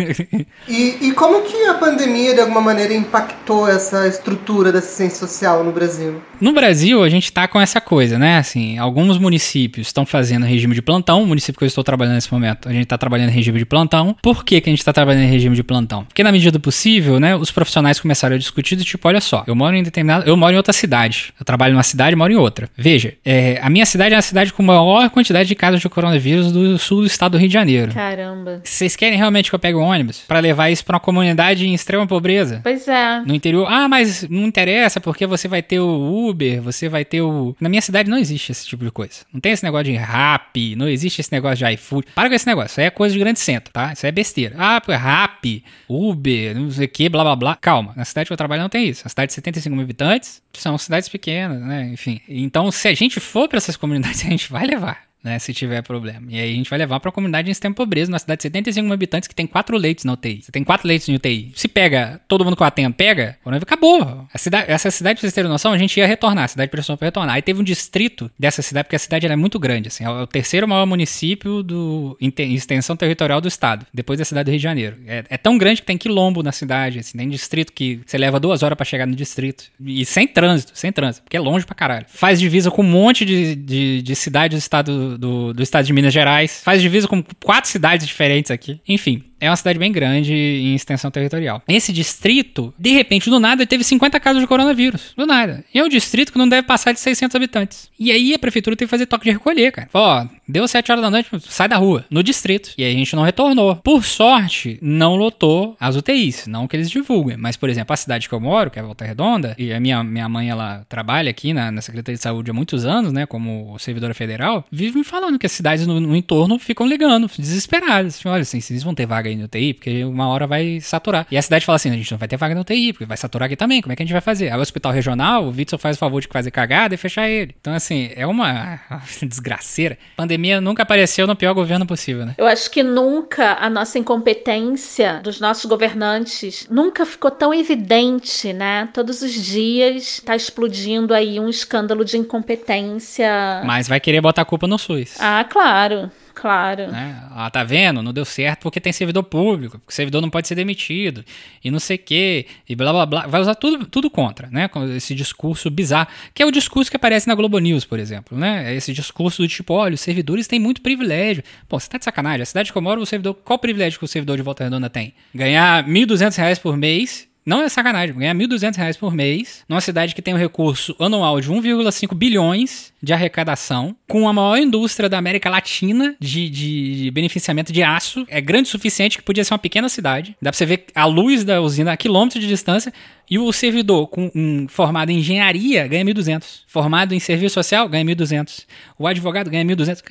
[0.67, 5.63] E, e como que a pandemia, de alguma maneira, impactou essa estrutura da assistência social
[5.63, 6.21] no Brasil?
[6.43, 8.38] No Brasil, a gente tá com essa coisa, né?
[8.38, 11.24] Assim, alguns municípios estão fazendo regime de plantão.
[11.24, 13.65] O município que eu estou trabalhando nesse momento, a gente tá trabalhando em regime de
[13.65, 14.15] plantão.
[14.21, 16.03] Por que, que a gente tá trabalhando em regime de plantão?
[16.03, 19.43] Porque na medida do possível, né, os profissionais começaram a discutir do tipo, olha só,
[19.47, 21.34] eu moro em determinado, eu moro em outra cidade.
[21.39, 22.69] Eu trabalho numa cidade, moro em outra.
[22.76, 25.88] Veja, é, a minha cidade é a cidade com a maior quantidade de casos de
[25.88, 27.93] coronavírus do sul do estado do Rio de Janeiro.
[27.93, 28.59] Caramba.
[28.65, 31.74] Vocês querem realmente que eu pegue o ônibus para levar isso para uma comunidade em
[31.74, 32.59] extrema pobreza?
[32.61, 33.21] Pois é.
[33.26, 37.22] No interior, ah, mas não interessa porque você vai ter o Uber, você vai ter
[37.22, 37.55] o.
[37.59, 39.26] Na minha cidade não existe esse tipo de coisa.
[39.34, 42.07] Não tem esse negócio de rap, não existe esse negócio de iFood.
[42.14, 43.93] Para com esse negócio, isso aí é coisa de grande centro, tá?
[43.93, 44.55] Isso é besteira.
[44.57, 47.55] Ah, rap, Uber, não sei o que, blá blá blá.
[47.55, 49.03] Calma, na cidade que eu trabalho não tem isso.
[49.05, 51.89] A cidade de 75 mil habitantes são cidades pequenas, né?
[51.91, 52.22] Enfim.
[52.28, 55.82] Então, se a gente for para essas comunidades, a gente vai levar né, se tiver
[55.82, 56.28] problema.
[56.30, 58.43] E aí a gente vai levar para a comunidade em extremo pobreza, numa cidade de
[58.43, 60.41] 75 mil habitantes que tem quatro leitos na UTI.
[60.43, 61.53] Você tem quatro leitos em UTI.
[61.55, 64.28] Se pega, todo mundo com a TEM pega, acabou.
[64.34, 66.97] A cidade, essa cidade, pra vocês terem noção, a gente ia retornar, a cidade pressão
[66.97, 67.36] para retornar.
[67.36, 70.28] Aí teve um distrito dessa cidade, porque a cidade é muito grande, assim, é o
[70.28, 74.63] terceiro maior município do em extensão territorial do estado, depois da cidade do Rio de
[74.63, 74.97] Janeiro.
[75.07, 78.39] É, é tão grande que tem quilombo na cidade, assim, tem distrito que você leva
[78.39, 79.65] duas horas para chegar no distrito.
[79.80, 82.05] E sem trânsito, sem trânsito, porque é longe pra caralho.
[82.09, 85.93] Faz divisa com um monte de, de, de cidades do estado do, do estado de
[85.93, 86.61] Minas Gerais.
[86.64, 88.82] Faz divisa com quatro cidades diferentes aqui.
[88.88, 91.62] Enfim, é uma cidade bem grande em extensão territorial.
[91.68, 95.14] Esse distrito, de repente, do nada, teve 50 casos de coronavírus.
[95.18, 95.64] Do nada.
[95.74, 97.89] E é um distrito que não deve passar de 600 habitantes.
[98.00, 99.89] E aí a prefeitura tem que fazer toque de recolher, cara.
[99.94, 102.72] Ó, deu 7 horas da noite, sai da rua, no distrito.
[102.78, 103.76] E aí a gente não retornou.
[103.78, 106.48] Por sorte, não lotou as UTIs.
[106.48, 107.36] Não que eles divulguem.
[107.36, 110.04] Mas, por exemplo, a cidade que eu moro, que é Volta Redonda, e a minha,
[110.04, 113.78] minha mãe, ela trabalha aqui na, na Secretaria de Saúde há muitos anos, né, como
[113.78, 118.16] servidora federal, vive me falando que as cidades no, no entorno ficam ligando, desesperadas.
[118.16, 121.27] Assim, Olha, assim, vocês vão ter vaga aí no UTI, porque uma hora vai saturar.
[121.29, 123.17] E a cidade fala assim: a gente não vai ter vaga no UTI, porque vai
[123.17, 123.81] saturar aqui também.
[123.81, 124.49] Como é que a gente vai fazer?
[124.49, 127.55] Aí o hospital regional, o Vitson faz o favor de fazer cagada e fechar ele.
[127.59, 128.79] Então, assim, é uma
[129.21, 129.97] desgraceira.
[130.15, 132.36] A pandemia nunca apareceu no pior governo possível, né?
[132.38, 138.89] Eu acho que nunca a nossa incompetência dos nossos governantes nunca ficou tão evidente, né?
[138.93, 143.61] Todos os dias tá explodindo aí um escândalo de incompetência.
[143.65, 145.15] Mas vai querer botar a culpa no SUS.
[145.19, 146.11] Ah, claro.
[146.44, 146.91] Claro.
[146.91, 147.24] Né?
[147.32, 148.04] Ah, tá vendo?
[148.04, 151.24] Não deu certo porque tem servidor público, porque o servidor não pode ser demitido,
[151.64, 153.28] e não sei o quê, e blá blá blá.
[153.28, 154.70] Vai usar tudo, tudo contra, né?
[154.94, 158.74] Esse discurso bizarro, que é o discurso que aparece na Globo News, por exemplo, né?
[158.74, 161.46] É esse discurso do tipo, olha, os servidores têm muito privilégio.
[161.70, 162.41] Pô, você tá de sacanagem.
[162.41, 164.89] A cidade que eu moro, o servidor, qual privilégio que o servidor de Volta Redonda
[164.89, 165.14] tem?
[165.34, 170.16] Ganhar R$ 1.200 por mês não é sacanagem, ganhar R$ 1.200 por mês, numa cidade
[170.16, 175.18] que tem um recurso anual de 1,5 bilhões de arrecadação, com a maior indústria da
[175.18, 178.26] América Latina de, de, beneficiamento de aço.
[178.30, 180.38] É grande o suficiente que podia ser uma pequena cidade.
[180.41, 182.94] Dá pra você ver a luz da usina a quilômetros de distância.
[183.30, 186.62] E o servidor com, um, formado em engenharia ganha 1.200.
[186.68, 188.66] Formado em serviço social ganha 1.200.
[188.98, 190.02] O advogado ganha 1.200.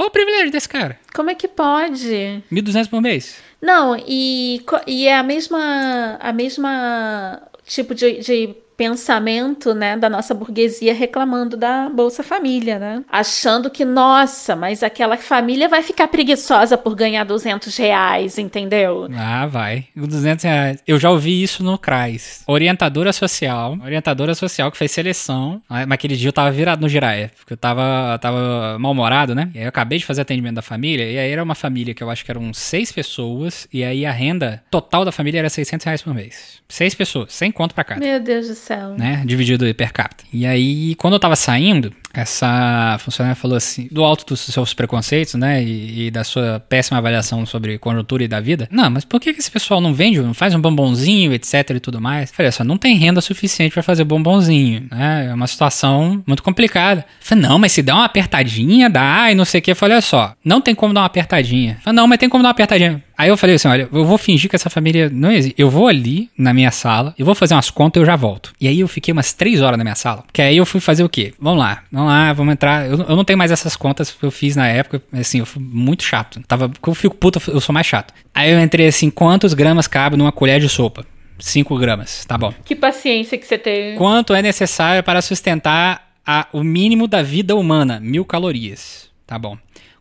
[0.00, 0.98] Qual o privilégio desse cara?
[1.12, 2.42] Como é que pode?
[2.50, 3.36] 1.200 por mês.
[3.60, 10.32] Não, e, e é a mesma, a mesma tipo de, de pensamento, né, da nossa
[10.32, 13.04] burguesia reclamando da Bolsa Família, né?
[13.12, 19.06] Achando que, nossa, mas aquela família vai ficar preguiçosa por ganhar 200 reais, entendeu?
[19.14, 19.84] Ah, vai.
[19.94, 20.82] 200 reais.
[20.86, 22.42] Eu já ouvi isso no CRAS.
[22.46, 27.30] Orientadora social, orientadora social que fez seleção, mas aquele dia eu tava virado no giraia,
[27.36, 29.50] porque eu tava, tava mal-humorado, né?
[29.54, 32.02] E aí eu acabei de fazer atendimento da família, e aí era uma família que
[32.02, 35.84] eu acho que eram seis pessoas, e aí a renda total da família era 600
[35.84, 36.62] reais por mês.
[36.66, 38.00] Seis pessoas, sem conto pra cada.
[38.00, 38.94] Meu Deus do céu céu.
[38.96, 39.22] Né?
[39.26, 40.24] Dividido per capita.
[40.32, 45.34] E aí, quando eu tava saindo, essa funcionária falou assim, do alto dos seus preconceitos,
[45.34, 48.68] né, e, e, da sua péssima avaliação sobre conjuntura e da vida.
[48.70, 52.00] Não, mas por que, esse pessoal não vende, não faz um bombonzinho, etc e tudo
[52.00, 52.30] mais?
[52.32, 57.04] Falei, só não tem renda suficiente para fazer bombonzinho, né, é uma situação muito complicada.
[57.20, 59.74] Falei, não, mas se der uma apertadinha, dá, e não sei o que.
[59.74, 61.78] Falei, olha só, não tem como dar uma apertadinha.
[61.82, 63.02] Falei, não, mas tem como dar uma apertadinha.
[63.20, 65.54] Aí eu falei assim, olha, eu vou fingir que essa família não existe.
[65.58, 68.52] Eu vou ali na minha sala, eu vou fazer umas contas e eu já volto.
[68.58, 70.24] E aí eu fiquei umas três horas na minha sala.
[70.32, 71.34] Que aí eu fui fazer o quê?
[71.38, 72.86] Vamos lá, vamos lá, vamos entrar.
[72.88, 75.62] Eu, eu não tenho mais essas contas que eu fiz na época, assim, eu fui
[75.62, 76.40] muito chato.
[76.48, 78.14] Tava, eu fico puta, eu sou mais chato.
[78.34, 81.04] Aí eu entrei assim, quantos gramas cabe numa colher de sopa?
[81.38, 82.54] 5 gramas, tá bom.
[82.64, 83.96] Que paciência que você teve.
[83.98, 87.98] Quanto é necessário para sustentar a- o mínimo da vida humana?
[88.00, 89.10] Mil calorias.
[89.26, 89.58] Tá bom.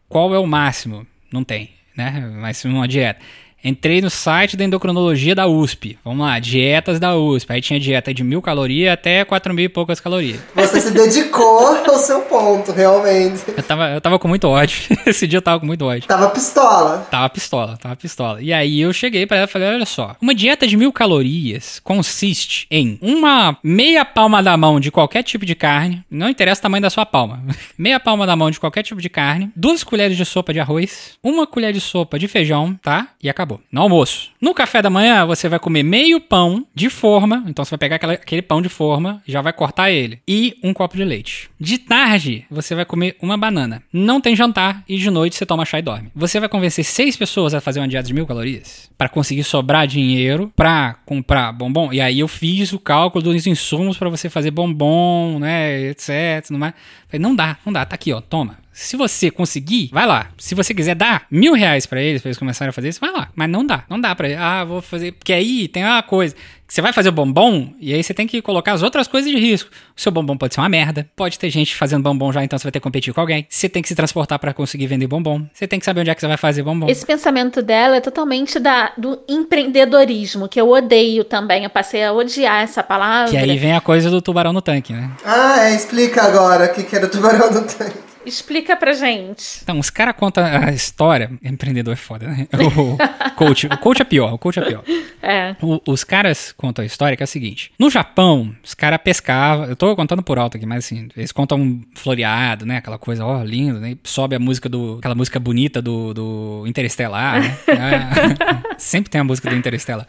[0.07, 1.05] Qual é o máximo?
[1.31, 2.31] Não tem, né?
[2.33, 3.19] Mas uma dieta.
[3.63, 5.97] Entrei no site da endocrinologia da USP.
[6.03, 7.51] Vamos lá, dietas da USP.
[7.51, 10.39] Aí tinha dieta de mil calorias até quatro mil e poucas calorias.
[10.55, 13.43] Você se dedicou ao seu ponto, realmente.
[13.55, 14.79] Eu tava, eu tava com muito ódio.
[15.05, 16.07] Esse dia eu tava com muito ódio.
[16.07, 17.07] Tava pistola.
[17.11, 18.41] Tava pistola, tava pistola.
[18.41, 21.79] E aí eu cheguei pra ela e falei: olha só, uma dieta de mil calorias
[21.83, 26.63] consiste em uma meia palma da mão de qualquer tipo de carne, não interessa o
[26.63, 27.43] tamanho da sua palma,
[27.77, 31.17] meia palma da mão de qualquer tipo de carne, duas colheres de sopa de arroz,
[31.23, 33.07] uma colher de sopa de feijão, tá?
[33.21, 33.48] E acabou.
[33.71, 34.31] No almoço.
[34.41, 37.95] No café da manhã, você vai comer meio pão de forma, então você vai pegar
[37.95, 41.49] aquela- aquele pão de forma, já vai cortar ele, e um copo de leite.
[41.59, 43.81] De tarde, você vai comer uma banana.
[43.91, 46.09] Não tem jantar e de noite você toma chá e dorme.
[46.15, 49.87] Você vai convencer seis pessoas a fazer uma dieta de mil calorias Pra conseguir sobrar
[49.87, 51.93] dinheiro pra comprar bombom.
[51.93, 56.49] E aí eu fiz o cálculo dos insumos pra você fazer bombom, né, etc.
[56.51, 56.73] Não, mais.
[57.07, 58.57] Falei, não dá, não dá, tá aqui, ó, toma.
[58.79, 60.27] Se você conseguir, vai lá.
[60.37, 63.11] Se você quiser dar mil reais pra eles, pra eles começarem a fazer isso, vai
[63.11, 63.27] lá.
[63.35, 64.39] Mas não dá, não dá pra eles.
[64.39, 65.11] Ah, vou fazer.
[65.11, 66.33] Porque aí tem uma coisa.
[66.65, 69.29] que Você vai fazer o bombom e aí você tem que colocar as outras coisas
[69.29, 69.69] de risco.
[69.97, 71.05] O seu bombom pode ser uma merda.
[71.13, 73.45] Pode ter gente fazendo bombom já, então você vai ter que competir com alguém.
[73.49, 75.45] Você tem que se transportar pra conseguir vender bombom.
[75.53, 76.87] Você tem que saber onde é que você vai fazer bombom.
[76.87, 81.65] Esse pensamento dela é totalmente da, do empreendedorismo, que eu odeio também.
[81.65, 83.29] Eu passei a odiar essa palavra.
[83.29, 85.11] Que aí vem a coisa do tubarão no tanque, né?
[85.25, 88.08] Ah, é, explica agora o que, que era o tubarão do tanque.
[88.29, 89.59] Explica pra gente.
[89.63, 91.31] Então, os caras contam a história.
[91.43, 92.47] Empreendedor é foda, né?
[92.53, 94.83] O coach, o coach é pior, o coach é pior.
[95.21, 95.55] É.
[95.61, 99.65] O- os caras contam a história que é a seguinte: no Japão, os caras pescavam.
[99.65, 102.77] Eu tô contando por alto aqui, mas assim, eles contam floreado, né?
[102.77, 103.97] Aquela coisa, ó, lindo, né?
[104.03, 104.97] Sobe a música do.
[104.99, 107.57] aquela música bonita do, do Interestelar, né?
[107.67, 108.75] É.
[108.77, 110.07] Sempre tem a música do Interestelar.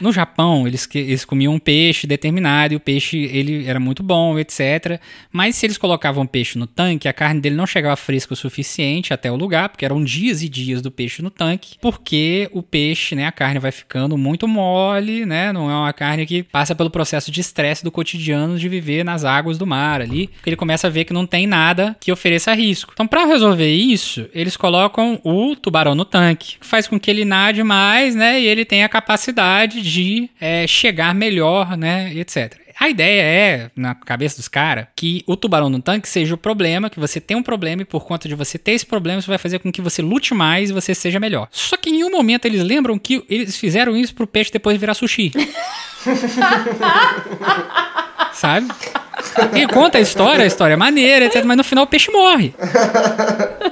[0.00, 4.38] No Japão, eles, eles comiam um peixe determinado e o peixe ele era muito bom,
[4.38, 5.00] etc.
[5.30, 9.12] Mas se eles colocavam peixe no tanque, a carne dele não chegava fresca o suficiente
[9.12, 13.14] até o lugar, porque eram dias e dias do peixe no tanque, porque o peixe,
[13.14, 15.52] né, a carne vai ficando muito mole, né?
[15.52, 19.24] Não é uma carne que passa pelo processo de estresse do cotidiano de viver nas
[19.24, 22.54] águas do mar ali, porque ele começa a ver que não tem nada que ofereça
[22.54, 22.92] risco.
[22.94, 27.24] Então, para resolver isso, eles colocam o tubarão no tanque, que faz com que ele
[27.24, 28.40] nade mais, né?
[28.40, 32.12] E ele tenha a capacidade de é, chegar melhor, né?
[32.14, 32.67] Etc.
[32.80, 36.88] A ideia é, na cabeça dos caras, que o tubarão no tanque seja o problema,
[36.88, 39.38] que você tem um problema e por conta de você ter esse problema, isso vai
[39.38, 41.48] fazer com que você lute mais e você seja melhor.
[41.50, 44.94] Só que em um momento eles lembram que eles fizeram isso pro peixe depois virar
[44.94, 45.32] sushi.
[48.32, 48.68] Sabe?
[49.56, 51.42] E conta a história, a história é maneira, etc.
[51.44, 52.54] Mas no final o peixe morre.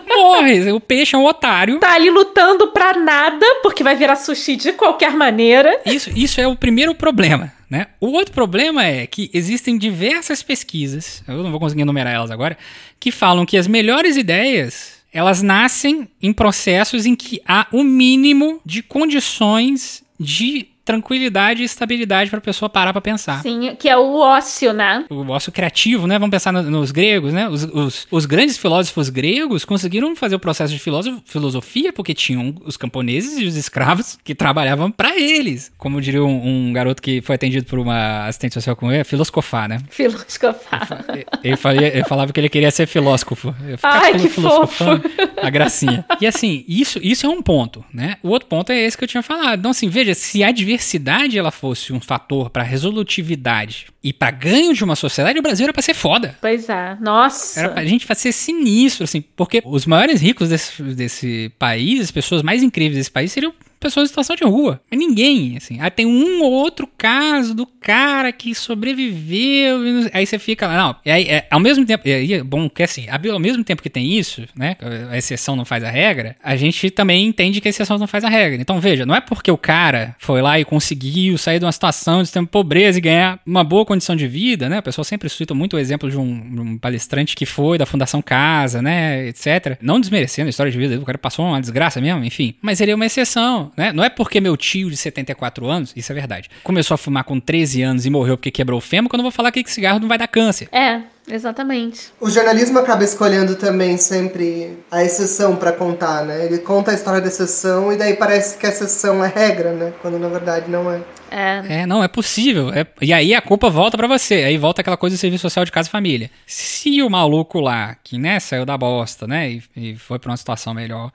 [0.08, 0.72] Morre.
[0.72, 1.78] O peixe é um otário.
[1.78, 5.80] Tá ali lutando pra nada, porque vai virar sushi de qualquer maneira.
[5.86, 7.88] Isso, isso é o primeiro problema, né?
[8.00, 12.56] O outro problema é que existem diversas pesquisas, eu não vou conseguir enumerar elas agora,
[12.98, 18.60] que falam que as melhores ideias, elas nascem em processos em que há o mínimo
[18.64, 23.42] de condições de tranquilidade e estabilidade para a pessoa parar para pensar.
[23.42, 25.04] Sim, que é o ócio, né?
[25.10, 26.18] O ócio criativo, né?
[26.18, 27.48] Vamos pensar no- nos gregos, né?
[27.48, 32.54] Os, os- os grandes filósofos gregos conseguiram fazer o processo de filósofo- filosofia porque tinham
[32.64, 35.72] os camponeses e os escravos que trabalhavam para eles.
[35.76, 39.04] Como diria um, um garoto que foi atendido por uma assistente social com ele, é
[39.04, 39.80] filosofar, né?
[39.90, 41.04] Filosofar.
[41.42, 43.54] Ele, falia- ele falava que ele queria ser filósofo.
[43.82, 45.02] Ai, que filosofando,
[45.42, 46.04] A gracinha.
[46.20, 48.16] E assim, isso, isso é um ponto, né?
[48.22, 49.58] O outro ponto é esse que eu tinha falado.
[49.58, 54.72] Então, assim, veja, se a diversidade ela fosse um fator para resolutividade e para ganho
[54.74, 56.36] de uma sociedade, o Brasil era para ser foda.
[56.40, 56.96] Pois é.
[57.00, 57.60] Nossa.
[57.60, 62.42] Era pra gente ser sinistro, assim, porque os maiores ricos desse, desse país, as pessoas
[62.42, 64.80] mais incríveis desse país seriam pessoas em situação de rua.
[64.90, 65.80] Ninguém, assim.
[65.80, 69.80] Aí tem um ou outro caso do cara que sobreviveu.
[70.12, 70.96] Aí você fica lá, não.
[71.04, 74.12] E aí, é, ao mesmo tempo, aí bom que assim, ao mesmo tempo que tem
[74.12, 74.76] isso, né?
[75.10, 78.24] A exceção não faz a regra, a gente também entende que a exceção não faz
[78.24, 78.60] a regra.
[78.60, 82.18] Então veja, não é porque o cara foi lá e conseguiu sair de uma situação
[82.18, 84.78] de extrema pobreza e ganhar uma boa condição de vida, né?
[84.78, 88.20] O pessoal sempre cita muito o exemplo de um, um palestrante que foi da Fundação
[88.20, 89.28] Casa, né?
[89.28, 89.78] Etc.
[89.80, 92.54] Não desmerecendo a história de vida o cara passou uma desgraça mesmo, enfim.
[92.60, 93.92] Mas ele é uma exceção, né?
[93.92, 97.40] Não é porque meu tio de 74 anos, isso é verdade, começou a fumar com
[97.40, 99.98] 13 anos e morreu porque quebrou o fêmur, que eu não vou falar que cigarro
[100.00, 100.68] não vai dar câncer.
[100.72, 102.12] É, exatamente.
[102.20, 106.44] O jornalismo acaba escolhendo também sempre a exceção pra contar, né?
[106.44, 109.92] Ele conta a história da exceção e daí parece que a exceção é regra, né?
[110.02, 111.00] Quando na verdade não é.
[111.30, 111.80] É.
[111.80, 112.72] É, não, é possível.
[112.72, 114.36] É- e aí a culpa volta pra você.
[114.36, 116.30] Aí volta aquela coisa do serviço social de casa e família.
[116.46, 120.36] Se o maluco lá, que né, saiu da bosta, né, e, e foi pra uma
[120.36, 121.10] situação melhor,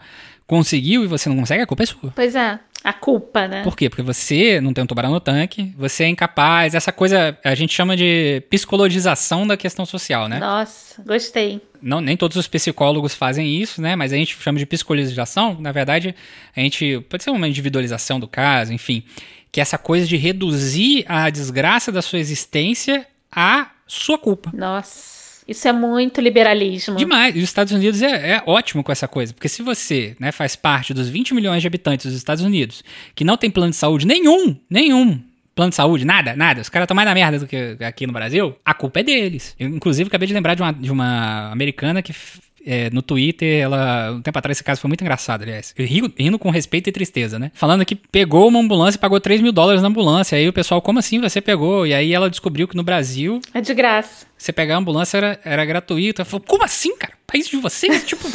[0.51, 2.11] conseguiu e você não consegue, a culpa é sua.
[2.13, 2.59] Pois é.
[2.83, 3.63] A culpa, né?
[3.63, 3.89] Por quê?
[3.89, 7.73] Porque você não tem um tubarão no tanque, você é incapaz, essa coisa a gente
[7.73, 10.39] chama de psicologização da questão social, né?
[10.39, 11.61] Nossa, gostei.
[11.81, 13.95] Não, nem todos os psicólogos fazem isso, né?
[13.95, 15.55] Mas a gente chama de psicologização.
[15.57, 16.13] Na verdade,
[16.53, 19.03] a gente pode ser uma individualização do caso, enfim,
[19.53, 24.51] que é essa coisa de reduzir a desgraça da sua existência à sua culpa.
[24.53, 25.20] Nossa.
[25.51, 26.95] Isso é muito liberalismo.
[26.95, 27.35] Demais.
[27.35, 29.33] E os Estados Unidos é, é, ótimo com essa coisa.
[29.33, 32.83] Porque se você né, faz parte dos 20 milhões de habitantes dos Estados Unidos
[33.13, 35.19] que não tem plano de saúde nenhum, nenhum,
[35.53, 36.61] plano de saúde, nada, nada.
[36.61, 38.55] Os caras estão mais na merda do que aqui no Brasil.
[38.63, 39.55] A culpa é deles.
[39.59, 42.13] Eu, inclusive, acabei de lembrar de uma, de uma americana que
[42.65, 44.11] é, no Twitter, ela.
[44.11, 45.73] Um tempo atrás, esse caso foi muito engraçado, aliás.
[45.77, 47.51] Rindo, rindo com respeito e tristeza, né?
[47.53, 50.37] Falando que pegou uma ambulância e pagou 3 mil dólares na ambulância.
[50.37, 51.85] Aí o pessoal, como assim você pegou?
[51.85, 53.41] E aí ela descobriu que no Brasil.
[53.53, 54.30] É de graça.
[54.41, 56.19] Você pegar a ambulância era, era gratuito.
[56.19, 57.13] Ela falou, como assim, cara?
[57.27, 58.03] País de vocês?
[58.03, 58.27] Tipo.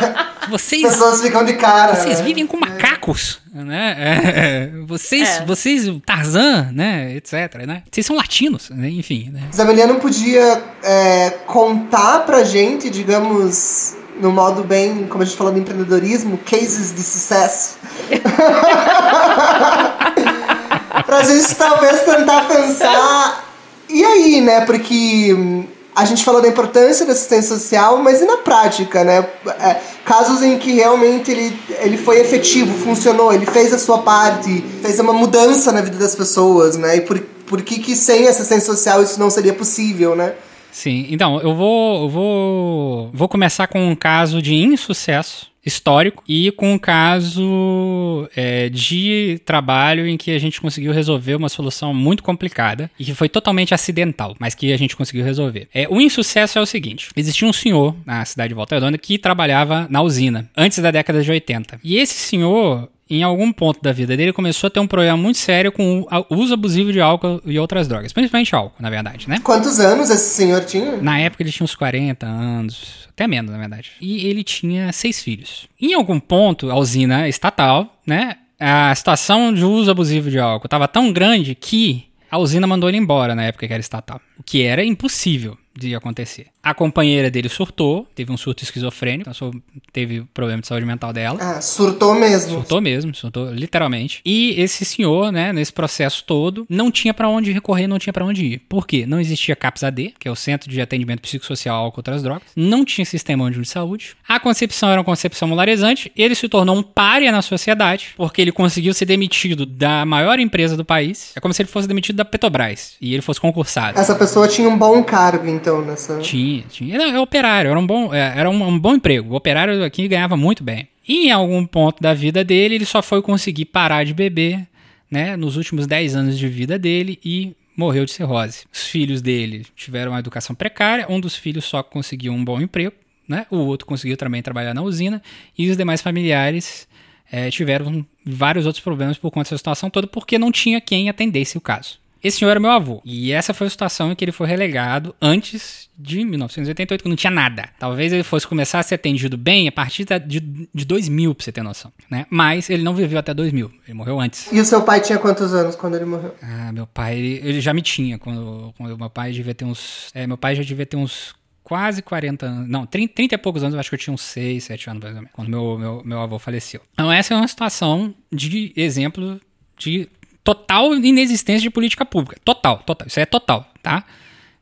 [0.48, 0.86] vocês.
[0.86, 1.96] As pessoas ficam de cara.
[1.96, 2.24] Vocês né?
[2.24, 3.94] vivem com macacos, né?
[3.98, 5.44] É, vocês, É.
[5.44, 7.14] vocês, Tarzan, né?
[7.14, 7.32] Etc,
[7.66, 7.82] né?
[7.92, 8.88] Vocês são latinos, né?
[8.88, 9.50] Enfim, né?
[9.86, 15.58] Não podia é, contar pra gente, digamos, no modo bem, como a gente falou do
[15.58, 17.76] empreendedorismo, cases de sucesso.
[21.04, 23.49] pra gente talvez tentar pensar.
[23.92, 24.60] E aí, né?
[24.64, 25.64] Porque hum,
[25.94, 29.26] a gente falou da importância da assistência social, mas e na prática, né?
[29.60, 34.64] É, casos em que realmente ele, ele foi efetivo, funcionou, ele fez a sua parte,
[34.82, 36.96] fez uma mudança na vida das pessoas, né?
[36.96, 40.34] E por, por que, que sem assistência social isso não seria possível, né?
[40.72, 46.50] Sim, então, eu vou, eu vou, vou começar com um caso de insucesso histórico e
[46.52, 52.22] com um caso é, de trabalho em que a gente conseguiu resolver uma solução muito
[52.22, 55.68] complicada e que foi totalmente acidental, mas que a gente conseguiu resolver.
[55.74, 59.18] É, o insucesso é o seguinte: existia um senhor na cidade de Volta Redonda que
[59.18, 61.80] trabalhava na usina antes da década de 80.
[61.84, 65.38] E esse senhor em algum ponto da vida dele, começou a ter um problema muito
[65.38, 68.12] sério com o uso abusivo de álcool e outras drogas.
[68.12, 69.40] Principalmente álcool, na verdade, né?
[69.42, 70.96] Quantos anos esse senhor tinha?
[70.98, 73.92] Na época ele tinha uns 40 anos, até menos, na verdade.
[74.00, 75.68] E ele tinha seis filhos.
[75.80, 78.36] Em algum ponto, a usina estatal, né?
[78.58, 82.98] A situação de uso abusivo de álcool estava tão grande que a usina mandou ele
[82.98, 84.20] embora na época que era estatal.
[84.38, 85.58] O que era impossível
[85.88, 86.46] de acontecer.
[86.62, 89.50] A companheira dele surtou, teve um surto esquizofrênico, então
[89.92, 91.38] teve problema de saúde mental dela.
[91.40, 92.52] Ah, surtou mesmo.
[92.52, 94.20] Surtou mesmo, surtou literalmente.
[94.24, 98.24] E esse senhor, né, nesse processo todo, não tinha para onde recorrer, não tinha para
[98.24, 98.58] onde ir.
[98.68, 99.06] Por quê?
[99.06, 102.42] Não existia CAPS-AD, que é o Centro de Atendimento Psicossocial ao Álcool e Outras Drogas.
[102.54, 104.14] Não tinha Sistema Único de Saúde.
[104.28, 106.12] A concepção era uma concepção molarizante.
[106.16, 110.76] Ele se tornou um pária na sociedade, porque ele conseguiu ser demitido da maior empresa
[110.76, 111.32] do país.
[111.34, 113.98] É como se ele fosse demitido da Petrobras e ele fosse concursado.
[113.98, 116.18] Essa pessoa tinha um bom cargo, então, nessa...
[116.18, 116.94] Tinha, tinha.
[116.94, 119.32] Era, era operário, era um bom, é, era um, um bom emprego.
[119.32, 120.88] O operário aqui ganhava muito bem.
[121.06, 124.66] E em algum ponto da vida dele, ele só foi conseguir parar de beber,
[125.10, 128.64] né, nos últimos 10 anos de vida dele e morreu de cirrose.
[128.72, 132.94] Os filhos dele tiveram uma educação precária, um dos filhos só conseguiu um bom emprego,
[133.26, 135.22] né, o outro conseguiu também trabalhar na usina,
[135.56, 136.86] e os demais familiares
[137.30, 141.56] é, tiveram vários outros problemas por conta dessa situação toda, porque não tinha quem atendesse
[141.56, 141.99] o caso.
[142.22, 143.00] Esse senhor era meu avô.
[143.04, 147.16] E essa foi a situação em que ele foi relegado antes de 1988, que não
[147.16, 147.68] tinha nada.
[147.78, 151.52] Talvez ele fosse começar a ser atendido bem a partir de, de 2000, pra você
[151.52, 151.92] ter noção.
[152.10, 152.26] Né?
[152.30, 153.70] Mas ele não viveu até 2000.
[153.86, 154.50] Ele morreu antes.
[154.52, 156.34] E o seu pai tinha quantos anos quando ele morreu?
[156.42, 158.18] Ah, meu pai, ele, ele já me tinha.
[158.18, 160.10] Quando, quando meu pai devia ter uns.
[160.14, 162.68] É, meu pai já devia ter uns quase 40 anos.
[162.68, 165.02] Não, 30, 30 e poucos anos, eu acho que eu tinha uns 6, 7 anos
[165.02, 166.80] mais ou menos, quando meu, meu, meu avô faleceu.
[166.94, 169.40] Então, essa é uma situação de exemplo
[169.78, 170.08] de
[170.54, 172.36] total inexistência de política pública.
[172.44, 173.06] Total, total.
[173.06, 174.04] Isso é total, tá?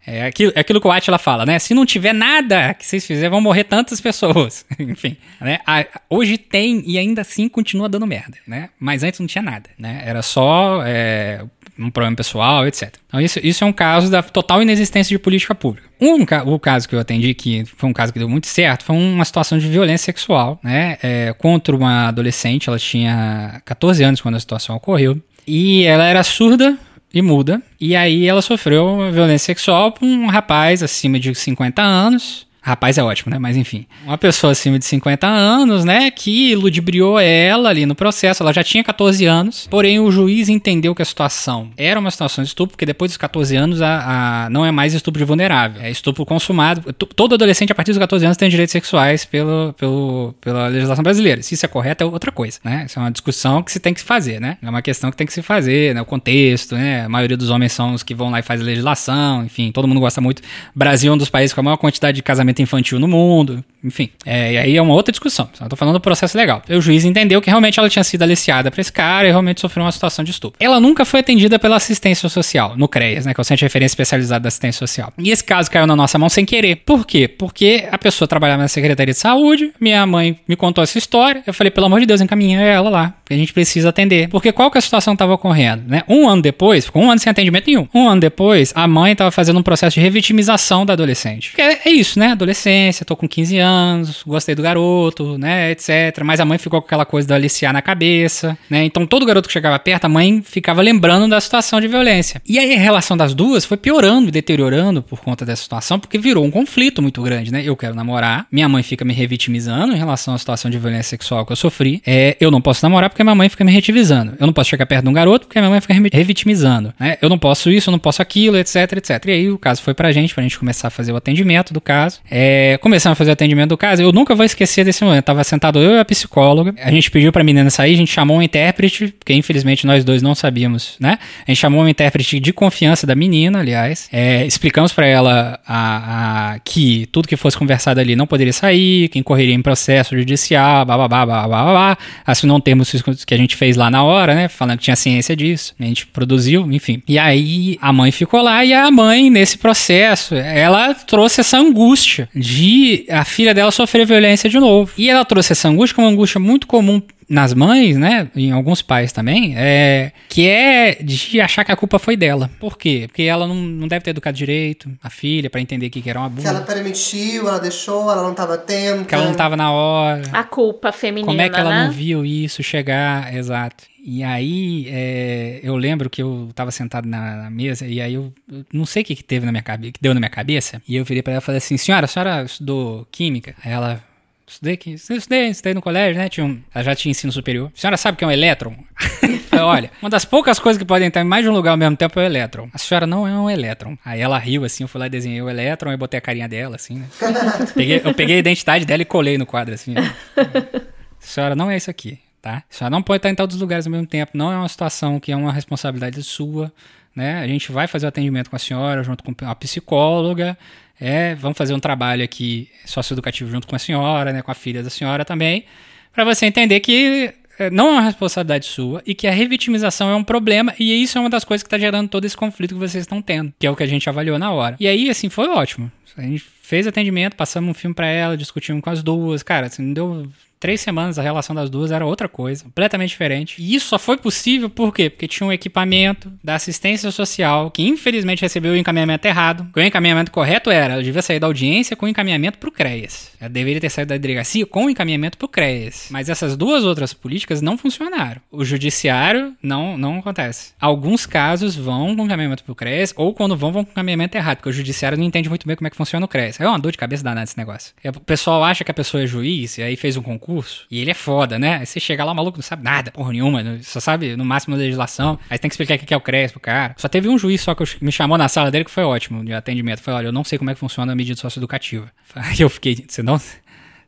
[0.07, 1.59] É aquilo, é aquilo que o Atila fala, né?
[1.59, 4.65] Se não tiver nada que vocês fizerem, vão morrer tantas pessoas.
[4.79, 5.61] Enfim, né?
[5.67, 8.71] A, hoje tem e ainda assim continua dando merda, né?
[8.79, 10.03] Mas antes não tinha nada, né?
[10.05, 11.45] Era só é,
[11.79, 12.95] um problema pessoal, etc.
[13.07, 15.89] Então isso, isso é um caso da total inexistência de política pública.
[16.01, 18.97] Um, o caso que eu atendi, que foi um caso que deu muito certo, foi
[18.97, 20.97] uma situação de violência sexual, né?
[21.03, 25.21] É, contra uma adolescente, ela tinha 14 anos quando a situação ocorreu.
[25.49, 26.77] E ela era surda
[27.13, 27.63] e muda.
[27.81, 32.47] E aí ela sofreu violência sexual por um rapaz acima de 50 anos.
[32.69, 33.39] Rapaz é ótimo, né?
[33.39, 33.87] Mas enfim.
[34.05, 36.11] Uma pessoa acima de 50 anos, né?
[36.11, 38.43] Que ludibriou ela ali no processo.
[38.43, 39.67] Ela já tinha 14 anos.
[39.71, 43.17] Porém, o juiz entendeu que a situação era uma situação de estupro, porque depois dos
[43.17, 45.81] 14 anos a, a não é mais estupro de vulnerável.
[45.81, 46.93] É estupro consumado.
[46.93, 51.41] Todo adolescente a partir dos 14 anos tem direitos sexuais pelo, pelo, pela legislação brasileira.
[51.41, 52.85] Se isso é correto, é outra coisa, né?
[52.87, 54.59] Isso é uma discussão que se tem que se fazer, né?
[54.61, 56.03] É uma questão que tem que se fazer, né?
[56.03, 57.07] O contexto, né?
[57.07, 60.01] A maioria dos homens são os que vão lá e fazem legislação, enfim, todo mundo
[60.01, 60.43] gosta muito.
[60.75, 64.11] Brasil é um dos países com a maior quantidade de casamento infantil no mundo, enfim.
[64.25, 65.49] É, e aí é uma outra discussão.
[65.61, 66.63] Eu tô falando do processo legal.
[66.69, 69.85] O juiz entendeu que realmente ela tinha sido aliciada pra esse cara e realmente sofreu
[69.85, 70.59] uma situação de estupro.
[70.61, 73.35] Ela nunca foi atendida pela assistência social, no CREAS, né?
[73.35, 75.13] Que é o Centro de Referência Especializado da Assistência Social.
[75.19, 76.77] E esse caso caiu na nossa mão sem querer.
[76.77, 77.29] Por quê?
[77.29, 81.55] Porque a pessoa trabalhava na Secretaria de Saúde, minha mãe me contou essa história, eu
[81.55, 84.29] falei, pelo amor de Deus, encaminha ela lá, que a gente precisa atender.
[84.29, 86.03] Porque qual que é a situação que estava ocorrendo, né?
[86.09, 87.89] Um ano depois, ficou um ano sem atendimento nenhum.
[87.95, 91.53] Um ano depois, a mãe estava fazendo um processo de revitimização da adolescente.
[91.59, 92.35] É, é, isso, né?
[92.39, 96.23] Adolescência, tô com 15 anos, gostei do garoto, né, etc.
[96.25, 98.85] Mas a mãe ficou com aquela coisa do aliciar na cabeça, né?
[98.85, 102.41] Então todo garoto que chegava perto, a mãe ficava lembrando da situação de violência.
[102.47, 106.45] E aí a relação das duas foi piorando deteriorando por conta dessa situação, porque virou
[106.45, 107.63] um conflito muito grande, né?
[107.65, 111.45] Eu quero namorar, minha mãe fica me revitimizando em relação à situação de violência sexual
[111.45, 112.01] que eu sofri.
[112.07, 114.35] É, eu não posso namorar porque minha mãe fica me retivizando.
[114.39, 117.19] Eu não posso chegar perto de um garoto porque minha mãe fica revitimizando, né?
[117.21, 119.25] Eu não posso isso, eu não posso aquilo, etc, etc.
[119.27, 121.81] E aí o caso foi pra gente, pra gente começar a fazer o atendimento do
[121.81, 122.21] caso.
[122.31, 125.25] É, começando a fazer o atendimento do caso, eu nunca vou esquecer desse momento.
[125.25, 128.39] Tava sentado eu e a psicóloga, a gente pediu pra menina sair, a gente chamou
[128.39, 131.19] um intérprete, porque infelizmente nós dois não sabíamos, né?
[131.47, 134.09] A gente chamou um intérprete de confiança da menina, aliás.
[134.13, 139.09] É, explicamos para ela a, a, que tudo que fosse conversado ali não poderia sair,
[139.09, 142.83] que incorreria em processo judicial, bababá, babá, assinou um termo
[143.27, 144.49] que a gente fez lá na hora, né?
[144.49, 145.75] Falando que tinha ciência disso.
[145.79, 147.03] A gente produziu, enfim.
[147.09, 152.18] E aí a mãe ficou lá e a mãe, nesse processo, ela trouxe essa angústia
[152.35, 154.91] de a filha dela sofrer violência de novo.
[154.97, 159.13] E ela trouxe essa angústia, uma angústia muito comum nas mães, né, em alguns pais
[159.13, 162.51] também, é que é de achar que a culpa foi dela.
[162.59, 163.05] Por quê?
[163.07, 166.21] Porque ela não, não deve ter educado direito a filha para entender que, que era
[166.21, 166.43] um abuso.
[166.43, 169.05] Que ela permitiu, ela deixou, ela não estava atenta.
[169.05, 170.23] Que ela não estava na hora.
[170.33, 171.85] A culpa feminina, Como é que ela né?
[171.85, 173.35] não viu isso chegar?
[173.35, 173.85] Exato.
[174.03, 178.33] E aí, é, eu lembro que eu tava sentado na, na mesa e aí eu,
[178.51, 180.81] eu, não sei o que, que teve na minha cabeça, que deu na minha cabeça.
[180.89, 184.03] E eu virei para ela e falei assim: "Senhora, a senhora estudou química?" Aí ela
[184.49, 186.29] Estudei, aqui, estudei, estudei no colégio, né?
[186.29, 187.71] Tinha um, ela já tinha ensino superior.
[187.77, 188.75] A senhora sabe o que é um elétron?
[189.53, 191.97] Olha, uma das poucas coisas que podem estar em mais de um lugar ao mesmo
[191.97, 192.69] tempo é o elétron.
[192.73, 193.99] A senhora não é um elétron.
[194.05, 196.49] Aí ela riu assim, eu fui lá e desenhei o elétron e botei a carinha
[196.49, 197.07] dela, assim, né?
[197.75, 199.93] peguei, eu peguei a identidade dela e colei no quadro, assim.
[199.93, 200.15] Né?
[200.37, 200.81] A
[201.19, 202.63] senhora não é isso aqui, tá?
[202.71, 204.33] A senhora não pode estar em todos os lugares ao mesmo tempo.
[204.35, 206.73] Não é uma situação que é uma responsabilidade sua,
[207.15, 207.41] né?
[207.41, 210.57] A gente vai fazer o atendimento com a senhora, junto com a psicóloga.
[211.01, 214.83] É, vamos fazer um trabalho aqui socioeducativo junto com a senhora, né, com a filha
[214.83, 215.65] da senhora também,
[216.13, 217.33] para você entender que
[217.73, 221.21] não é uma responsabilidade sua e que a revitimização é um problema e isso é
[221.21, 223.71] uma das coisas que está gerando todo esse conflito que vocês estão tendo, que é
[223.71, 224.77] o que a gente avaliou na hora.
[224.79, 225.91] E aí, assim, foi ótimo.
[226.17, 229.43] A gente fez atendimento, passamos um filme para ela, discutimos com as duas.
[229.43, 230.29] Cara, assim, deu
[230.59, 233.57] três semanas a relação das duas era outra coisa, completamente diferente.
[233.59, 235.09] E isso só foi possível por quê?
[235.09, 239.67] Porque tinha um equipamento da assistência social que infelizmente recebeu o encaminhamento errado.
[239.75, 243.33] O encaminhamento correto era, ela devia sair da audiência com encaminhamento pro CREAS.
[243.41, 246.09] Ela deveria ter saído da delegacia com encaminhamento pro CREAS.
[246.11, 248.41] Mas essas duas outras políticas não funcionaram.
[248.51, 250.73] O judiciário não, não acontece.
[250.81, 254.71] Alguns casos vão com encaminhamento pro CREAS ou quando vão, vão com encaminhamento errado, porque
[254.71, 256.58] o judiciário não entende muito bem como é que funciona o CREAS.
[256.59, 257.95] É uma dor de cabeça danada esse negócio.
[258.05, 260.87] O pessoal acha que a pessoa é juiz e aí fez um concurso.
[260.91, 261.79] E ele é foda, né?
[261.79, 264.75] Aí você chega lá, o maluco não sabe nada, porra nenhuma, só sabe no máximo
[264.75, 265.39] a legislação.
[265.49, 266.95] Aí tem que explicar o que é o CRES pro cara.
[266.99, 269.53] Só teve um juiz só que me chamou na sala dele que foi ótimo de
[269.53, 270.03] atendimento.
[270.03, 272.11] Foi, olha, eu não sei como é que funciona a medida socioeducativa.
[272.35, 273.41] Aí eu fiquei, você não.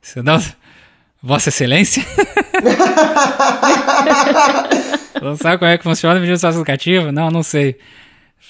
[0.02, 0.42] Você não.
[1.22, 2.02] Vossa Excelência?
[5.20, 7.12] não sabe como é que funciona a medida socioeducativa?
[7.12, 7.76] Não, não sei.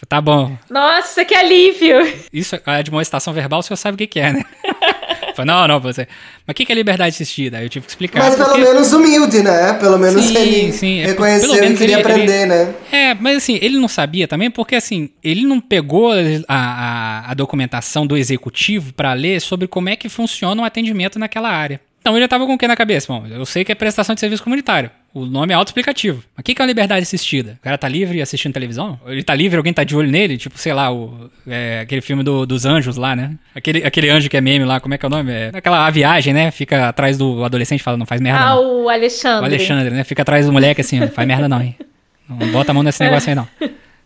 [0.08, 0.56] Tá bom.
[0.68, 1.96] Nossa, que alívio!
[2.32, 4.44] Isso, a admoestação verbal, o senhor sabe o que, que é, né?
[5.44, 6.06] não, não, você.
[6.46, 7.58] Mas o que, que é liberdade assistida?
[7.58, 8.20] Aí eu tive que explicar.
[8.20, 8.52] Mas porque...
[8.52, 9.74] pelo menos humilde, né?
[9.74, 11.00] Pelo menos sim, ele sim.
[11.02, 12.46] reconheceu é, que queria ele, aprender, ele...
[12.46, 12.74] né?
[12.90, 16.16] É, mas assim, ele não sabia também, porque assim, ele não pegou a,
[16.48, 21.50] a, a documentação do executivo para ler sobre como é que funciona o atendimento naquela
[21.50, 21.80] área.
[22.00, 23.12] Então ele já tava com o que na cabeça?
[23.12, 24.90] Bom, eu sei que é prestação de serviço comunitário.
[25.12, 26.22] O nome é autoexplicativo.
[26.36, 27.56] Mas o que, que é uma liberdade assistida?
[27.60, 28.98] O cara tá livre assistindo televisão?
[29.06, 30.38] Ele tá livre, alguém tá de olho nele?
[30.38, 33.34] Tipo, sei lá, o, é, aquele filme do, dos anjos lá, né?
[33.54, 35.32] Aquele, aquele anjo que é meme lá, como é que é o nome?
[35.32, 36.52] É, aquela a viagem, né?
[36.52, 38.84] Fica atrás do adolescente e fala, não faz merda ah, não.
[38.84, 39.42] o Alexandre.
[39.42, 40.04] O Alexandre, né?
[40.04, 41.76] Fica atrás do moleque assim, não faz merda não, hein?
[42.28, 43.48] Não bota a mão nesse negócio aí não.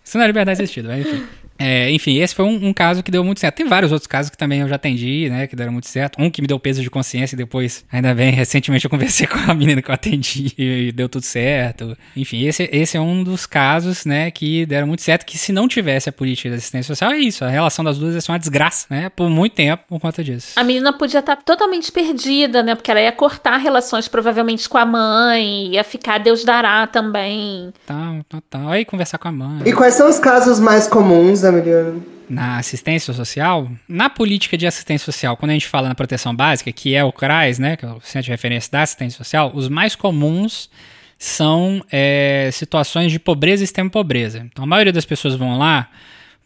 [0.03, 1.23] Isso não é liberdade assistida, mas enfim.
[1.59, 3.57] É, enfim, esse foi um, um, caso que deu muito certo.
[3.57, 5.47] Tem vários outros casos que também eu já atendi, né?
[5.47, 6.21] Que deram muito certo.
[6.21, 9.39] Um que me deu peso de consciência e depois, ainda bem, recentemente eu conversei com
[9.51, 11.97] a menina que eu atendi e deu tudo certo.
[12.17, 14.31] Enfim, esse, esse é um dos casos, né?
[14.31, 15.25] Que deram muito certo.
[15.25, 17.45] Que se não tivesse a política de assistência social, é isso.
[17.45, 19.09] A relação das duas ia ser uma desgraça, né?
[19.09, 20.53] Por muito tempo, por conta disso.
[20.57, 22.75] A menina podia estar totalmente perdida, né?
[22.75, 27.73] Porque ela ia cortar relações provavelmente com a mãe, ia ficar Deus dará também.
[27.87, 28.71] Tá, tá, tá.
[28.71, 29.63] Aí conversar com a mãe.
[29.65, 32.15] E quais são os casos mais comuns, Emiliano?
[32.29, 36.73] na assistência social, na política de assistência social, quando a gente fala na proteção básica,
[36.73, 39.69] que é o CRAS, né, que é o Centro de Referência da Assistência Social, os
[39.69, 40.71] mais comuns
[41.19, 44.39] são é, situações de pobreza e extrema pobreza.
[44.39, 45.89] Então, a maioria das pessoas vão lá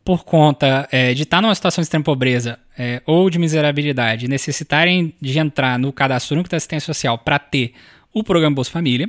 [0.05, 5.15] por conta é, de estar numa situação de extrema pobreza é, ou de miserabilidade, necessitarem
[5.21, 7.73] de entrar no cadastro único da assistência social para ter
[8.13, 9.09] o programa Bolsa Família,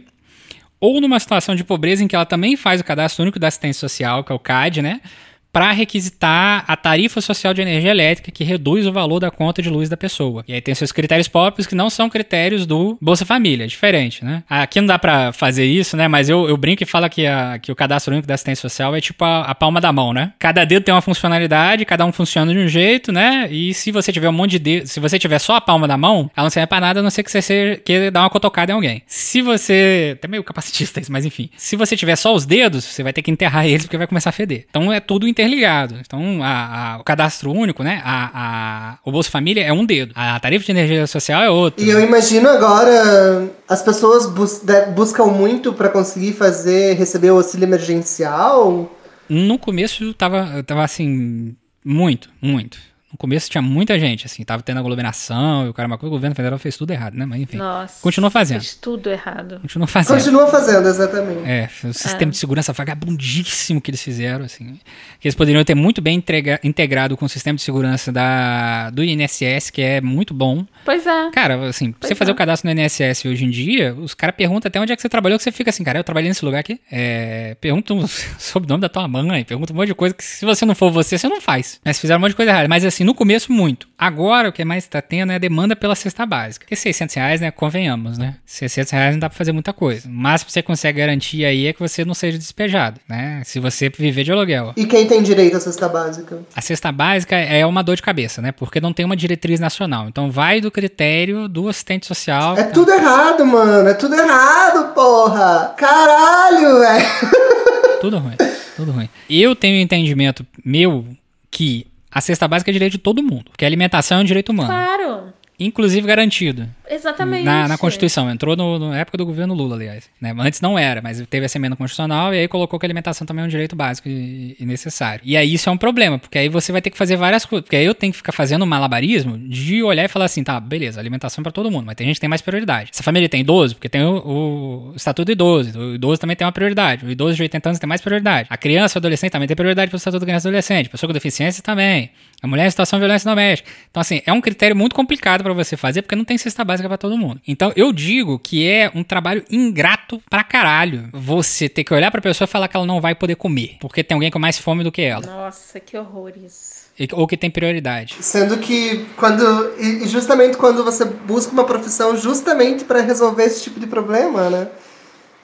[0.79, 3.79] ou numa situação de pobreza em que ela também faz o cadastro único da assistência
[3.79, 5.01] social, que é o CAD, né?
[5.51, 9.69] Para requisitar a tarifa social de energia elétrica que reduz o valor da conta de
[9.69, 10.43] luz da pessoa.
[10.47, 14.23] E aí tem seus critérios próprios que não são critérios do Bolsa Família, é diferente,
[14.23, 14.43] né?
[14.49, 16.07] Aqui não dá para fazer isso, né?
[16.07, 18.95] Mas eu, eu brinco e falo que, a, que o cadastro único da assistência social
[18.95, 20.33] é tipo a, a, palma da mão, né?
[20.39, 23.47] Cada dedo tem uma funcionalidade, cada um funciona de um jeito, né?
[23.51, 25.97] E se você tiver um monte de dedo, se você tiver só a palma da
[25.97, 28.71] mão, ela não serve pra nada a não ser que você queira dar uma cotocada
[28.71, 29.03] em alguém.
[29.07, 30.15] Se você.
[30.17, 31.49] Até meio capacitista isso, mas enfim.
[31.57, 34.29] Se você tiver só os dedos, você vai ter que enterrar eles porque vai começar
[34.29, 34.65] a feder.
[34.69, 35.95] Então é tudo interligado.
[36.01, 38.01] Então, a, a, o cadastro único, né?
[38.03, 40.11] A, o Bolsa Família é um dedo.
[40.15, 41.83] A tarifa de energia social é outro.
[41.83, 44.61] E eu imagino agora as pessoas bus
[44.93, 48.91] buscam muito para conseguir fazer, receber o auxílio emergencial.
[49.29, 51.55] No começo tava, tava assim,
[51.85, 52.77] muito, muito.
[53.11, 56.15] No começo tinha muita gente, assim, tava tendo aglomeração e o cara, uma coisa, o
[56.15, 57.25] governo federal fez tudo errado, né?
[57.25, 57.57] Mas enfim.
[57.57, 58.01] Nossa.
[58.01, 58.59] Continua fazendo.
[58.59, 59.59] Fez tudo errado.
[59.61, 60.17] Continua fazendo.
[60.17, 61.49] Continua fazendo, exatamente.
[61.49, 62.31] É, o sistema é.
[62.31, 64.79] de segurança vagabundíssimo que eles fizeram, assim.
[65.19, 69.03] Que eles poderiam ter muito bem entrega, integrado com o sistema de segurança da, do
[69.03, 70.63] INSS, que é muito bom.
[70.85, 71.31] Pois é.
[71.31, 72.33] Cara, assim, pois você fazer é.
[72.33, 75.09] o cadastro no INSS hoje em dia, os caras perguntam até onde é que você
[75.09, 76.79] trabalhou, que você fica assim, cara, eu trabalhei nesse lugar aqui.
[76.91, 78.07] É, perguntam
[78.37, 80.75] sobre o nome da tua mãe, perguntam um monte de coisa que se você não
[80.75, 81.79] for você, você não faz.
[81.83, 82.67] Mas fizeram um monte de coisa errada.
[82.67, 83.87] Mas assim, no começo, muito.
[83.97, 86.65] Agora, o que mais está tendo é a demanda pela cesta básica.
[86.65, 88.35] Porque 600 reais, né, convenhamos, né?
[88.45, 90.07] 600 reais não dá pra fazer muita coisa.
[90.09, 93.41] Mas você consegue garantir aí é que você não seja despejado, né?
[93.45, 94.73] Se você viver de aluguel.
[94.77, 96.39] E quem tem direito à cesta básica?
[96.55, 98.51] A cesta básica é uma dor de cabeça, né?
[98.51, 100.07] Porque não tem uma diretriz nacional.
[100.07, 102.57] Então vai do critério do assistente social.
[102.57, 103.89] É tudo errado, mano.
[103.89, 105.73] É tudo errado, porra.
[105.77, 107.05] Caralho, velho.
[107.99, 108.35] Tudo ruim.
[108.77, 109.09] Tudo ruim.
[109.29, 111.05] Eu tenho um entendimento meu
[111.51, 114.49] que a cesta básica é direito de todo mundo, porque a alimentação é um direito
[114.49, 114.69] humano.
[114.69, 115.33] Claro.
[115.59, 116.67] Inclusive garantido.
[116.89, 117.43] Exatamente.
[117.43, 118.29] Na, na Constituição.
[118.29, 120.09] Entrou no, na época do governo Lula, aliás.
[120.19, 120.33] Né?
[120.37, 123.43] Antes não era, mas teve essa emenda constitucional e aí colocou que a alimentação também
[123.43, 125.21] é um direito básico e, e, necessário.
[125.23, 127.63] E aí isso é um problema, porque aí você vai ter que fazer várias coisas.
[127.63, 130.99] Porque aí eu tenho que ficar fazendo malabarismo de olhar e falar assim, tá, beleza,
[130.99, 132.89] alimentação para todo mundo, mas tem gente que tem mais prioridade.
[132.91, 135.79] Essa família tem idoso, porque tem o, o estatuto do idoso.
[135.79, 137.05] O idoso também tem uma prioridade.
[137.05, 138.47] O idoso de 80 anos tem mais prioridade.
[138.49, 140.89] A criança o adolescente também tem prioridade para o estatuto da criança e adolescente.
[140.89, 142.11] Pessoa com deficiência também.
[142.41, 143.69] A mulher em situação de violência doméstica.
[143.91, 146.78] Então, assim, é um critério muito complicado para você fazer, porque não tem cesta básica
[146.87, 147.41] para todo mundo.
[147.47, 152.21] Então, eu digo que é um trabalho ingrato pra caralho você ter que olhar pra
[152.21, 154.83] pessoa e falar que ela não vai poder comer, porque tem alguém com mais fome
[154.83, 155.25] do que ela.
[155.25, 156.89] Nossa, que horror isso.
[157.13, 158.17] Ou que tem prioridade.
[158.19, 159.73] Sendo que quando.
[159.79, 164.67] E justamente quando você busca uma profissão justamente para resolver esse tipo de problema, né?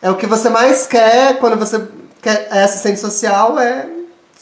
[0.01, 1.87] É o que você mais quer quando você
[2.21, 3.87] quer é assistente social, é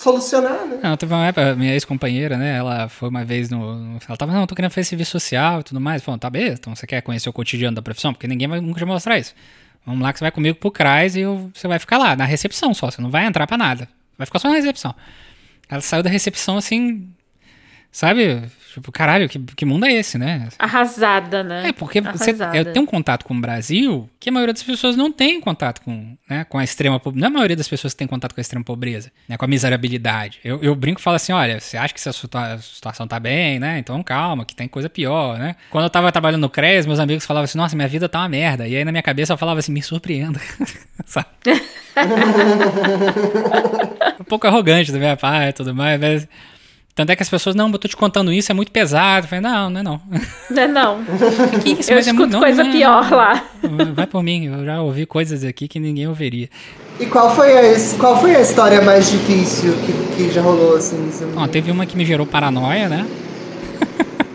[0.04, 0.80] solucionar, né?
[0.84, 2.58] Não, teve uma época, minha ex-companheira, né?
[2.58, 4.00] Ela foi uma vez no, no.
[4.08, 6.04] Ela tava, não, tô querendo fazer serviço social e tudo mais.
[6.04, 8.14] Falou, tá beleza, então você quer conhecer o cotidiano da profissão?
[8.14, 9.34] Porque ninguém vai nunca te mostrar isso.
[9.86, 12.26] Vamos lá que você vai comigo pro CRAS e eu, você vai ficar lá, na
[12.26, 12.92] recepção só.
[12.92, 13.88] Você não vai entrar pra nada.
[14.18, 14.94] Vai ficar só na recepção.
[15.70, 17.10] Ela saiu da recepção assim.
[17.92, 18.42] Sabe?
[18.74, 20.50] Tipo, caralho, que, que mundo é esse, né?
[20.58, 21.70] Arrasada, né?
[21.70, 24.96] É, porque você é, tem um contato com o Brasil que a maioria das pessoas
[24.96, 27.22] não tem contato com, né, com a extrema pobreza.
[27.22, 29.46] Não é a maioria das pessoas que tem contato com a extrema pobreza, né, com
[29.46, 30.40] a miserabilidade.
[30.44, 32.12] Eu, eu brinco e falo assim: olha, você acha que essa
[32.62, 33.78] situação tá bem, né?
[33.78, 35.56] Então calma, que tem coisa pior, né?
[35.70, 38.30] Quando eu tava trabalhando no CRES, meus amigos falavam assim: nossa, minha vida tá uma
[38.30, 38.68] merda.
[38.68, 40.42] E aí na minha cabeça eu falava assim: me surpreenda.
[41.06, 41.28] Sabe?
[44.20, 46.28] um pouco arrogante da minha parte e tudo mais, mas.
[46.96, 49.26] Tanto é que as pessoas, não, eu tô te contando isso, é muito pesado.
[49.26, 50.02] Eu falei, não, não é não.
[50.50, 51.04] Não é não.
[51.64, 53.44] que isso, eu é escuto é muito, coisa não, pior não, lá.
[53.96, 56.48] Vai por mim, eu já ouvi coisas aqui que ninguém ouviria.
[57.00, 57.64] E qual foi a,
[57.98, 61.10] qual foi a história mais difícil que, que já rolou, assim?
[61.34, 63.08] Bom, teve uma que me gerou paranoia, né?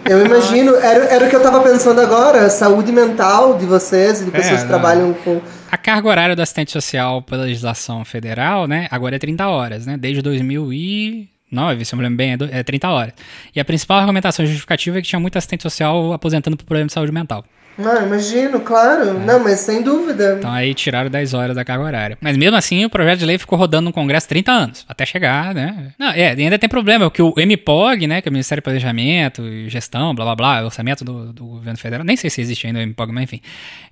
[0.05, 4.33] Eu imagino, era, era o que eu tava pensando agora, saúde mental de vocês, de
[4.33, 5.41] pessoas é, que trabalham com...
[5.71, 9.97] A carga horária do assistente social pela legislação federal, né, agora é 30 horas, né,
[9.97, 11.38] desde 2000 e...
[11.51, 13.15] 9, se eu me lembro bem, é 30 horas.
[13.55, 16.93] E a principal argumentação justificativa é que tinha muito assistente social aposentando por problema de
[16.93, 17.45] saúde mental.
[17.79, 19.15] Ah, imagino, claro.
[19.21, 20.37] Não, mas sem dúvida.
[20.39, 22.19] Então aí tiraram 10 horas da carga horária.
[22.21, 25.55] Mas mesmo assim, o projeto de lei ficou rodando no Congresso 30 anos, até chegar,
[25.55, 25.93] né?
[25.99, 29.43] Não, é, ainda tem problema, porque o MPOG, né, que é o Ministério do Planejamento
[29.43, 32.81] e Gestão, blá blá blá, orçamento do, do governo federal, nem sei se existe ainda
[32.81, 33.41] o MPOG, mas enfim.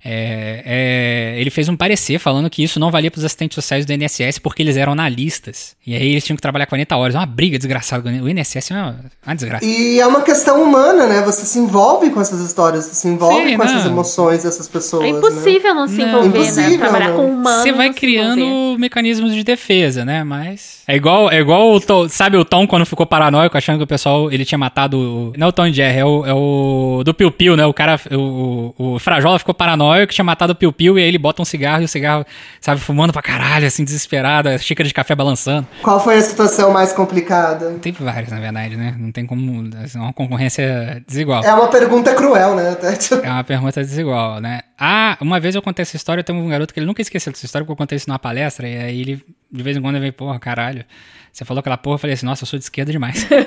[0.03, 3.85] É, é, ele fez um parecer falando que isso não valia para os assistentes sociais
[3.85, 5.75] do INSS porque eles eram analistas.
[5.85, 7.15] E aí eles tinham que trabalhar 40 horas.
[7.15, 8.09] É uma briga desgraçada.
[8.09, 9.65] O INSS é uma, uma desgraça.
[9.65, 11.21] E é uma questão humana, né?
[11.21, 13.65] Você se envolve com essas histórias, você se envolve Sim, com não.
[13.65, 15.03] essas emoções dessas pessoas.
[15.05, 15.17] É né?
[15.17, 16.07] impossível não se Não.
[16.07, 16.39] envolver, né?
[16.43, 17.15] Impossível, Trabalhar não.
[17.17, 17.61] com humanos.
[17.63, 20.23] Você vai criando mecanismos de defesa, né?
[20.23, 20.77] Mas.
[20.87, 23.87] É igual, é igual o Tom, sabe o Tom quando ficou paranoico, achando que o
[23.87, 24.97] pessoal ele tinha matado.
[24.97, 27.65] o- Não é o Tom Jerry, é o, é o do Piu Piu, né?
[27.65, 31.07] O cara, o, o, o Frajola ficou paranoico, tinha matado o Piu Piu, e aí
[31.07, 32.25] ele bota um cigarro e o cigarro,
[32.61, 35.67] sabe, fumando pra caralho, assim, desesperado, a xícara de café balançando.
[35.81, 37.75] Qual foi a situação mais complicada?
[37.81, 38.95] Tem vários, na verdade, né?
[38.97, 39.69] Não tem como.
[39.93, 41.43] É uma concorrência desigual.
[41.43, 42.71] É uma pergunta cruel, né?
[42.71, 42.97] Até,
[43.27, 44.61] É uma pergunta desigual, né?
[44.77, 47.45] Ah, uma vez eu contei essa história, tem um garoto que ele nunca esqueceu dessa
[47.45, 50.03] história, porque eu contei isso numa palestra, e aí ele, de vez em quando, ele
[50.05, 50.85] vem, porra, caralho.
[51.31, 53.27] Você falou aquela porra, eu falei assim, nossa, eu sou de esquerda demais.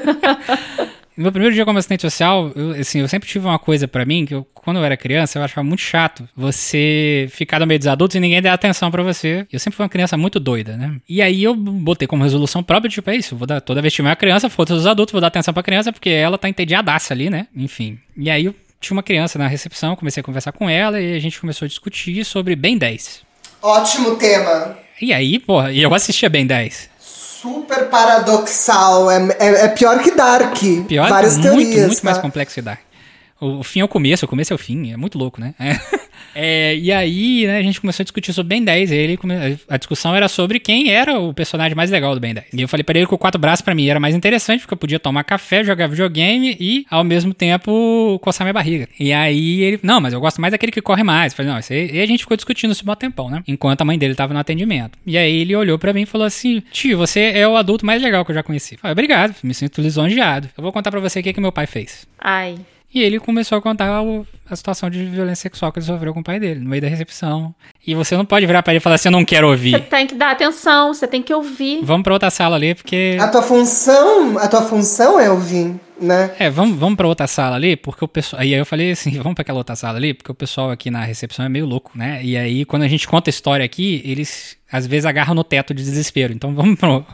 [1.21, 4.07] No meu primeiro dia como assistente social, eu, assim, eu sempre tive uma coisa pra
[4.07, 7.79] mim, que eu, quando eu era criança, eu achava muito chato você ficar no meio
[7.79, 9.47] dos adultos e ninguém der atenção pra você.
[9.53, 10.97] Eu sempre fui uma criança muito doida, né?
[11.07, 13.97] E aí eu botei como resolução própria, tipo, é isso, vou dar, toda vez que
[13.97, 17.13] tiver uma criança, foda-se os adultos, vou dar atenção pra criança, porque ela tá entediadaça
[17.13, 17.49] ali, né?
[17.55, 17.99] Enfim.
[18.17, 21.19] E aí eu tinha uma criança na recepção, comecei a conversar com ela e a
[21.21, 23.23] gente começou a discutir sobre Ben 10.
[23.63, 24.79] ótimo tema.
[25.01, 26.91] E aí, porra, e eu assistia Ben 10.
[26.99, 29.11] Super paradoxal.
[29.11, 30.59] É, é, é pior que Dark.
[30.87, 31.87] Pior, Várias muito, teorias.
[31.87, 32.23] muito mais tá?
[32.23, 32.81] complexo que Dark.
[33.41, 35.55] O, fim é o começo, o começo é o fim, é muito louco, né?
[35.59, 36.01] É.
[36.35, 38.93] É, e aí, né, a gente começou a discutir sobre Ben 10.
[38.93, 39.35] E ele come-
[39.69, 42.47] a discussão era sobre quem era o personagem mais legal do Ben 10.
[42.53, 44.75] E eu falei pra ele que o quatro braços pra mim era mais interessante, porque
[44.75, 48.89] eu podia tomar café, jogar videogame e, ao mesmo tempo, coçar minha barriga.
[48.99, 51.33] E aí ele, não, mas eu gosto mais daquele que corre mais.
[51.33, 51.91] Eu falei, não, aí.
[51.95, 53.43] E a gente ficou discutindo isso um tempão, né?
[53.49, 54.99] Enquanto a mãe dele tava no atendimento.
[55.07, 58.01] E aí ele olhou pra mim e falou assim: Tio, você é o adulto mais
[58.03, 58.75] legal que eu já conheci.
[58.75, 60.49] Eu falei, obrigado, me sinto lisonjeado.
[60.57, 62.07] Eu vou contar pra você o que, que meu pai fez.
[62.21, 62.57] Ai.
[62.93, 66.21] E ele começou a contar o- a situação de violência sexual que ele sofreu com
[66.21, 67.55] o pai dele, no meio da recepção.
[67.87, 69.81] E você não pode virar pra ele e falar assim, eu não quero Você ouvir.
[69.89, 71.81] tem que dar atenção, você tem que ouvir.
[71.85, 73.17] Vamos pra outra sala ali, porque...
[73.21, 76.33] A tua função, a tua função é ouvir, né?
[76.37, 78.43] É, vamos, vamos pra outra sala ali, porque o pessoal...
[78.43, 81.05] Aí eu falei assim, vamos pra aquela outra sala ali, porque o pessoal aqui na
[81.05, 82.21] recepção é meio louco, né?
[82.25, 85.73] E aí, quando a gente conta a história aqui, eles às vezes agarram no teto
[85.73, 86.33] de desespero.
[86.33, 87.07] Então vamos pro...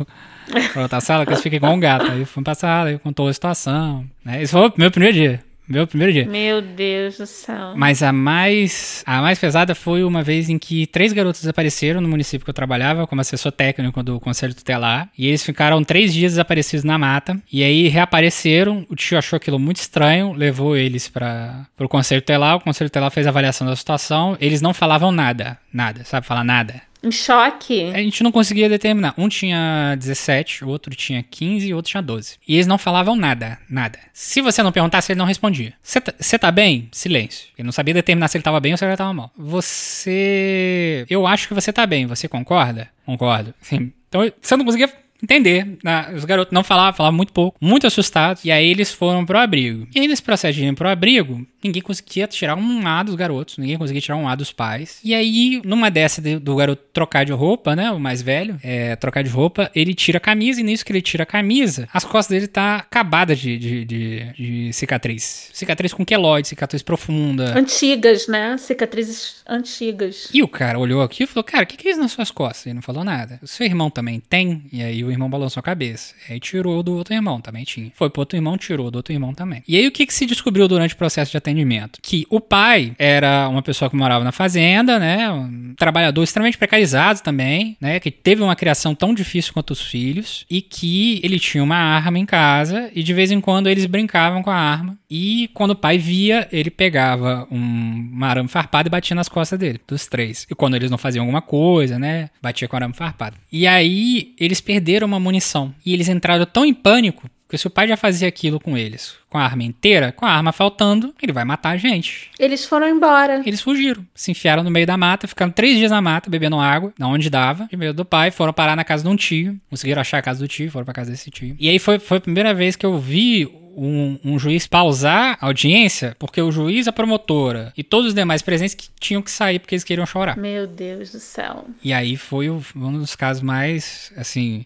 [0.73, 2.11] pra outra sala, que eles ficam igual um gato.
[2.11, 4.43] Aí fomos pra sala, ele contou a situação, né?
[4.43, 5.41] Esse foi o meu primeiro dia.
[5.69, 6.27] Meu primeiro dia.
[6.27, 7.73] Meu Deus do céu.
[7.75, 12.09] Mas a mais, a mais pesada foi uma vez em que três garotos desapareceram no
[12.09, 15.09] município que eu trabalhava como assessor técnico do Conselho Tutelar.
[15.19, 17.37] E eles ficaram três dias desaparecidos na mata.
[17.53, 18.87] E aí reapareceram.
[18.89, 22.57] O tio achou aquilo muito estranho, levou eles para o Conselho Tutelar.
[22.57, 24.37] O Conselho Tutelar fez a avaliação da situação.
[24.41, 25.59] Eles não falavam nada.
[25.73, 26.86] Nada, sabe falar nada.
[27.07, 27.93] Em choque?
[27.95, 29.15] A gente não conseguia determinar.
[29.17, 32.37] Um tinha 17, o outro tinha 15 e o outro tinha 12.
[32.49, 33.99] E eles não falavam nada, nada.
[34.13, 35.73] Se você não perguntasse, ele não respondia.
[35.81, 36.89] Você tá, tá bem?
[36.91, 37.47] Silêncio.
[37.57, 39.31] Ele não sabia determinar se ele tava bem ou se ele tava mal.
[39.39, 41.07] Você.
[41.09, 42.89] Eu acho que você tá bem, você concorda?
[43.05, 43.55] Concordo.
[43.61, 43.93] Sim.
[44.09, 44.91] Então você não conseguia
[45.23, 45.79] entender.
[45.83, 46.13] né?
[46.15, 48.45] Os garotos não falavam, falavam muito pouco, muito assustados.
[48.45, 49.87] E aí eles foram pro abrigo.
[49.95, 53.59] E aí nesse processo de ir pro abrigo, ninguém conseguia tirar um A dos garotos,
[53.59, 55.01] ninguém conseguia tirar um A dos pais.
[55.03, 58.95] E aí, numa dessa de- do garoto trocar de roupa, né, o mais velho, é,
[58.97, 62.05] trocar de roupa, ele tira a camisa e nisso que ele tira a camisa, as
[62.05, 65.51] costas dele tá acabada de, de, de- de cicatriz.
[65.53, 67.59] Cicatriz com queloide, cicatriz profunda.
[67.59, 68.57] Antigas, né?
[68.59, 70.29] Cicatrizes antigas.
[70.33, 72.31] E o cara olhou aqui e falou, cara, o que, que é isso nas suas
[72.31, 72.67] costas?
[72.67, 73.39] Ele não falou nada.
[73.43, 74.63] O seu irmão também tem?
[74.73, 76.15] E aí o irmão balançou a cabeça.
[76.29, 77.91] Aí tirou do outro irmão, também tinha.
[77.95, 79.63] Foi pro outro irmão, tirou do outro irmão também.
[79.67, 81.99] E aí o que, que se descobriu durante o processo de atendimento?
[82.03, 85.31] Que o pai era uma pessoa que morava na fazenda, né?
[85.31, 88.01] Um trabalhador extremamente precarizado também, né?
[88.01, 90.45] Que teve uma criação tão difícil quanto os filhos.
[90.51, 94.43] E que ele tinha uma arma em casa e de vez em quando eles brincavam
[94.43, 94.99] com a arma.
[95.09, 99.81] E quando o pai via, ele pegava um, arame farpada e batia nas costas dele,
[99.87, 100.47] dos três.
[100.51, 102.31] E quando eles não faziam alguma coisa, né?
[102.43, 103.37] Batia com arame farpado.
[103.51, 105.75] E aí eles perderam uma munição.
[105.85, 107.29] E eles entraram tão em pânico.
[107.47, 110.31] Porque se o pai já fazia aquilo com eles, com a arma inteira, com a
[110.31, 112.29] arma faltando, ele vai matar a gente.
[112.41, 113.41] Eles foram embora.
[113.47, 116.93] Eles fugiram, se enfiaram no meio da mata, ficaram três dias na mata, bebendo água,
[116.99, 120.01] da onde dava, de medo do pai, foram parar na casa de um tio, conseguiram
[120.01, 121.55] achar a casa do tio, foram pra casa desse tio.
[121.57, 125.47] E aí foi, foi a primeira vez que eu vi um, um juiz pausar a
[125.47, 129.59] audiência, porque o juiz, a promotora e todos os demais presentes que tinham que sair
[129.61, 130.37] porque eles queriam chorar.
[130.37, 131.67] Meu Deus do céu.
[131.85, 134.65] E aí foi um dos casos mais, assim,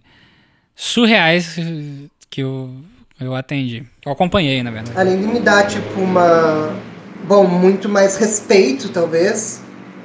[0.80, 1.56] surreais
[2.30, 2.70] que eu,
[3.20, 3.84] eu atendi.
[4.04, 4.98] Eu acompanhei, na verdade.
[4.98, 6.74] Além de me dar, tipo, uma
[7.24, 9.60] bom, muito mais respeito, talvez,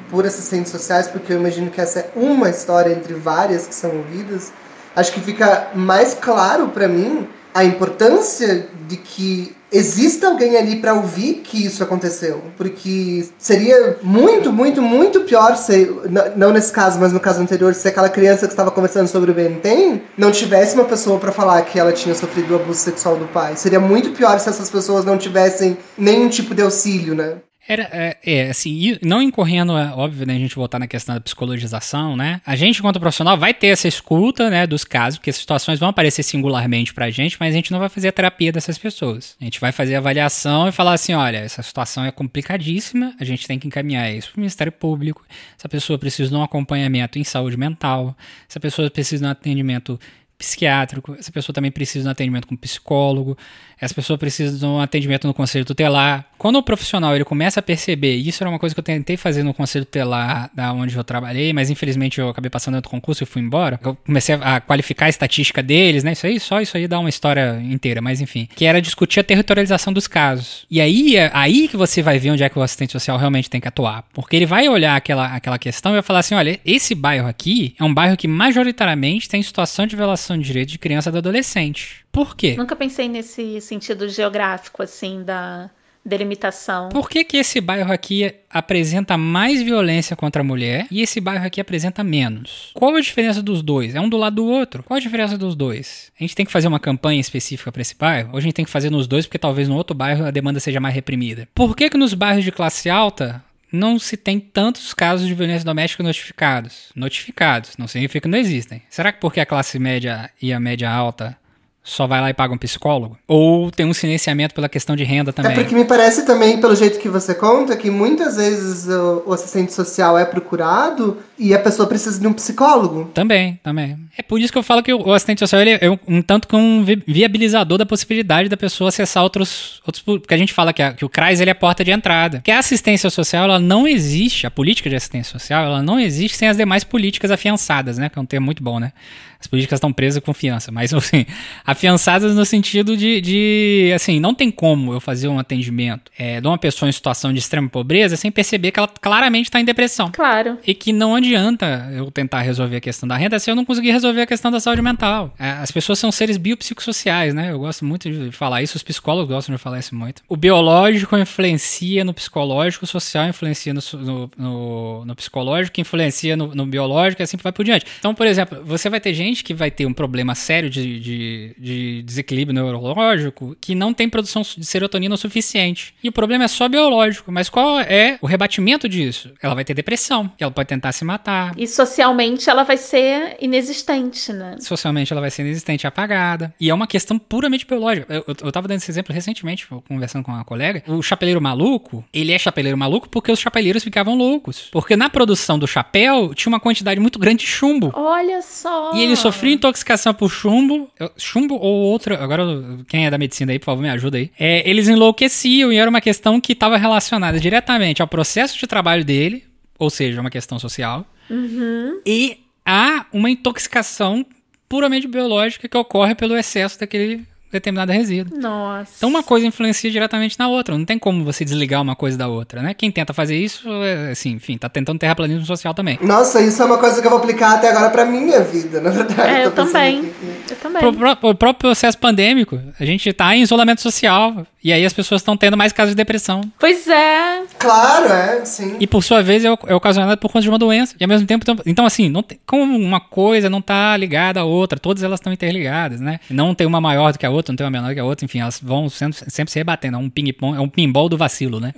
[0.09, 3.95] por assistentes sociais, porque eu imagino que essa é uma história entre várias que são
[3.95, 4.51] ouvidas.
[4.93, 10.93] Acho que fica mais claro para mim a importância de que exista alguém ali para
[10.93, 12.41] ouvir que isso aconteceu.
[12.57, 15.91] Porque seria muito, muito, muito pior se,
[16.35, 19.33] não nesse caso, mas no caso anterior, se aquela criança que estava conversando sobre o
[19.33, 23.25] Benten não tivesse uma pessoa para falar que ela tinha sofrido o abuso sexual do
[23.27, 23.55] pai.
[23.57, 27.37] Seria muito pior se essas pessoas não tivessem nenhum tipo de auxílio, né?
[27.67, 31.21] Era, é, é, assim, não incorrendo, é óbvio, né, a gente voltar na questão da
[31.21, 32.39] psicologização, né?
[32.45, 35.89] A gente, enquanto profissional, vai ter essa escuta, né, dos casos, porque as situações vão
[35.89, 39.35] aparecer singularmente pra gente, mas a gente não vai fazer a terapia dessas pessoas.
[39.41, 43.23] A gente vai fazer a avaliação e falar assim, olha, essa situação é complicadíssima, a
[43.23, 45.25] gente tem que encaminhar isso pro Ministério Público,
[45.57, 48.15] essa pessoa precisa de um acompanhamento em saúde mental,
[48.47, 49.99] essa pessoa precisa de um atendimento
[50.37, 53.37] psiquiátrico, essa pessoa também precisa de um atendimento com psicólogo,
[53.79, 56.25] essa pessoa precisa de um atendimento no conselho tutelar.
[56.37, 59.43] Quando o profissional ele começa a perceber, isso era uma coisa que eu tentei fazer
[59.43, 63.25] no conselho tutelar da onde eu trabalhei, mas infelizmente eu acabei passando outro concurso e
[63.25, 63.79] fui embora.
[63.83, 66.11] Eu comecei a qualificar a estatística deles, né?
[66.11, 69.23] Isso aí, só isso aí dá uma história inteira, mas enfim, que era discutir a
[69.23, 70.65] territorialização dos casos.
[70.69, 73.49] E aí é aí que você vai ver onde é que o assistente social realmente
[73.49, 76.59] tem que atuar, porque ele vai olhar aquela aquela questão e vai falar assim, olha,
[76.65, 80.79] esse bairro aqui é um bairro que majoritariamente tem situação de violação de direito de
[80.79, 82.04] criança e do adolescente.
[82.15, 82.55] Por quê?
[82.57, 85.69] Nunca pensei nesse sentido geográfico, assim, da
[86.05, 86.87] delimitação.
[86.87, 91.45] Por que, que esse bairro aqui apresenta mais violência contra a mulher e esse bairro
[91.45, 92.71] aqui apresenta menos?
[92.73, 93.95] Qual a diferença dos dois?
[93.95, 94.81] É um do lado do outro.
[94.81, 96.09] Qual a diferença dos dois?
[96.17, 98.29] A gente tem que fazer uma campanha específica para esse bairro?
[98.31, 100.61] Ou a gente tem que fazer nos dois porque talvez no outro bairro a demanda
[100.61, 101.49] seja mais reprimida?
[101.53, 105.65] Por que que nos bairros de classe alta não se tem tantos casos de violência
[105.65, 106.91] doméstica notificados?
[106.95, 108.81] Notificados, não significa que não existem.
[108.89, 111.37] Será que porque a classe média e a média alta
[111.85, 113.15] só vai lá e paga um psicólogo?
[113.27, 115.51] Ou tem um silenciamento pela questão de renda também?
[115.51, 119.33] É porque me parece também, pelo jeito que você conta, que muitas vezes o, o
[119.33, 123.11] assistente social é procurado e a pessoa precisa de um psicólogo.
[123.13, 123.97] Também, também.
[124.17, 126.47] É por isso que eu falo que o assistente social ele é um, um tanto
[126.47, 129.81] que um viabilizador da possibilidade da pessoa acessar outros.
[129.85, 131.91] outros porque a gente fala que, a, que o CRAS ele é a porta de
[131.91, 132.41] entrada.
[132.41, 136.37] Que a assistência social ela não existe, a política de assistência social ela não existe
[136.37, 138.07] sem as demais políticas afiançadas, né?
[138.07, 138.93] Que é um termo muito bom, né?
[139.39, 141.25] As políticas estão presas com fiança, mas assim,
[141.65, 146.47] afiançadas no sentido de, de assim, não tem como eu fazer um atendimento é, de
[146.47, 150.09] uma pessoa em situação de extrema pobreza sem perceber que ela claramente está em depressão.
[150.11, 150.57] Claro.
[150.65, 153.91] E que não adianta eu tentar resolver a questão da renda se eu não conseguir
[153.91, 155.33] resolver a questão da saúde mental.
[155.39, 157.51] É, as pessoas são seres biopsicossociais, né?
[157.51, 160.21] Eu gosto muito de falar isso, os psicólogos gostam de falar isso muito.
[160.27, 166.53] O biológico influencia no psicológico, o social influencia no, no, no, no psicológico, influencia no,
[166.53, 167.85] no biológico e assim vai por diante.
[167.99, 171.55] Então, por exemplo, você vai ter gente que vai ter um problema sério de, de,
[171.57, 175.93] de desequilíbrio neurológico que não tem produção de serotonina o suficiente.
[176.03, 177.31] E o problema é só biológico.
[177.31, 179.31] Mas qual é o rebatimento disso?
[179.41, 181.53] Ela vai ter depressão, que ela pode tentar se matar.
[181.57, 183.94] E socialmente ela vai ser inexistente,
[184.33, 184.57] né?
[184.59, 186.53] Socialmente ela vai ser inexistente, apagada.
[186.59, 188.13] E é uma questão puramente biológica.
[188.13, 190.83] Eu, eu, eu tava dando esse exemplo recentemente, conversando com uma colega.
[190.87, 194.69] O chapeleiro maluco, ele é chapeleiro maluco porque os chapeleiros ficavam loucos.
[194.71, 197.91] Porque na produção do chapéu tinha uma quantidade muito grande de chumbo.
[197.93, 198.95] Olha só!
[198.95, 200.89] E ele sofria intoxicação por chumbo.
[201.17, 202.23] Chumbo ou outra.
[202.23, 202.43] Agora,
[202.87, 204.31] quem é da medicina aí, por favor, me ajuda aí.
[204.39, 209.03] É, eles enlouqueciam e era uma questão que estava relacionada diretamente ao processo de trabalho
[209.03, 209.43] dele,
[209.77, 211.99] ou seja, uma questão social, uhum.
[212.05, 214.25] e a uma intoxicação
[214.67, 218.37] puramente biológica que ocorre pelo excesso daquele determinado resíduo.
[218.37, 218.91] Nossa.
[218.97, 220.77] Então uma coisa influencia diretamente na outra.
[220.77, 222.73] Não tem como você desligar uma coisa da outra, né?
[222.73, 225.97] Quem tenta fazer isso, é, assim, enfim, tá tentando terraplanismo social também.
[226.01, 228.89] Nossa, isso é uma coisa que eu vou aplicar até agora pra minha vida, na
[228.89, 229.29] verdade.
[229.29, 230.11] É, eu, eu também.
[230.49, 230.81] Eu também.
[230.81, 234.45] Pro, pro, o próprio processo pandêmico, a gente tá em isolamento social.
[234.63, 236.41] E aí as pessoas estão tendo mais casos de depressão.
[236.59, 237.43] Pois é.
[237.59, 238.77] Claro, é, sim.
[238.79, 240.95] E por sua vez é, é ocasionado por conta de uma doença.
[240.99, 244.43] E ao mesmo tempo, então, assim, não tem, como uma coisa não tá ligada à
[244.43, 246.19] outra, todas elas estão interligadas, né?
[246.31, 248.05] Não tem uma maior do que a outra, não tem uma menor do que a
[248.05, 249.97] outra, enfim, elas vão sempre, sempre se rebatendo.
[249.97, 251.71] É um ping-pong, é um pinball do vacilo, né?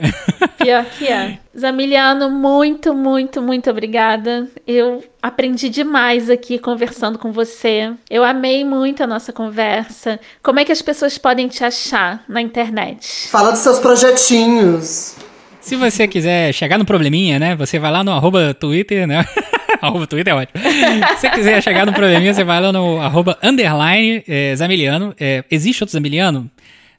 [0.57, 1.39] Pior que é.
[1.59, 4.47] Zamiliano, muito, muito, muito obrigada.
[4.67, 7.91] Eu aprendi demais aqui conversando com você.
[8.07, 10.19] Eu amei muito a nossa conversa.
[10.43, 13.27] Como é que as pessoas podem te achar na internet?
[13.29, 15.15] Fala dos seus projetinhos.
[15.59, 17.55] Se você quiser chegar no probleminha, né?
[17.55, 19.25] Você vai lá no arroba Twitter, né?
[19.81, 20.61] arroba Twitter é ótimo.
[20.63, 25.15] Se você quiser chegar no probleminha, você vai lá no arroba underline é, Zamiliano.
[25.19, 26.51] É, existe outro Zamiliano?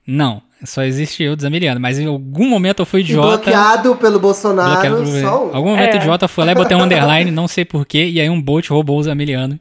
[0.05, 0.43] Não.
[0.65, 1.81] Só existe eu, Zamiliano.
[1.81, 3.29] Mas em algum momento eu fui idiota.
[3.29, 4.73] E bloqueado pelo Bolsonaro.
[4.73, 5.51] Bloqueado Só...
[5.53, 5.97] Algum momento é.
[5.97, 8.07] idiota, fui lá e botei um underline, não sei porquê.
[8.07, 9.59] E aí um bot roubou o Zamiliano.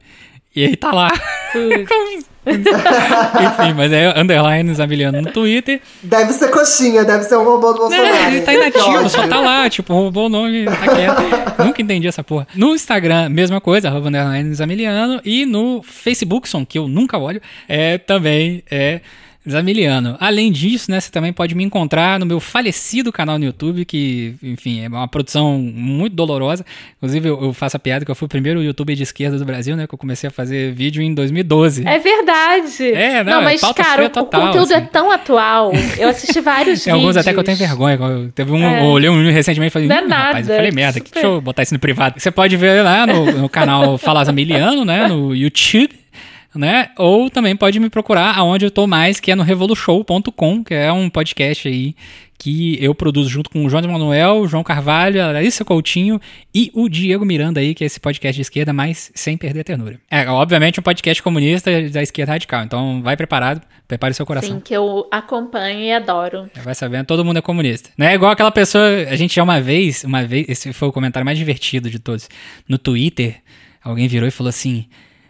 [0.56, 1.12] E aí tá lá.
[2.48, 5.82] Enfim, mas é underline Zamiliano no Twitter.
[6.02, 8.08] Deve ser coxinha, deve ser um robô do Bolsonaro.
[8.08, 11.64] É, ele tá inativo, só tá lá, tipo, roubou o nome, tá quieto.
[11.64, 12.48] Nunca entendi essa porra.
[12.56, 15.22] No Instagram, mesma coisa, arroba underline Zamiliano.
[15.24, 19.02] E no Facebook, que eu nunca olho, é também é
[19.50, 20.18] Zamiliano.
[20.20, 24.36] Além disso, né, você também pode me encontrar no meu falecido canal no YouTube, que,
[24.44, 26.66] enfim, é uma produção muito dolorosa.
[26.98, 29.46] Inclusive, eu, eu faço a piada que eu fui o primeiro youtuber de esquerda do
[29.46, 31.88] Brasil, né, que eu comecei a fazer vídeo em 2012.
[31.88, 32.92] É verdade.
[32.92, 34.86] É, não, não mas, é cara, total, o conteúdo é assim.
[34.86, 35.72] é tão atual.
[35.98, 37.06] Eu assisti vários Tem vídeos.
[37.06, 37.98] alguns até que eu tenho vergonha.
[38.36, 38.82] Teve um, é.
[38.82, 40.24] eu olhei um recentemente e falei, não é nada.
[40.24, 41.12] rapaz, eu falei merda, Super.
[41.14, 42.20] deixa eu botar isso no privado.
[42.20, 46.07] Você pode ver lá no, no canal Fala Zamiliano, né, no YouTube
[46.56, 46.90] né?
[46.98, 50.92] Ou também pode me procurar aonde eu tô mais, que é no revolution.com, que é
[50.92, 51.96] um podcast aí
[52.38, 56.22] que eu produzo junto com o João Manuel, João Carvalho, a Larissa Coutinho
[56.54, 59.64] e o Diego Miranda aí, que é esse podcast de esquerda, mas sem perder a
[59.64, 60.00] ternura.
[60.10, 64.56] É, obviamente um podcast comunista da esquerda radical, então vai preparado, prepare seu coração.
[64.56, 66.50] Sim, que eu acompanho e adoro.
[66.64, 67.90] Vai sabendo, todo mundo é comunista.
[67.98, 70.92] Não é igual aquela pessoa, a gente já uma vez, uma vez, esse foi o
[70.92, 72.30] comentário mais divertido de todos,
[72.70, 73.38] no Twitter,
[73.84, 74.86] alguém virou e falou assim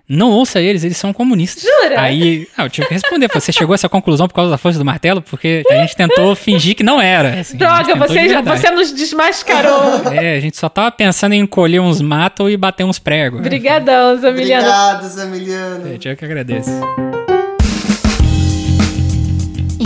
[0.10, 1.64] não ouça eles, eles são comunistas.
[1.64, 2.00] Jura?
[2.00, 3.30] Aí, não, eu tive que responder.
[3.34, 5.22] Você chegou a essa conclusão por causa da força do martelo?
[5.22, 7.42] Porque a gente tentou fingir que não era.
[7.42, 10.14] Assim, Droga, você, já, você nos desmascarou.
[10.14, 13.40] É, a gente só tava pensando em encolher uns matos e bater uns pregos.
[13.40, 14.68] Obrigadão, Zamiliano.
[14.68, 15.88] Obrigado, Zamiliano.
[15.90, 16.72] Gente, eu que agradeço.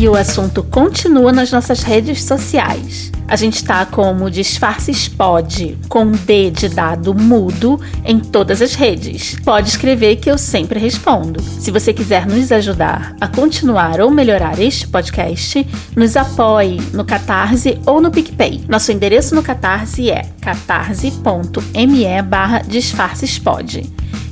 [0.02, 3.12] E o assunto continua nas nossas redes sociais.
[3.28, 9.36] A gente está como Disfarces Pod, com D de dado mudo em todas as redes.
[9.46, 11.40] Pode escrever que eu sempre respondo.
[11.40, 17.78] Se você quiser nos ajudar a continuar ou melhorar este podcast, nos apoie no Catarse
[17.86, 18.64] ou no PicPay.
[18.68, 23.84] Nosso endereço no Catarse é catarse.me barra disfarcespod.